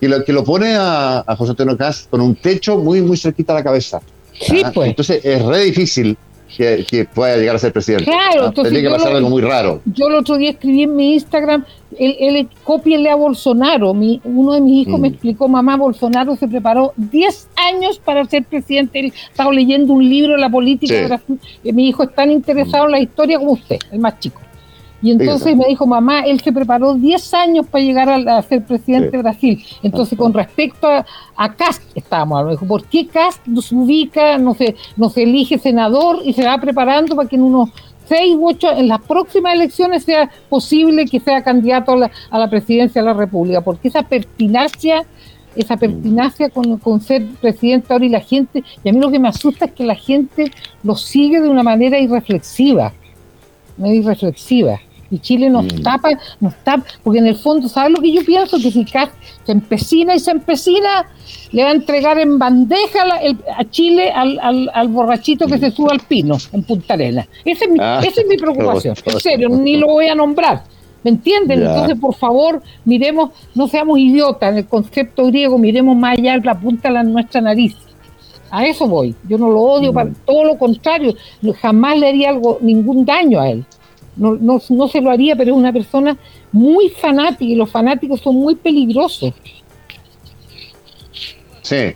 que, 0.00 0.08
lo, 0.08 0.24
que 0.24 0.32
lo 0.32 0.42
pone 0.42 0.74
a, 0.74 1.22
a 1.26 1.36
José 1.36 1.50
Antonio 1.50 1.76
Cast 1.76 2.10
con 2.10 2.20
un 2.20 2.34
techo 2.34 2.78
muy, 2.78 3.02
muy 3.02 3.16
cerquita 3.16 3.52
a 3.52 3.56
la 3.56 3.64
cabeza. 3.64 4.00
Sí, 4.40 4.62
pues. 4.74 4.90
Entonces 4.90 5.24
es 5.24 5.42
re 5.44 5.64
difícil 5.64 6.16
que, 6.54 6.84
que, 6.88 7.04
pueda 7.04 7.36
llegar 7.36 7.56
a 7.56 7.58
ser 7.58 7.72
presidente. 7.72 8.04
Claro, 8.04 8.44
¿ah? 8.44 8.46
entonces 8.48 8.72
Tendría 8.72 8.90
que 8.90 8.96
pasar 8.96 9.12
lo, 9.12 9.18
algo 9.18 9.30
muy 9.30 9.42
raro. 9.42 9.80
Yo 9.86 10.08
el 10.08 10.14
otro 10.14 10.36
día 10.36 10.50
escribí 10.50 10.82
en 10.82 10.96
mi 10.96 11.14
Instagram, 11.14 11.64
él 11.98 12.48
cópienle 12.64 13.10
a 13.10 13.14
Bolsonaro. 13.14 13.94
Mi, 13.94 14.20
uno 14.24 14.52
de 14.52 14.60
mis 14.60 14.86
hijos 14.86 14.98
mm. 14.98 15.02
me 15.02 15.08
explicó, 15.08 15.48
mamá, 15.48 15.76
Bolsonaro 15.76 16.36
se 16.36 16.48
preparó 16.48 16.92
10 16.96 17.48
años 17.56 17.98
para 17.98 18.24
ser 18.26 18.44
presidente. 18.44 19.00
Él 19.00 19.12
estaba 19.30 19.52
leyendo 19.52 19.92
un 19.92 20.08
libro 20.08 20.32
de 20.32 20.38
la 20.38 20.50
política 20.50 21.20
Sí. 21.26 21.38
de 21.62 21.72
mi 21.72 21.88
hijo 21.88 22.02
es 22.04 22.14
tan 22.14 22.30
interesado 22.30 22.84
Mm. 22.84 22.86
en 22.86 22.92
la 22.92 23.00
historia 23.00 23.38
como 23.38 23.52
usted, 23.52 23.78
el 23.90 23.98
más 23.98 24.18
chico. 24.18 24.40
Y 25.02 25.10
entonces 25.10 25.54
me 25.56 25.66
dijo, 25.66 25.86
mamá, 25.86 26.20
él 26.20 26.40
se 26.40 26.52
preparó 26.52 26.94
10 26.94 27.34
años 27.34 27.66
para 27.66 27.84
llegar 27.84 28.08
a, 28.08 28.38
a 28.38 28.42
ser 28.42 28.64
presidente 28.64 29.10
Sí. 29.10 29.16
de 29.16 29.22
Brasil. 29.22 29.64
Entonces, 29.82 30.16
con 30.18 30.32
respecto 30.32 30.86
a, 30.88 31.04
a 31.36 31.54
Cast, 31.54 31.82
estábamos 31.94 32.38
hablando, 32.38 32.60
dijo, 32.60 32.66
¿por 32.66 32.84
qué 32.86 33.06
Cast 33.06 33.46
no 33.46 33.60
se 33.60 33.74
ubica, 33.74 34.38
no 34.38 34.54
se, 34.54 34.74
no 34.96 35.10
se 35.10 35.22
elige 35.24 35.58
senador 35.58 36.20
y 36.24 36.32
se 36.32 36.44
va 36.46 36.58
preparando 36.58 37.14
para 37.14 37.28
que 37.28 37.36
en 37.36 37.42
unos 37.42 37.68
seis 38.08 38.34
u 38.36 38.48
ocho, 38.48 38.70
en 38.72 38.88
las 38.88 39.00
próximas 39.02 39.54
elecciones 39.54 40.04
sea 40.04 40.30
posible 40.48 41.04
que 41.04 41.20
sea 41.20 41.42
candidato 41.42 41.92
a 41.92 41.96
la, 41.96 42.10
a 42.30 42.38
la 42.38 42.48
presidencia 42.48 43.02
de 43.02 43.06
la 43.06 43.14
República? 43.14 43.60
Porque 43.60 43.88
esa 43.88 44.02
pertinacia 44.02 45.04
esa 45.56 45.78
pertinacia 45.78 46.50
con, 46.50 46.76
con 46.76 47.00
ser 47.00 47.24
presidente 47.40 47.86
ahora 47.90 48.04
y 48.04 48.10
la 48.10 48.20
gente, 48.20 48.62
y 48.84 48.88
a 48.90 48.92
mí 48.92 49.00
lo 49.00 49.10
que 49.10 49.18
me 49.18 49.28
asusta 49.28 49.64
es 49.64 49.72
que 49.72 49.84
la 49.84 49.94
gente 49.94 50.50
lo 50.82 50.94
sigue 50.96 51.40
de 51.40 51.48
una 51.48 51.62
manera 51.62 51.98
irreflexiva, 51.98 52.92
no 53.78 53.86
irreflexiva. 53.90 54.78
Y 55.10 55.18
Chile 55.20 55.48
nos 55.50 55.64
Mm. 55.66 55.82
tapa, 55.82 56.10
nos 56.40 56.54
tapa, 56.64 56.84
porque 57.02 57.18
en 57.20 57.26
el 57.26 57.36
fondo, 57.36 57.68
¿sabes 57.68 57.92
lo 57.92 58.02
que 58.02 58.12
yo 58.12 58.24
pienso? 58.24 58.56
Que 58.58 58.70
si 58.70 58.84
Cast 58.84 59.12
se 59.44 59.52
empecina 59.52 60.14
y 60.14 60.18
se 60.18 60.32
empecina, 60.32 61.06
le 61.52 61.62
va 61.62 61.70
a 61.70 61.72
entregar 61.72 62.18
en 62.18 62.38
bandeja 62.38 63.04
la- 63.06 63.18
el- 63.18 63.38
a 63.56 63.64
Chile 63.70 64.10
al, 64.10 64.38
al, 64.42 64.70
al 64.74 64.88
borrachito 64.88 65.46
que 65.46 65.58
se 65.58 65.70
sube 65.70 65.92
al 65.92 66.00
pino 66.00 66.36
en 66.52 66.62
Punta 66.64 66.94
Arenas. 66.94 67.28
Esa 67.44 67.64
es 67.66 67.70
mi, 67.70 67.78
Ah, 67.80 68.00
esa 68.04 68.20
es 68.20 68.26
mi 68.26 68.36
preocupación. 68.36 68.96
En 69.04 69.20
serio, 69.20 69.48
ni 69.48 69.76
lo 69.76 69.86
voy 69.88 70.06
a 70.08 70.14
nombrar. 70.14 70.64
¿Me 71.04 71.10
entienden? 71.10 71.60
Ya. 71.60 71.66
Entonces, 71.72 71.98
por 72.00 72.16
favor, 72.16 72.60
miremos, 72.84 73.30
no 73.54 73.68
seamos 73.68 73.96
idiotas 74.00 74.50
en 74.50 74.56
el 74.58 74.66
concepto 74.66 75.26
griego, 75.26 75.56
miremos 75.56 75.96
más 75.96 76.18
allá 76.18 76.32
de 76.36 76.40
la 76.44 76.58
punta 76.58 76.88
de 76.88 76.94
la- 76.94 77.02
nuestra 77.04 77.40
nariz. 77.40 77.76
A 78.50 78.66
eso 78.66 78.88
voy. 78.88 79.14
Yo 79.28 79.38
no 79.38 79.48
lo 79.50 79.60
odio, 79.60 79.92
para 79.92 80.10
todo 80.24 80.44
lo 80.44 80.58
contrario. 80.58 81.14
Jamás 81.62 81.98
le 81.98 82.08
haría 82.08 82.30
algo, 82.30 82.58
ningún 82.60 83.04
daño 83.04 83.40
a 83.40 83.50
él. 83.50 83.64
No, 84.16 84.34
no, 84.34 84.60
no 84.70 84.88
se 84.88 85.00
lo 85.00 85.10
haría, 85.10 85.36
pero 85.36 85.52
es 85.52 85.56
una 85.56 85.72
persona 85.72 86.16
muy 86.52 86.88
fanática 86.88 87.44
y 87.44 87.54
los 87.54 87.70
fanáticos 87.70 88.20
son 88.20 88.36
muy 88.36 88.54
peligrosos. 88.54 89.34
Sí, 91.62 91.94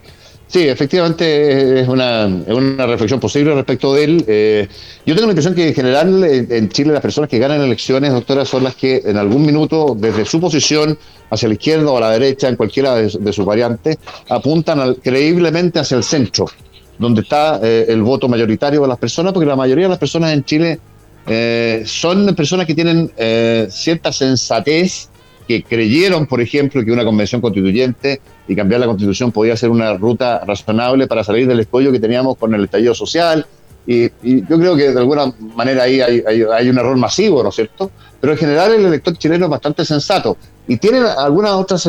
sí, 0.48 0.68
efectivamente 0.68 1.80
es 1.80 1.88
una, 1.88 2.26
es 2.46 2.52
una 2.52 2.86
reflexión 2.86 3.20
posible 3.20 3.54
respecto 3.54 3.94
de 3.94 4.04
él. 4.04 4.24
Eh, 4.26 4.68
yo 5.06 5.14
tengo 5.14 5.28
la 5.28 5.32
impresión 5.32 5.54
que 5.54 5.68
en 5.68 5.74
general 5.74 6.24
en, 6.24 6.68
Chile 6.70 6.92
las 6.92 7.02
personas 7.02 7.30
que 7.30 7.38
ganan 7.38 7.60
elecciones, 7.62 8.12
doctora, 8.12 8.44
son 8.44 8.64
las 8.64 8.74
que 8.74 9.00
en 9.04 9.16
algún 9.16 9.46
minuto, 9.46 9.96
desde 9.98 10.24
su 10.24 10.40
posición 10.40 10.98
hacia 11.30 11.48
la 11.48 11.54
izquierda 11.54 11.90
o 11.90 11.96
a 11.96 12.00
la 12.00 12.10
derecha, 12.10 12.48
en 12.48 12.56
cualquiera 12.56 12.96
de, 12.96 13.08
de 13.18 13.32
sus 13.32 13.44
variantes, 13.44 13.98
apuntan 14.28 14.80
al- 14.80 14.96
creíblemente 14.96 15.78
hacia 15.78 15.96
el 15.96 16.02
centro, 16.02 16.46
donde 16.98 17.22
está 17.22 17.60
eh, 17.62 17.86
el 17.88 18.02
voto 18.02 18.28
mayoritario 18.28 18.82
de 18.82 18.88
las 18.88 18.98
personas, 18.98 19.32
porque 19.32 19.46
la 19.46 19.56
mayoría 19.56 19.84
de 19.84 19.90
las 19.90 19.98
personas 19.98 20.32
en 20.32 20.44
Chile 20.44 20.80
eh, 21.32 21.84
son 21.86 22.34
personas 22.34 22.66
que 22.66 22.74
tienen 22.74 23.08
eh, 23.16 23.68
cierta 23.70 24.10
sensatez, 24.10 25.08
que 25.46 25.62
creyeron, 25.62 26.26
por 26.26 26.40
ejemplo, 26.40 26.84
que 26.84 26.90
una 26.90 27.04
convención 27.04 27.40
constituyente 27.40 28.20
y 28.48 28.56
cambiar 28.56 28.80
la 28.80 28.88
constitución 28.88 29.30
podía 29.30 29.56
ser 29.56 29.70
una 29.70 29.94
ruta 29.94 30.44
razonable 30.44 31.06
para 31.06 31.22
salir 31.22 31.46
del 31.46 31.60
escollo 31.60 31.92
que 31.92 32.00
teníamos 32.00 32.36
con 32.36 32.52
el 32.52 32.64
estallido 32.64 32.94
social. 32.94 33.46
Y, 33.86 34.10
yo 34.24 34.58
creo 34.58 34.74
que 34.74 34.90
de 34.90 34.98
alguna 34.98 35.32
manera 35.54 35.84
ahí 35.84 36.00
hay, 36.00 36.68
un 36.68 36.78
error 36.78 36.96
masivo, 36.96 37.44
¿no 37.44 37.50
es 37.50 37.54
cierto? 37.54 37.92
Pero 38.20 38.32
en 38.32 38.38
general 38.38 38.72
el 38.72 38.86
elector 38.86 39.16
chileno 39.16 39.44
es 39.44 39.50
bastante 39.52 39.84
sensato 39.84 40.36
y 40.66 40.78
tiene 40.78 40.98
algunas 40.98 41.52
otras 41.52 41.88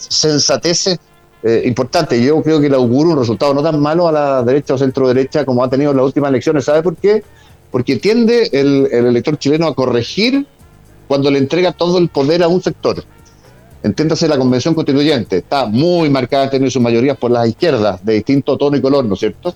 sensateces 0.00 0.98
eh, 1.44 1.62
importantes. 1.64 2.20
Yo 2.20 2.42
creo 2.42 2.60
que 2.60 2.68
le 2.68 2.74
auguro 2.74 3.10
un 3.10 3.18
resultado 3.18 3.54
no 3.54 3.62
tan 3.62 3.78
malo 3.78 4.08
a 4.08 4.12
la 4.12 4.42
derecha 4.42 4.74
o 4.74 4.78
centro 4.78 5.06
derecha 5.06 5.44
como 5.44 5.62
ha 5.62 5.70
tenido 5.70 5.92
en 5.92 5.96
las 5.96 6.06
últimas 6.06 6.30
elecciones. 6.30 6.64
¿Sabe 6.64 6.82
por 6.82 6.96
qué? 6.96 7.22
Porque 7.70 7.96
tiende 7.96 8.48
el, 8.52 8.88
el 8.90 9.06
elector 9.06 9.38
chileno 9.38 9.66
a 9.66 9.74
corregir 9.74 10.46
cuando 11.08 11.30
le 11.30 11.38
entrega 11.38 11.72
todo 11.72 11.98
el 11.98 12.08
poder 12.08 12.42
a 12.42 12.48
un 12.48 12.62
sector. 12.62 13.04
Entiéndase 13.82 14.28
la 14.28 14.36
convención 14.36 14.74
constituyente, 14.74 15.38
está 15.38 15.64
muy 15.64 16.10
marcada 16.10 16.50
en 16.52 16.70
sus 16.70 16.82
mayorías 16.82 17.16
por 17.16 17.30
las 17.30 17.48
izquierdas, 17.48 18.04
de 18.04 18.14
distinto 18.14 18.58
tono 18.58 18.76
y 18.76 18.80
color, 18.82 19.06
¿no 19.06 19.14
es 19.14 19.20
cierto? 19.20 19.54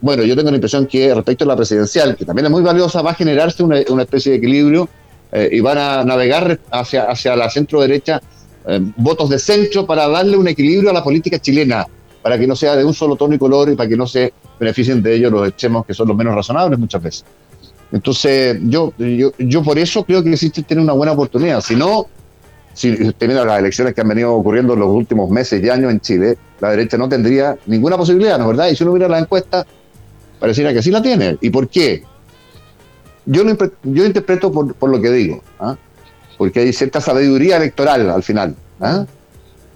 Bueno, 0.00 0.24
yo 0.24 0.34
tengo 0.34 0.50
la 0.50 0.56
impresión 0.56 0.86
que 0.86 1.14
respecto 1.14 1.44
a 1.44 1.46
la 1.46 1.56
presidencial, 1.56 2.16
que 2.16 2.24
también 2.24 2.46
es 2.46 2.50
muy 2.50 2.62
valiosa, 2.62 3.02
va 3.02 3.10
a 3.10 3.14
generarse 3.14 3.62
una, 3.62 3.80
una 3.90 4.02
especie 4.04 4.32
de 4.32 4.38
equilibrio 4.38 4.88
eh, 5.30 5.50
y 5.52 5.60
van 5.60 5.76
a 5.76 6.04
navegar 6.04 6.58
hacia, 6.70 7.04
hacia 7.04 7.36
la 7.36 7.50
centro 7.50 7.82
derecha 7.82 8.22
eh, 8.66 8.80
votos 8.96 9.28
de 9.28 9.38
centro 9.38 9.86
para 9.86 10.08
darle 10.08 10.36
un 10.36 10.48
equilibrio 10.48 10.90
a 10.90 10.92
la 10.92 11.04
política 11.04 11.38
chilena, 11.38 11.86
para 12.22 12.38
que 12.38 12.46
no 12.46 12.56
sea 12.56 12.74
de 12.74 12.84
un 12.84 12.94
solo 12.94 13.14
tono 13.14 13.34
y 13.34 13.38
color 13.38 13.70
y 13.70 13.76
para 13.76 13.88
que 13.88 13.96
no 13.96 14.06
se 14.06 14.32
beneficien 14.58 15.02
de 15.02 15.14
ellos 15.14 15.30
los 15.30 15.46
extremos 15.46 15.84
que 15.86 15.94
son 15.94 16.08
los 16.08 16.16
menos 16.16 16.34
razonables 16.34 16.78
muchas 16.78 17.02
veces. 17.02 17.24
Entonces, 17.92 18.58
yo, 18.62 18.92
yo, 18.98 19.32
yo 19.38 19.62
por 19.62 19.78
eso 19.78 20.04
creo 20.04 20.22
que 20.22 20.32
existe 20.32 20.62
tiene 20.62 20.82
una 20.82 20.92
buena 20.92 21.12
oportunidad. 21.12 21.60
Si 21.60 21.76
no, 21.76 22.06
si 22.74 22.90
usted 22.92 23.28
mira 23.28 23.44
las 23.44 23.58
elecciones 23.58 23.94
que 23.94 24.00
han 24.00 24.08
venido 24.08 24.34
ocurriendo 24.34 24.74
en 24.74 24.80
los 24.80 24.88
últimos 24.88 25.30
meses 25.30 25.62
y 25.62 25.68
años 25.70 25.90
en 25.90 26.00
Chile, 26.00 26.36
la 26.60 26.70
derecha 26.70 26.96
no 26.96 27.08
tendría 27.08 27.56
ninguna 27.66 27.96
posibilidad, 27.96 28.38
¿no 28.38 28.44
es 28.44 28.56
verdad? 28.56 28.70
Y 28.70 28.76
si 28.76 28.82
uno 28.84 28.92
mira 28.92 29.08
la 29.08 29.18
encuesta, 29.18 29.66
pareciera 30.38 30.72
que 30.72 30.82
sí 30.82 30.90
la 30.90 31.00
tiene. 31.00 31.38
¿Y 31.40 31.50
por 31.50 31.68
qué? 31.68 32.02
Yo, 33.24 33.44
lo 33.44 33.56
yo 33.82 34.04
interpreto 34.04 34.52
por, 34.52 34.74
por 34.74 34.90
lo 34.90 35.00
que 35.00 35.10
digo, 35.10 35.42
¿ah? 35.58 35.76
porque 36.38 36.60
hay 36.60 36.72
cierta 36.72 37.00
sabiduría 37.00 37.56
electoral 37.56 38.08
al 38.10 38.22
final, 38.22 38.54
¿ah? 38.80 39.06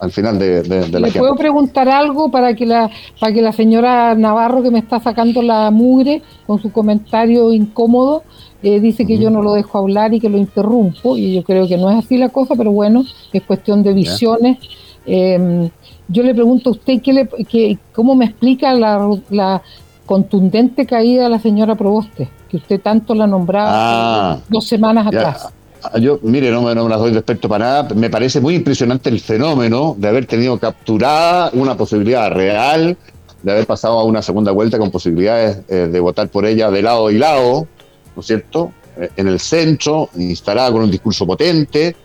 Al 0.00 0.10
final 0.10 0.38
de, 0.38 0.62
de- 0.62 0.88
de 0.88 1.00
la 1.00 1.08
¿Le 1.08 1.12
puedo 1.12 1.34
preguntar 1.36 1.88
algo 1.88 2.30
para 2.30 2.54
que 2.54 2.64
la 2.66 2.90
para 3.20 3.32
que 3.32 3.42
la 3.42 3.52
señora 3.52 4.14
Navarro 4.14 4.62
que 4.62 4.70
me 4.70 4.78
está 4.78 4.98
sacando 5.00 5.42
la 5.42 5.70
mugre 5.70 6.22
con 6.46 6.60
su 6.60 6.72
comentario 6.72 7.52
incómodo 7.52 8.22
eh, 8.62 8.80
dice 8.80 9.06
que 9.06 9.18
yo 9.18 9.30
no 9.30 9.42
lo 9.42 9.52
dejo 9.54 9.78
hablar 9.78 10.12
y 10.14 10.20
que 10.20 10.28
lo 10.28 10.36
interrumpo 10.38 11.16
y 11.16 11.34
yo 11.34 11.42
creo 11.44 11.66
que 11.68 11.76
no 11.78 11.90
es 11.90 12.04
así 12.04 12.16
la 12.18 12.28
cosa, 12.28 12.54
pero 12.56 12.72
bueno, 12.72 13.04
es 13.32 13.42
cuestión 13.42 13.82
de 13.82 13.92
visiones. 13.94 14.58
Eh, 15.06 15.70
yo 16.08 16.22
le 16.22 16.34
pregunto 16.34 16.68
a 16.70 16.72
usted 16.72 17.00
qué 17.00 17.12
le, 17.14 17.28
qué- 17.48 17.78
cómo 17.94 18.14
me 18.14 18.26
explica 18.26 18.74
la, 18.74 19.08
la 19.30 19.62
contundente 20.04 20.84
caída 20.86 21.22
de 21.24 21.28
la 21.30 21.38
señora 21.38 21.74
Proboste, 21.74 22.28
que 22.50 22.56
usted 22.58 22.80
tanto 22.80 23.14
la 23.14 23.26
nombraba 23.26 24.32
Ah, 24.32 24.38
dos 24.48 24.66
semanas 24.66 25.04
ya. 25.10 25.20
atrás. 25.20 25.52
Yo, 26.00 26.18
mire, 26.22 26.50
no 26.50 26.62
me, 26.62 26.74
no 26.74 26.84
me 26.84 26.90
las 26.90 26.98
doy 26.98 27.12
respecto 27.12 27.48
para 27.48 27.64
nada. 27.64 27.88
Me 27.94 28.10
parece 28.10 28.40
muy 28.40 28.54
impresionante 28.54 29.08
el 29.08 29.20
fenómeno 29.20 29.94
de 29.98 30.08
haber 30.08 30.26
tenido 30.26 30.58
capturada 30.58 31.50
una 31.54 31.76
posibilidad 31.76 32.30
real, 32.30 32.96
de 33.42 33.52
haber 33.52 33.66
pasado 33.66 33.98
a 33.98 34.04
una 34.04 34.22
segunda 34.22 34.52
vuelta 34.52 34.78
con 34.78 34.90
posibilidades 34.90 35.60
eh, 35.68 35.88
de 35.90 36.00
votar 36.00 36.28
por 36.28 36.44
ella 36.46 36.70
de 36.70 36.82
lado 36.82 37.10
y 37.10 37.18
lado, 37.18 37.66
¿no 38.14 38.20
es 38.20 38.26
cierto? 38.26 38.72
Eh, 38.98 39.08
en 39.16 39.28
el 39.28 39.40
centro, 39.40 40.10
instalada 40.16 40.70
con 40.72 40.82
un 40.82 40.90
discurso 40.90 41.26
potente. 41.26 41.96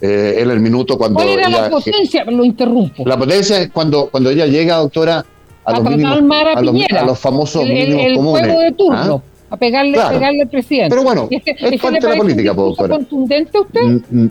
Eh, 0.00 0.36
en 0.42 0.50
el 0.50 0.60
minuto 0.60 0.98
cuando. 0.98 1.16
¿Cuál 1.16 1.28
era 1.30 1.48
la 1.48 1.70
potencia? 1.70 2.24
Lo 2.24 2.44
interrumpo. 2.44 3.04
la 3.06 3.16
potencia 3.16 3.60
es 3.62 3.70
cuando, 3.70 4.08
cuando 4.10 4.28
ella 4.28 4.44
llega, 4.46 4.76
doctora, 4.76 5.24
a, 5.64 5.70
A 5.70 5.72
los, 5.72 5.80
tratar 5.80 5.96
mínimos, 5.96 6.22
mal 6.22 6.46
a 6.48 6.52
a, 6.52 6.62
los, 6.62 6.72
Piñera. 6.74 7.00
a 7.00 7.04
los 7.06 7.18
famosos 7.18 7.62
el, 7.62 7.70
el- 7.70 7.74
mínimos 7.88 8.06
el 8.06 8.14
comunes. 8.16 8.42
juego 8.46 8.60
de 8.60 8.72
turno, 8.72 9.22
¿ah? 9.24 9.33
A 9.54 9.56
pegarle, 9.58 9.92
Claro. 9.94 10.18
pegarle 10.18 10.42
al 10.42 10.48
presidente. 10.48 10.90
Pero 10.90 11.02
bueno, 11.02 11.28
¿Ese- 11.30 11.50
es 11.50 11.62
ese 11.62 11.78
parte 11.78 11.94
le 11.94 12.00
de 12.00 12.08
la 12.08 12.12
un 12.14 12.18
política, 12.20 12.54
po, 12.54 12.68
discurso 12.68 12.82
doctora. 12.82 12.96
contundente 12.96 13.58
a 13.58 13.60
usted? 13.60 13.80
Mm, 13.82 14.02
mm, 14.24 14.30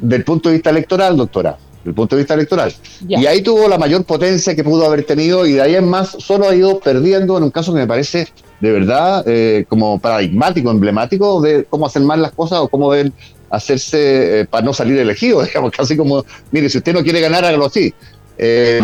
Del 0.00 0.24
punto 0.24 0.48
de 0.48 0.54
vista 0.56 0.70
electoral, 0.70 1.16
doctora. 1.16 1.56
desde 1.78 1.90
el 1.90 1.94
punto 1.94 2.16
de 2.16 2.22
vista 2.22 2.34
electoral. 2.34 2.72
Y 3.06 3.26
ahí 3.26 3.42
tuvo 3.42 3.68
la 3.68 3.76
mayor 3.78 4.04
potencia 4.04 4.56
que 4.56 4.64
pudo 4.64 4.86
haber 4.86 5.04
tenido 5.04 5.44
y 5.46 5.52
de 5.52 5.60
ahí 5.62 5.74
en 5.74 5.86
más 5.86 6.16
solo 6.18 6.48
ha 6.48 6.54
ido 6.54 6.80
perdiendo 6.80 7.36
en 7.36 7.44
un 7.44 7.50
caso 7.50 7.74
que 7.74 7.80
me 7.80 7.86
parece 7.86 8.26
de 8.60 8.72
verdad 8.72 9.22
eh, 9.26 9.66
como 9.68 9.98
paradigmático, 9.98 10.70
emblemático 10.70 11.42
de 11.42 11.64
cómo 11.68 11.84
hacer 11.86 12.00
mal 12.02 12.22
las 12.22 12.32
cosas 12.32 12.60
o 12.60 12.68
cómo 12.68 12.90
deben 12.90 13.12
hacerse 13.50 14.40
eh, 14.40 14.44
para 14.46 14.64
no 14.64 14.72
salir 14.72 14.98
elegido, 14.98 15.42
digamos, 15.44 15.70
casi 15.72 15.94
como, 15.96 16.24
mire, 16.50 16.68
si 16.70 16.78
usted 16.78 16.92
no 16.94 17.02
quiere 17.02 17.20
ganar, 17.20 17.44
hágalo 17.44 17.66
así. 17.66 17.92
Eh, 18.38 18.80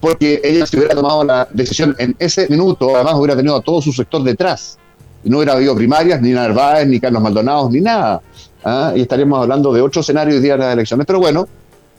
porque 0.00 0.40
ella 0.42 0.66
si 0.66 0.76
hubiera 0.78 0.94
tomado 0.94 1.22
la 1.24 1.46
decisión 1.52 1.94
en 1.98 2.16
ese 2.18 2.48
minuto, 2.48 2.94
además 2.96 3.14
hubiera 3.16 3.36
tenido 3.36 3.56
a 3.56 3.60
todo 3.60 3.80
su 3.82 3.92
sector 3.92 4.22
detrás. 4.24 4.78
No 5.24 5.38
hubiera 5.38 5.52
habido 5.52 5.74
primarias, 5.74 6.20
ni 6.20 6.30
Narváez, 6.30 6.86
ni 6.86 6.98
Carlos 6.98 7.22
Maldonados, 7.22 7.70
ni 7.70 7.80
nada. 7.80 8.22
¿ah? 8.64 8.92
Y 8.96 9.02
estaríamos 9.02 9.40
hablando 9.40 9.72
de 9.72 9.82
otro 9.82 10.00
escenario 10.00 10.34
de 10.34 10.40
día 10.40 10.52
de 10.54 10.58
las 10.58 10.72
elecciones. 10.72 11.06
Pero 11.06 11.20
bueno, 11.20 11.46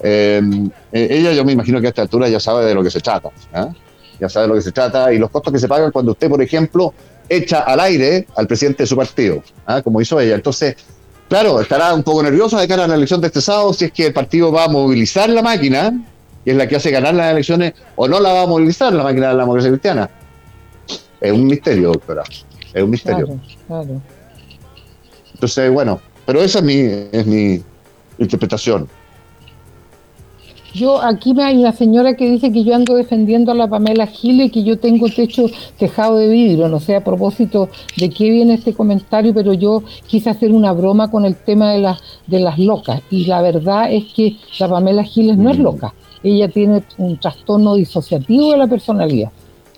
eh, 0.01 0.41
ella 0.91 1.31
yo 1.33 1.45
me 1.45 1.51
imagino 1.51 1.79
que 1.79 1.87
a 1.87 1.89
esta 1.89 2.01
altura 2.01 2.27
ya 2.29 2.39
sabe 2.39 2.65
de 2.65 2.73
lo 2.73 2.83
que 2.83 2.89
se 2.89 2.99
trata. 2.99 3.29
¿ah? 3.53 3.69
Ya 4.19 4.29
sabe 4.29 4.43
de 4.43 4.49
lo 4.49 4.55
que 4.55 4.61
se 4.61 4.71
trata 4.71 5.13
y 5.13 5.19
los 5.19 5.29
costos 5.29 5.53
que 5.53 5.59
se 5.59 5.67
pagan 5.67 5.91
cuando 5.91 6.13
usted, 6.13 6.29
por 6.29 6.41
ejemplo, 6.41 6.93
echa 7.29 7.59
al 7.59 7.79
aire 7.79 8.27
al 8.35 8.47
presidente 8.47 8.83
de 8.83 8.87
su 8.87 8.95
partido, 8.95 9.43
¿ah? 9.65 9.81
como 9.81 10.01
hizo 10.01 10.19
ella. 10.19 10.35
Entonces, 10.35 10.75
claro, 11.29 11.61
estará 11.61 11.93
un 11.93 12.03
poco 12.03 12.23
nerviosa 12.23 12.59
de 12.59 12.67
cara 12.67 12.85
a 12.85 12.87
la 12.87 12.95
elección 12.95 13.21
de 13.21 13.27
este 13.27 13.41
sábado 13.41 13.73
si 13.73 13.85
es 13.85 13.91
que 13.91 14.07
el 14.07 14.13
partido 14.13 14.51
va 14.51 14.65
a 14.65 14.67
movilizar 14.67 15.29
la 15.29 15.41
máquina, 15.41 15.93
que 16.43 16.51
es 16.51 16.57
la 16.57 16.67
que 16.67 16.75
hace 16.75 16.91
ganar 16.91 17.13
las 17.13 17.31
elecciones, 17.31 17.73
o 17.95 18.07
no 18.07 18.19
la 18.19 18.33
va 18.33 18.41
a 18.43 18.47
movilizar 18.47 18.91
la 18.93 19.03
máquina 19.03 19.29
de 19.29 19.33
la 19.35 19.41
democracia 19.41 19.69
cristiana. 19.69 20.09
Es 21.21 21.31
un 21.31 21.45
misterio, 21.45 21.91
doctora. 21.91 22.23
Es 22.73 22.83
un 22.83 22.89
misterio. 22.89 23.39
Claro, 23.67 24.01
Entonces, 25.33 25.71
bueno, 25.71 25.99
pero 26.25 26.41
esa 26.41 26.59
es 26.59 26.65
mi, 26.65 26.79
es 27.11 27.25
mi 27.25 27.61
interpretación. 28.17 28.87
Yo, 30.73 31.01
aquí 31.01 31.33
hay 31.37 31.57
una 31.57 31.73
señora 31.73 32.15
que 32.15 32.29
dice 32.29 32.51
que 32.51 32.63
yo 32.63 32.73
ando 32.73 32.95
defendiendo 32.95 33.51
a 33.51 33.55
la 33.55 33.67
Pamela 33.67 34.07
Giles 34.07 34.47
y 34.47 34.49
que 34.51 34.63
yo 34.63 34.79
tengo 34.79 35.09
techo 35.09 35.47
tejado 35.77 36.17
de 36.17 36.29
vidrio. 36.29 36.69
No 36.69 36.79
sé 36.79 36.95
a 36.95 37.03
propósito 37.03 37.67
de 37.97 38.09
qué 38.09 38.29
viene 38.29 38.53
este 38.53 38.73
comentario, 38.73 39.33
pero 39.33 39.53
yo 39.53 39.83
quise 40.07 40.29
hacer 40.29 40.53
una 40.53 40.71
broma 40.71 41.11
con 41.11 41.25
el 41.25 41.35
tema 41.35 41.73
de 41.73 41.79
las, 41.79 41.99
de 42.27 42.39
las 42.39 42.57
locas. 42.57 43.01
Y 43.09 43.25
la 43.25 43.41
verdad 43.41 43.91
es 43.91 44.05
que 44.13 44.37
la 44.59 44.69
Pamela 44.69 45.03
Giles 45.03 45.37
no 45.37 45.49
es 45.49 45.59
mm. 45.59 45.61
loca. 45.61 45.93
Ella 46.23 46.47
tiene 46.47 46.83
un 46.97 47.17
trastorno 47.17 47.75
disociativo 47.75 48.51
de 48.51 48.57
la 48.57 48.67
personalidad. 48.67 49.31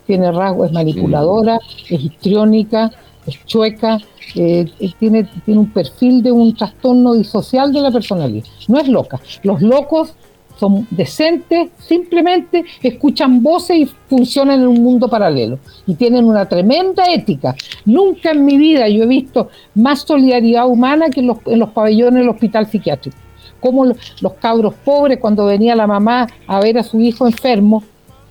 Tiene 0.06 0.32
rasgos, 0.32 0.68
es 0.68 0.74
manipuladora, 0.74 1.56
mm. 1.56 1.93
es 1.93 2.04
histriónica, 2.04 2.91
es 3.26 3.45
chueca, 3.45 3.99
eh, 4.36 4.70
tiene, 4.99 5.28
tiene 5.45 5.60
un 5.62 5.72
perfil 5.72 6.22
de 6.24 6.32
un 6.32 6.56
trastorno 6.56 7.14
disocial 7.14 7.72
de 7.72 7.82
la 7.82 7.91
personalidad. 7.91 8.45
No 8.68 8.80
es 8.80 8.88
loca. 8.88 9.20
Los 9.43 9.62
locos 9.62 10.16
son 10.60 10.88
decentes, 10.91 11.70
simplemente 11.80 12.64
escuchan 12.82 13.41
voces 13.41 13.78
y 13.78 13.86
funcionan 14.08 14.62
en 14.62 14.68
un 14.68 14.84
mundo 14.84 15.08
paralelo. 15.10 15.60
Y 15.88 15.95
tienen 15.95 16.26
una 16.26 16.47
tremenda 16.47 17.04
ética. 17.12 17.56
Nunca 17.86 18.32
en 18.32 18.45
mi 18.45 18.58
vida 18.58 18.88
yo 18.88 19.04
he 19.04 19.08
visto 19.08 19.49
más 19.76 20.01
solidaridad 20.01 20.68
humana 20.68 21.10
que 21.10 21.22
en 21.22 21.28
los, 21.28 21.38
en 21.45 21.60
los 21.60 21.70
pabellones 21.70 22.22
del 22.22 22.30
hospital 22.30 22.68
psiquiátrico. 22.68 23.18
Como 23.60 23.86
los, 23.86 24.34
cabros 24.39 24.74
pobres, 24.86 25.20
cuando 25.20 25.45
venía 25.45 25.76
la 25.76 25.88
mamá 25.88 26.28
a 26.47 26.60
ver 26.60 26.78
a 26.78 26.84
su 26.84 26.99
hijo 26.99 27.26
enfermo, 27.26 27.84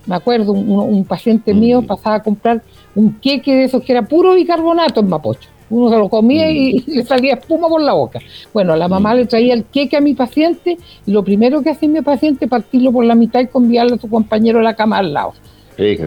me 0.06 0.16
acuerdo, 0.16 0.52
un, 0.52 1.04
paciente 1.04 1.54
mío 1.54 1.82
mm. 1.82 1.86
pasaba 1.86 2.16
a 2.16 2.22
comprar 2.22 2.62
un 2.94 3.14
queque 3.20 3.54
de 3.54 3.64
esos 3.64 3.82
que 3.82 3.92
era 3.92 4.02
puro 4.02 4.34
bicarbonato 4.34 5.00
en 5.00 5.08
Mapocho 5.08 5.48
uno 5.72 5.88
se 5.88 5.96
lo 5.96 6.08
comía 6.08 6.50
y, 6.50 6.74
mm. 6.74 6.82
le 6.86 7.04
salía 7.04 7.34
espuma 7.34 7.68
por 7.68 7.80
la 7.80 7.94
boca. 7.94 8.20
Bueno, 8.52 8.76
la 8.76 8.88
mamá 8.88 9.14
mm. 9.14 9.16
le 9.16 9.26
traía 9.26 9.54
el 9.54 9.64
queque 9.64 9.96
a 9.96 10.00
mi 10.00 10.14
paciente 10.14 10.76
y 11.06 11.10
lo 11.10 11.24
primero 11.24 11.62
que 11.62 11.70
hacía 11.70 11.88
mi 11.88 12.02
paciente 12.02 12.46
partirlo 12.46 12.92
por 12.92 13.04
la 13.04 13.14
mitad 13.14 13.40
y 13.40 13.46
conviarle 13.46 13.94
a 13.94 13.98
su 13.98 14.08
compañero 14.08 14.60
a 14.60 14.62
la 14.62 14.74
cama 14.74 14.98
al 14.98 15.12
lado. 15.12 15.32
Eh, 15.78 16.06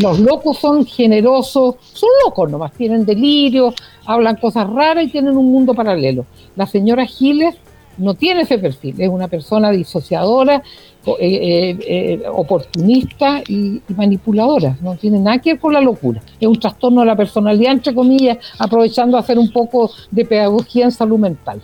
los 0.00 0.20
locos 0.20 0.58
son 0.58 0.86
generosos, 0.86 1.74
son 1.92 2.08
locos 2.24 2.48
nomás, 2.48 2.72
tienen 2.72 3.04
delirio, 3.04 3.74
hablan 4.06 4.36
cosas 4.36 4.70
raras 4.70 5.04
y 5.04 5.08
tienen 5.08 5.36
un 5.36 5.50
mundo 5.50 5.74
paralelo. 5.74 6.24
La 6.54 6.66
señora 6.66 7.04
Giles 7.04 7.56
no 7.98 8.14
tiene 8.14 8.42
ese 8.42 8.58
perfil, 8.58 8.94
es 8.98 9.08
una 9.08 9.28
persona 9.28 9.70
disociadora, 9.70 10.62
eh, 11.06 11.14
eh, 11.20 11.78
eh, 11.86 12.22
oportunista 12.28 13.40
y, 13.46 13.80
manipuladora, 13.96 14.76
no 14.82 14.96
tiene 14.96 15.20
nada 15.20 15.38
que 15.38 15.52
ver 15.52 15.60
con 15.60 15.72
la 15.72 15.80
locura, 15.80 16.20
es 16.40 16.48
un 16.48 16.58
trastorno 16.58 17.00
de 17.02 17.06
la 17.06 17.16
personalidad, 17.16 17.72
entre 17.72 17.94
comillas, 17.94 18.38
aprovechando 18.58 19.16
a 19.16 19.20
hacer 19.20 19.38
un 19.38 19.52
poco 19.52 19.90
de 20.10 20.24
pedagogía 20.24 20.86
en 20.86 20.92
salud 20.92 21.18
mental. 21.18 21.60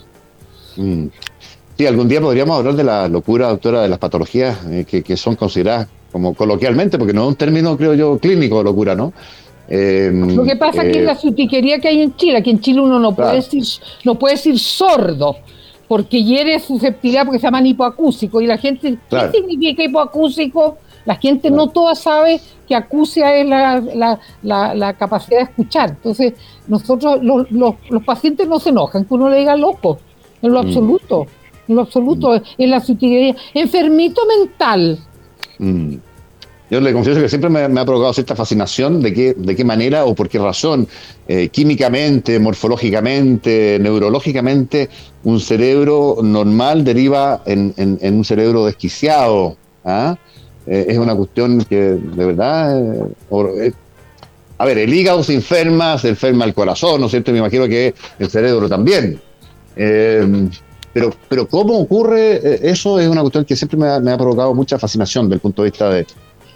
Mm. 0.77 1.07
Sí, 1.77 1.87
algún 1.87 2.07
día 2.07 2.21
podríamos 2.21 2.57
hablar 2.57 2.75
de 2.75 2.85
la 2.85 3.09
locura, 3.09 3.49
doctora, 3.49 3.83
de 3.83 3.89
las 3.89 3.99
patologías 3.99 4.59
que, 4.87 5.17
son 5.17 5.35
consideradas 5.35 5.89
como 6.13 6.35
coloquialmente, 6.35 6.99
porque 6.99 7.15
no 7.15 7.23
es 7.23 7.29
un 7.29 7.35
término, 7.35 7.77
creo 7.77 7.95
yo, 7.95 8.19
clínico 8.19 8.59
de 8.59 8.65
locura, 8.65 8.95
¿no? 8.95 9.13
Lo 9.69 10.45
que 10.45 10.57
pasa 10.57 10.85
es 10.85 10.93
que 10.93 11.01
es 11.01 11.05
la 11.05 11.17
sutiquería 11.17 11.81
que 11.81 11.89
hay 11.89 12.03
en 12.03 12.15
Chile, 12.15 12.37
aquí 12.37 12.51
en 12.51 12.61
Chile 12.61 12.81
uno 12.81 12.99
no 12.99 13.17
puede 13.17 13.37
decir, 13.37 13.65
no 14.05 14.17
puede 14.17 14.35
decir 14.35 14.59
sordo, 14.59 15.37
porque 15.93 16.25
hiere 16.25 16.59
susceptibilidad 16.59 17.27
porque 17.27 17.39
se 17.39 17.47
llaman 17.49 17.67
hipoacúsicos 17.67 18.43
y 18.43 18.47
la 18.47 18.57
gente, 18.57 18.97
¿qué 19.11 19.31
significa 19.31 19.85
hipoacúsico? 19.85 20.79
La 21.05 21.17
gente 21.17 21.51
no 21.51 21.67
toda 21.67 21.95
sabe 21.95 22.41
que 22.67 22.75
acusia 22.75 23.37
es 23.37 23.47
la, 23.47 24.95
capacidad 24.99 25.41
de 25.41 25.45
escuchar. 25.45 25.91
Entonces, 25.91 26.33
nosotros, 26.67 27.19
los, 27.23 27.77
pacientes 28.07 28.49
no 28.49 28.59
se 28.59 28.71
enojan 28.71 29.05
que 29.05 29.13
uno 29.13 29.29
le 29.29 29.41
diga 29.41 29.55
loco, 29.55 29.99
en 30.41 30.53
lo 30.53 30.63
mm. 30.63 30.67
absoluto, 30.67 31.27
en 31.69 31.75
lo 31.75 31.83
absoluto, 31.83 32.43
en 32.57 32.71
la 32.71 32.81
sutilidad. 32.81 33.37
Enfermito 33.53 34.23
mental. 34.25 34.99
Mm. 35.59 35.97
Yo 36.73 36.81
le 36.81 36.95
confieso 36.95 37.21
que 37.21 37.29
siempre 37.29 37.51
me, 37.51 37.61
ha 37.61 37.85
provocado 37.85 38.15
cierta 38.15 38.35
fascinación 38.35 39.03
de 39.03 39.13
qué, 39.13 39.35
de 39.37 39.55
qué 39.55 39.63
manera 39.63 40.07
o 40.07 40.15
por 40.15 40.31
qué 40.31 40.39
razón, 40.39 40.89
eh, 41.29 41.51
químicamente, 41.51 42.39
morfológicamente, 42.39 43.77
neurológicamente, 43.79 44.89
un 45.25 45.39
cerebro 45.39 46.17
normal 46.23 46.83
deriva 46.83 47.43
en, 47.45 47.99
un 48.01 48.25
cerebro 48.25 48.65
desquiciado. 48.65 49.59
¿ah? 49.85 50.17
Eh, 50.67 50.87
es 50.89 50.97
una 50.97 51.15
cuestión 51.15 51.63
que 51.67 51.77
de 51.77 52.25
verdad... 52.25 52.81
Eh, 52.81 53.73
a 54.57 54.65
ver, 54.65 54.79
el 54.79 54.95
hígado 54.95 55.23
se 55.23 55.35
enferma, 55.35 55.99
se 55.99 56.09
enferma 56.09 56.47
el 56.47 56.55
corazón, 56.55 57.03
¿no 57.03 57.07
es 57.07 57.11
cierto? 57.11 57.33
Me 57.33 57.39
imagino 57.39 57.69
que 57.69 57.95
el 58.19 58.31
cerebro 58.31 58.71
también. 58.71 59.21
pero, 59.75 61.15
pero 61.29 61.47
cómo 61.49 61.79
ocurre 61.79 62.67
eso 62.67 62.99
es 62.99 63.09
una 63.09 63.21
cuestión 63.21 63.45
que 63.45 63.57
siempre 63.57 63.79
me 63.79 63.89
ha, 63.89 64.01
me 64.01 64.13
ha 64.13 64.17
provocado 64.17 64.55
mucha 64.55 64.79
fascinación 64.79 65.27
desde 65.27 65.35
el 65.35 65.41
punto 65.41 65.63
de 65.63 65.71
vista 65.71 65.91
de, 65.91 66.07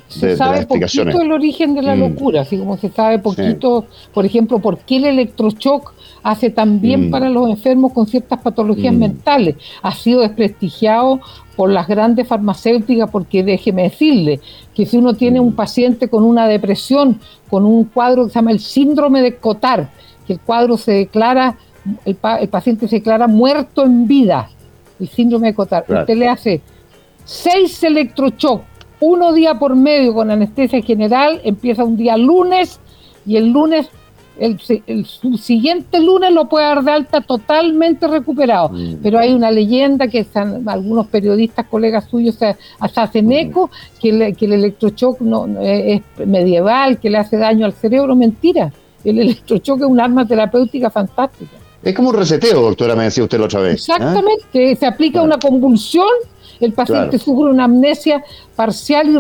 se 0.08 0.36
sabe 0.36 0.66
poquito 0.66 1.20
el 1.20 1.32
origen 1.32 1.74
de 1.74 1.82
la 1.82 1.96
mm. 1.96 2.00
locura, 2.00 2.42
así 2.42 2.58
como 2.58 2.76
se 2.76 2.90
sabe 2.90 3.18
poquito, 3.18 3.86
por 4.14 4.24
ejemplo, 4.24 4.58
por 4.60 4.78
qué 4.78 4.96
el 4.96 5.06
electroshock 5.06 5.92
hace 6.22 6.50
tan 6.50 6.80
bien 6.80 7.08
mm. 7.08 7.10
para 7.10 7.28
los 7.28 7.48
enfermos 7.50 7.92
con 7.92 8.06
ciertas 8.06 8.40
patologías 8.40 8.94
mm. 8.94 8.98
mentales. 8.98 9.56
Ha 9.82 9.92
sido 9.92 10.20
desprestigiado 10.20 11.20
por 11.56 11.70
las 11.70 11.88
grandes 11.88 12.28
farmacéuticas, 12.28 13.10
porque 13.10 13.42
déjeme 13.42 13.84
decirle 13.84 14.40
que 14.74 14.86
si 14.86 14.96
uno 14.96 15.14
tiene 15.14 15.40
un 15.40 15.54
paciente 15.54 16.08
con 16.08 16.22
una 16.24 16.46
depresión, 16.46 17.18
con 17.48 17.64
un 17.64 17.84
cuadro 17.84 18.24
que 18.24 18.30
se 18.30 18.34
llama 18.36 18.52
el 18.52 18.60
síndrome 18.60 19.22
de 19.22 19.36
Cotard, 19.36 19.86
que 20.26 20.34
el 20.34 20.40
cuadro 20.40 20.76
se 20.76 20.92
declara, 20.92 21.56
el, 22.04 22.16
paciente 22.16 22.88
se 22.88 22.96
declara 22.96 23.26
muerto 23.26 23.84
en 23.84 24.06
vida, 24.06 24.50
el 25.00 25.08
síndrome 25.08 25.48
de 25.48 25.54
Cotard, 25.54 25.84
usted 25.88 26.16
le 26.16 26.28
hace 26.28 26.60
seis 27.24 27.82
electroshocks 27.82 28.75
uno 29.00 29.32
día 29.32 29.54
por 29.54 29.76
medio 29.76 30.14
con 30.14 30.30
anestesia 30.30 30.82
general, 30.82 31.40
empieza 31.44 31.84
un 31.84 31.96
día 31.96 32.16
lunes 32.16 32.80
y 33.26 33.36
el 33.36 33.50
lunes, 33.50 33.88
el, 34.38 34.58
siguiente 35.38 36.00
lunes 36.00 36.32
lo 36.32 36.48
puede 36.48 36.66
dar 36.66 36.82
de 36.82 36.92
alta 36.92 37.20
totalmente 37.20 38.06
recuperado. 38.06 38.70
Mm. 38.70 38.96
Pero 39.02 39.18
hay 39.18 39.32
una 39.32 39.50
leyenda 39.50 40.08
que 40.08 40.20
están, 40.20 40.68
algunos 40.68 41.06
periodistas, 41.08 41.66
colegas 41.66 42.06
suyos, 42.08 42.38
hasta 42.78 43.02
hacen 43.02 43.26
mm. 43.26 43.32
eco, 43.32 43.70
que, 44.00 44.34
que 44.34 44.44
el 44.46 44.52
electroshock 44.52 45.20
no, 45.20 45.46
es 45.60 46.02
medieval, 46.24 46.98
que 46.98 47.10
le 47.10 47.18
hace 47.18 47.36
daño 47.36 47.66
al 47.66 47.72
cerebro. 47.72 48.14
Mentira, 48.14 48.72
el 49.04 49.18
electroshock 49.18 49.80
es 49.80 49.86
un 49.86 50.00
arma 50.00 50.26
terapéutica 50.26 50.90
fantástica. 50.90 51.52
Es 51.82 51.94
como 51.94 52.08
un 52.08 52.16
reseteo, 52.16 52.62
doctora, 52.62 52.96
me 52.96 53.04
decía 53.04 53.22
usted 53.22 53.38
la 53.38 53.44
otra 53.44 53.60
vez. 53.60 53.88
¿eh? 53.88 53.92
Exactamente, 53.92 54.76
se 54.76 54.86
aplica 54.86 55.22
una 55.22 55.38
convulsión 55.38 56.08
el 56.60 56.72
paciente 56.72 57.18
sufre 57.18 57.50
una 57.50 57.64
amnesia 57.64 58.24
parcial 58.54 59.08
y 59.08 59.18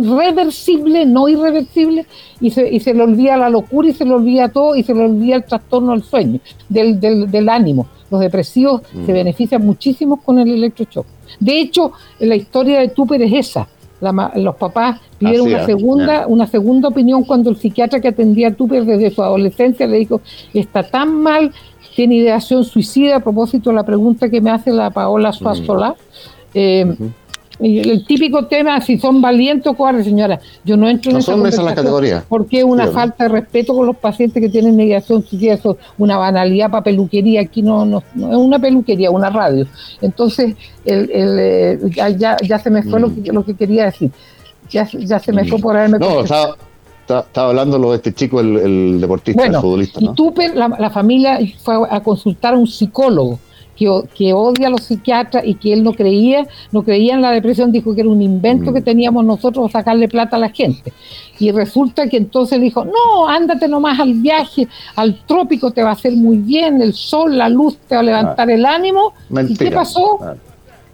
reversible, 0.00 1.06
no 1.06 1.28
irreversible, 1.28 2.06
y 2.40 2.50
se, 2.50 2.68
y 2.68 2.80
se 2.80 2.94
le 2.94 3.02
olvida 3.02 3.36
la 3.36 3.50
locura 3.50 3.88
y 3.88 3.92
se 3.92 4.04
le 4.04 4.12
olvida 4.12 4.48
todo 4.48 4.76
y 4.76 4.82
se 4.82 4.94
le 4.94 5.04
olvida 5.04 5.36
el 5.36 5.44
trastorno 5.44 5.92
del 5.92 6.02
sueño, 6.02 6.40
del, 6.68 7.00
del, 7.00 7.48
ánimo. 7.48 7.86
Los 8.10 8.20
depresivos 8.20 8.82
mm. 8.92 9.06
se 9.06 9.12
benefician 9.12 9.64
muchísimo 9.64 10.16
con 10.22 10.38
el 10.38 10.50
electroshock. 10.50 11.06
De 11.40 11.60
hecho, 11.60 11.92
la 12.20 12.36
historia 12.36 12.80
de 12.80 12.88
Tupper 12.88 13.20
es 13.22 13.32
esa. 13.32 13.68
los 14.36 14.56
papás 14.56 15.00
pidieron 15.18 15.48
una 15.48 15.66
segunda, 15.66 16.26
una 16.26 16.46
segunda 16.46 16.88
opinión 16.88 17.24
cuando 17.24 17.50
el 17.50 17.56
psiquiatra 17.56 18.00
que 18.00 18.08
atendía 18.08 18.48
a 18.48 18.52
Tupper 18.52 18.84
desde 18.84 19.10
su 19.10 19.22
adolescencia 19.22 19.86
le 19.86 19.98
dijo, 19.98 20.20
está 20.54 20.82
tan 20.82 21.14
mal, 21.20 21.52
tiene 21.98 22.14
ideación 22.14 22.64
suicida, 22.64 23.16
a 23.16 23.20
propósito 23.20 23.70
de 23.70 23.76
la 23.76 23.82
pregunta 23.82 24.28
que 24.28 24.40
me 24.40 24.50
hace 24.50 24.70
la 24.70 24.90
Paola 24.90 25.32
Suazola, 25.32 25.96
Eh, 26.54 26.94
el 27.60 28.06
típico 28.06 28.46
tema, 28.46 28.80
si 28.80 28.98
son 28.98 29.20
valientes 29.20 29.66
o 29.66 29.74
cobardes, 29.74 30.04
señora, 30.04 30.38
yo 30.64 30.76
no 30.76 30.88
entro 30.88 31.10
en 31.10 31.14
No 31.14 31.18
esa 31.20 31.32
son 31.32 31.46
esas 31.46 31.64
las 31.64 31.74
conversación 31.74 31.74
categorías. 31.74 32.24
Porque 32.28 32.58
es 32.58 32.64
una 32.64 32.86
falta 32.88 33.24
de 33.24 33.30
respeto 33.30 33.74
con 33.74 33.86
los 33.86 33.96
pacientes 33.96 34.40
que 34.40 34.48
tienen 34.48 34.76
mediación 34.76 35.24
eso 35.28 35.72
es 35.72 35.76
una 35.98 36.16
banalidad 36.18 36.70
para 36.70 36.84
peluquería, 36.84 37.40
aquí 37.40 37.62
no, 37.62 37.84
no, 37.84 38.02
no 38.14 38.30
es 38.30 38.36
una 38.36 38.58
peluquería, 38.60 39.10
una 39.10 39.30
radio. 39.30 39.66
Entonces, 40.00 40.54
el, 40.84 41.10
el, 41.10 41.38
eh, 41.38 41.78
ya, 42.16 42.36
ya, 42.36 42.58
se 42.58 42.70
me 42.70 42.82
fue 42.82 43.00
lo, 43.00 43.12
que, 43.12 43.32
lo 43.32 43.44
que 43.44 43.54
quería 43.54 43.86
decir. 43.86 44.10
Ya, 44.70 44.88
ya 44.92 45.18
se 45.18 45.32
me 45.32 45.44
fue 45.44 45.58
por 45.58 45.76
haberme 45.76 45.98
Mm. 45.98 46.00
No, 46.00 46.20
estaba, 46.20 46.56
estaba, 47.00 47.48
hablando 47.48 47.78
lo 47.78 47.90
de 47.90 47.96
este 47.96 48.12
chico, 48.12 48.38
el, 48.38 48.56
el 48.56 49.00
deportista, 49.00 49.46
el 49.46 49.56
futbolista, 49.56 49.98
y 50.00 50.04
¿no? 50.04 50.14
Tupper, 50.14 50.54
la, 50.54 50.68
la 50.68 50.90
familia 50.90 51.40
fue 51.60 51.76
a 51.90 52.00
consultar 52.00 52.54
a 52.54 52.58
un 52.58 52.66
psicólogo 52.66 53.40
que, 53.78 54.02
que 54.14 54.32
odia 54.32 54.66
a 54.66 54.70
los 54.70 54.82
psiquiatras 54.82 55.46
y 55.46 55.54
que 55.54 55.72
él 55.72 55.84
no 55.84 55.92
creía, 55.92 56.46
no 56.72 56.82
creía 56.82 57.14
en 57.14 57.22
la 57.22 57.30
depresión, 57.30 57.70
dijo 57.70 57.94
que 57.94 58.00
era 58.00 58.10
un 58.10 58.20
invento 58.20 58.70
Mm. 58.70 58.74
que 58.74 58.80
teníamos 58.80 59.24
nosotros 59.24 59.70
sacarle 59.70 60.08
plata 60.08 60.36
a 60.36 60.40
la 60.40 60.50
gente. 60.50 60.92
Y 61.38 61.52
resulta 61.52 62.08
que 62.08 62.16
entonces 62.16 62.60
dijo, 62.60 62.84
no, 62.84 63.28
ándate 63.28 63.68
nomás 63.68 64.00
al 64.00 64.14
viaje, 64.14 64.66
al 64.96 65.20
trópico 65.26 65.70
te 65.70 65.82
va 65.82 65.90
a 65.90 65.92
hacer 65.92 66.14
muy 66.14 66.38
bien, 66.38 66.82
el 66.82 66.92
sol, 66.92 67.38
la 67.38 67.48
luz 67.48 67.78
te 67.86 67.94
va 67.94 68.00
a 68.00 68.04
levantar 68.04 68.50
el 68.50 68.66
ánimo. 68.66 69.12
¿Y 69.48 69.56
qué 69.56 69.70
pasó? 69.70 70.18
Ah. 70.22 70.34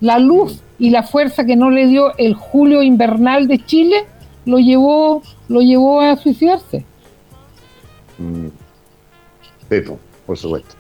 La 0.01 0.19
luz 0.19 0.61
y 0.79 0.91
la 0.91 1.03
fuerza 1.03 1.47
que 1.47 1.57
no 1.57 1.71
le 1.71 1.87
dio 1.87 2.15
el 2.19 2.35
julio 2.35 2.83
invernal 2.83 3.49
de 3.49 3.65
Chile 3.65 4.05
lo 4.45 4.59
llevó, 4.59 5.23
lo 5.49 5.61
llevó 5.63 6.01
a 6.03 6.17
suicidarse. 6.17 6.85
Mm. 8.19 8.49
Sí, 9.71 9.81
po, 9.81 9.99
por 10.27 10.37
supuesto. 10.37 10.75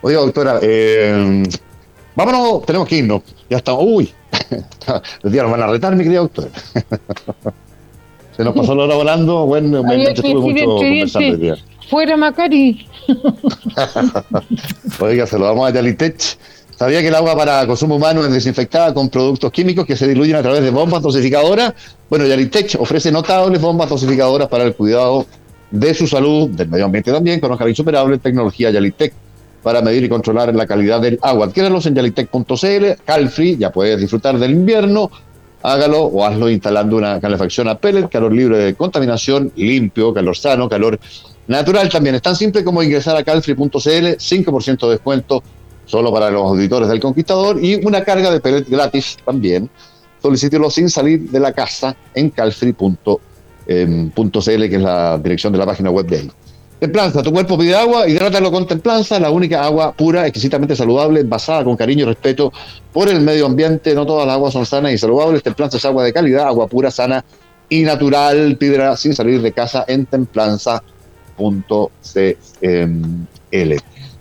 Oiga, 0.00 0.20
doctora, 0.20 0.60
eh, 0.62 1.42
vámonos, 2.14 2.64
tenemos 2.64 2.86
que 2.86 2.96
irnos. 2.96 3.22
Ya 3.50 3.56
estamos. 3.56 3.82
Uy, 3.84 4.12
los 5.22 5.32
días 5.32 5.42
nos 5.42 5.50
van 5.50 5.62
a 5.62 5.66
retar, 5.66 5.96
mi 5.96 6.04
querida 6.04 6.20
doctora. 6.20 6.48
Se 8.36 8.44
nos 8.44 8.54
pasó 8.54 8.72
la 8.76 8.84
hora 8.84 8.94
volando. 8.94 9.46
Bueno, 9.46 9.82
me, 9.82 10.04
estuve 10.04 10.34
mucho 10.34 10.64
conversando 10.64 11.28
hoy 11.28 11.36
día. 11.36 11.56
fuera 11.90 12.16
Macari. 12.16 12.86
Oiga, 15.00 15.26
se 15.26 15.36
lo 15.36 15.46
damos 15.46 15.68
a 15.68 15.72
Yalitech. 15.74 16.38
¿Sabía 16.76 17.00
que 17.00 17.08
el 17.08 17.16
agua 17.16 17.36
para 17.36 17.66
consumo 17.66 17.96
humano 17.96 18.24
es 18.24 18.32
desinfectada 18.32 18.94
con 18.94 19.08
productos 19.08 19.50
químicos 19.50 19.84
que 19.84 19.96
se 19.96 20.06
diluyen 20.06 20.36
a 20.36 20.42
través 20.42 20.62
de 20.62 20.70
bombas 20.70 21.02
dosificadoras? 21.02 21.74
Bueno, 22.08 22.26
Yalitech 22.26 22.76
ofrece 22.78 23.10
notables 23.10 23.60
bombas 23.60 23.88
dosificadoras 23.88 24.46
para 24.46 24.62
el 24.62 24.76
cuidado 24.76 25.26
de 25.72 25.92
su 25.92 26.06
salud, 26.06 26.48
del 26.50 26.68
medio 26.68 26.84
ambiente 26.84 27.10
también. 27.10 27.40
Conozca 27.40 27.64
la 27.64 27.70
insuperable 27.70 28.18
tecnología 28.18 28.70
Yalitech 28.70 29.12
para 29.68 29.82
medir 29.82 30.02
y 30.02 30.08
controlar 30.08 30.54
la 30.54 30.66
calidad 30.66 30.98
del 30.98 31.18
agua. 31.20 31.44
Adquiéralos 31.44 31.84
en 31.84 31.94
yalitech.cl, 31.94 33.02
Calfree, 33.04 33.58
ya 33.58 33.70
puedes 33.70 34.00
disfrutar 34.00 34.38
del 34.38 34.52
invierno. 34.52 35.10
Hágalo 35.62 36.04
o 36.04 36.24
hazlo 36.24 36.48
instalando 36.48 36.96
una 36.96 37.20
calefacción 37.20 37.68
a 37.68 37.74
pellet, 37.74 38.08
calor 38.08 38.32
libre 38.32 38.56
de 38.56 38.74
contaminación, 38.74 39.52
limpio, 39.56 40.14
calor 40.14 40.34
sano, 40.38 40.70
calor 40.70 40.98
natural 41.48 41.90
también. 41.90 42.14
Es 42.14 42.22
tan 42.22 42.34
simple 42.34 42.64
como 42.64 42.82
ingresar 42.82 43.14
a 43.14 43.22
calfree.cl, 43.22 43.68
5% 43.68 44.86
de 44.86 44.90
descuento 44.90 45.42
solo 45.84 46.10
para 46.14 46.30
los 46.30 46.44
auditores 46.44 46.88
del 46.88 47.00
Conquistador 47.00 47.62
y 47.62 47.74
una 47.84 48.02
carga 48.02 48.30
de 48.30 48.40
pellet 48.40 48.66
gratis 48.70 49.18
también. 49.22 49.68
Solicítelo 50.22 50.70
sin 50.70 50.88
salir 50.88 51.28
de 51.28 51.40
la 51.40 51.52
casa 51.52 51.94
en 52.14 52.30
calfree.cl, 52.30 53.18
que 53.66 54.76
es 54.76 54.82
la 54.82 55.18
dirección 55.18 55.52
de 55.52 55.58
la 55.58 55.66
página 55.66 55.90
web 55.90 56.06
de 56.06 56.16
ahí. 56.20 56.30
Templanza, 56.78 57.24
tu 57.24 57.32
cuerpo 57.32 57.58
pide 57.58 57.74
agua, 57.74 58.08
hidrátalo 58.08 58.52
con 58.52 58.64
Templanza, 58.64 59.18
la 59.18 59.30
única 59.30 59.64
agua 59.64 59.92
pura, 59.92 60.26
exquisitamente 60.26 60.76
saludable, 60.76 61.24
basada 61.24 61.64
con 61.64 61.76
cariño 61.76 62.02
y 62.02 62.06
respeto 62.06 62.52
por 62.92 63.08
el 63.08 63.20
medio 63.20 63.46
ambiente. 63.46 63.96
No 63.96 64.06
todas 64.06 64.26
las 64.26 64.36
aguas 64.36 64.52
son 64.52 64.64
sanas 64.64 64.92
y 64.92 64.98
saludables. 64.98 65.42
Templanza 65.42 65.78
es 65.78 65.84
agua 65.84 66.04
de 66.04 66.12
calidad, 66.12 66.46
agua 66.46 66.68
pura, 66.68 66.92
sana 66.92 67.24
y 67.68 67.82
natural. 67.82 68.56
Pídela 68.56 68.96
sin 68.96 69.12
salir 69.12 69.42
de 69.42 69.50
casa 69.50 69.84
en 69.88 70.06
templanza.cl. 70.06 70.82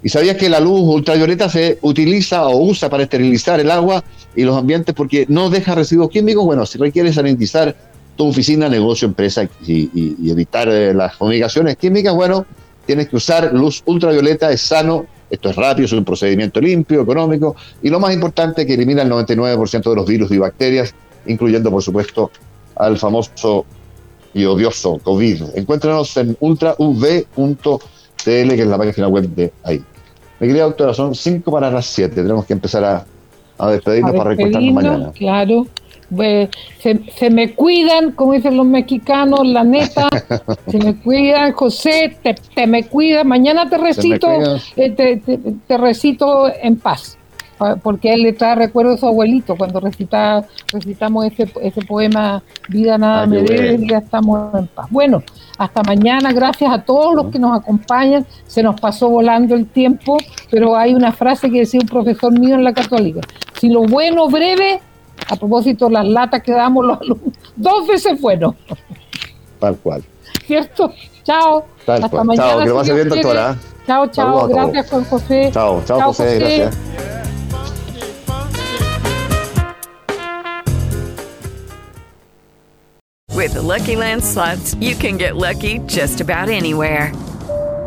¿Y 0.03 0.09
sabías 0.09 0.37
que 0.37 0.49
la 0.49 0.59
luz 0.59 0.81
ultravioleta 0.81 1.49
se 1.49 1.77
utiliza 1.81 2.47
o 2.47 2.57
usa 2.57 2.89
para 2.89 3.03
esterilizar 3.03 3.59
el 3.59 3.69
agua 3.69 4.03
y 4.35 4.43
los 4.43 4.57
ambientes 4.57 4.95
porque 4.95 5.25
no 5.27 5.51
deja 5.51 5.75
residuos 5.75 6.09
químicos? 6.09 6.43
Bueno, 6.45 6.65
si 6.65 6.79
requieres 6.79 7.15
sanitizar 7.15 7.75
tu 8.17 8.27
oficina, 8.27 8.67
negocio, 8.67 9.07
empresa 9.07 9.43
y, 9.65 9.73
y- 9.93 10.15
y 10.21 10.31
evitar 10.31 10.67
eh, 10.67 10.93
las 10.93 11.15
fumigaciones 11.15 11.77
químicas, 11.77 12.13
bueno, 12.13 12.45
tienes 12.85 13.07
que 13.07 13.15
usar 13.15 13.53
luz 13.53 13.81
ultravioleta, 13.85 14.51
es 14.51 14.61
sano, 14.61 15.05
esto 15.29 15.49
es 15.49 15.55
rápido, 15.55 15.85
es 15.85 15.91
un 15.93 16.03
procedimiento 16.03 16.59
limpio, 16.59 17.01
económico 17.01 17.55
y 17.81 17.89
lo 17.89 17.99
más 17.99 18.13
importante 18.13 18.65
que 18.65 18.73
elimina 18.73 19.01
el 19.03 19.09
99% 19.11 19.89
de 19.89 19.95
los 19.95 20.05
virus 20.05 20.31
y 20.31 20.37
bacterias, 20.37 20.93
incluyendo 21.25 21.69
por 21.71 21.81
supuesto 21.83 22.31
al 22.75 22.97
famoso 22.97 23.65
y 24.33 24.45
odioso 24.45 24.99
COVID. 25.03 25.43
Encuéntranos 25.55 26.15
en 26.17 26.35
ultrauv.cl, 26.39 27.79
que 28.23 28.61
es 28.61 28.67
la 28.67 28.77
página 28.77 29.07
web 29.07 29.27
de 29.29 29.51
ahí. 29.63 29.83
Mi 30.39 30.47
querida 30.47 30.63
doctora, 30.65 30.93
son 30.93 31.15
5 31.15 31.51
para 31.51 31.71
las 31.71 31.85
7, 31.87 32.15
tenemos 32.15 32.45
que 32.45 32.53
empezar 32.53 32.83
a, 32.83 33.05
a 33.57 33.71
despedirnos 33.71 34.13
A 34.13 34.17
para 34.17 34.29
recortarnos 34.31 34.73
mañana. 34.73 35.11
Claro. 35.13 35.65
Se, 36.79 36.99
se 37.17 37.29
me 37.29 37.53
cuidan, 37.53 38.11
como 38.11 38.33
dicen 38.33 38.55
los 38.55 38.65
mexicanos, 38.65 39.45
la 39.45 39.63
neta. 39.63 40.07
se 40.67 40.77
me 40.77 40.95
cuidan, 40.95 41.51
José, 41.53 42.17
te, 42.23 42.33
te 42.55 42.65
me 42.67 42.83
cuidas. 42.85 43.25
Mañana 43.25 43.69
te 43.69 43.77
recito, 43.77 44.27
eh, 44.77 44.89
te, 44.91 45.17
te- 45.17 45.37
te 45.67 45.77
recito 45.77 46.49
en 46.61 46.77
paz. 46.77 47.17
pa- 47.57 47.75
Porque 47.75 48.13
él 48.13 48.21
le 48.23 48.33
trae 48.33 48.55
recuerdo 48.55 48.93
a 48.93 48.97
su 48.97 49.05
abuelito 49.07 49.55
cuando 49.57 49.79
recita, 49.81 50.45
recitamos 50.71 51.25
ese, 51.25 51.51
ese 51.61 51.81
poema 51.81 52.41
Vida 52.69 52.97
nada 52.97 53.25
qué 53.25 53.29
me 53.41 53.83
y 53.85 53.89
ya 53.89 53.97
estamos 53.97 54.53
en 54.55 54.67
paz. 54.67 54.87
Bueno, 54.89 55.23
hasta 55.57 55.81
mañana, 55.83 56.31
gracias 56.31 56.71
a 56.71 56.83
todos 56.83 57.15
los 57.15 57.31
que 57.31 57.39
nos 57.39 57.57
acompañan. 57.57 58.25
Se 58.45 58.61
nos 58.63 58.79
pasó 58.79 59.09
volando 59.09 59.55
el 59.55 59.65
tiempo, 59.65 60.17
pero 60.51 60.75
hay 60.77 60.93
una 60.93 61.11
frase 61.11 61.49
que 61.49 61.59
decía 61.59 61.79
un 61.81 61.87
profesor 61.87 62.31
mío 62.37 62.55
en 62.55 62.63
la 62.63 62.73
católica. 62.73 63.21
Si 63.59 63.67
lo 63.69 63.81
bueno 63.83 64.27
breve, 64.29 64.79
a 65.29 65.35
propósito 65.35 65.89
las 65.89 66.05
latas 66.07 66.41
que 66.43 66.51
damos 66.51 66.85
los 66.85 67.01
alumnos, 67.01 67.33
dos 67.55 67.87
veces 67.87 68.19
bueno, 68.21 68.55
Tal 69.59 69.75
cual. 69.77 70.03
¿cierto? 70.45 70.93
Chao. 71.23 71.65
Tal 71.85 71.95
hasta 72.03 72.09
cual. 72.09 72.25
mañana. 72.25 72.49
Chao, 72.49 72.59
que 72.59 72.65
lo 72.65 72.71
si 72.71 72.77
pase 72.77 72.93
Dios 72.93 72.95
bien, 72.95 73.09
quiere. 73.09 73.23
doctora. 73.29 73.57
Chao, 73.87 74.07
chao. 74.07 74.47
Gracias, 74.47 74.89
Juan 74.89 75.05
José. 75.05 75.49
Chao, 75.53 75.83
chao, 75.85 76.01
José, 76.01 76.39
gracias. 76.39 76.77
With 83.33 83.53
the 83.53 83.61
Lucky 83.61 83.95
Land 83.95 84.23
slots, 84.23 84.73
you 84.75 84.95
can 84.95 85.17
get 85.17 85.35
lucky 85.35 85.79
just 85.85 86.21
about 86.21 86.49
anywhere. 86.49 87.13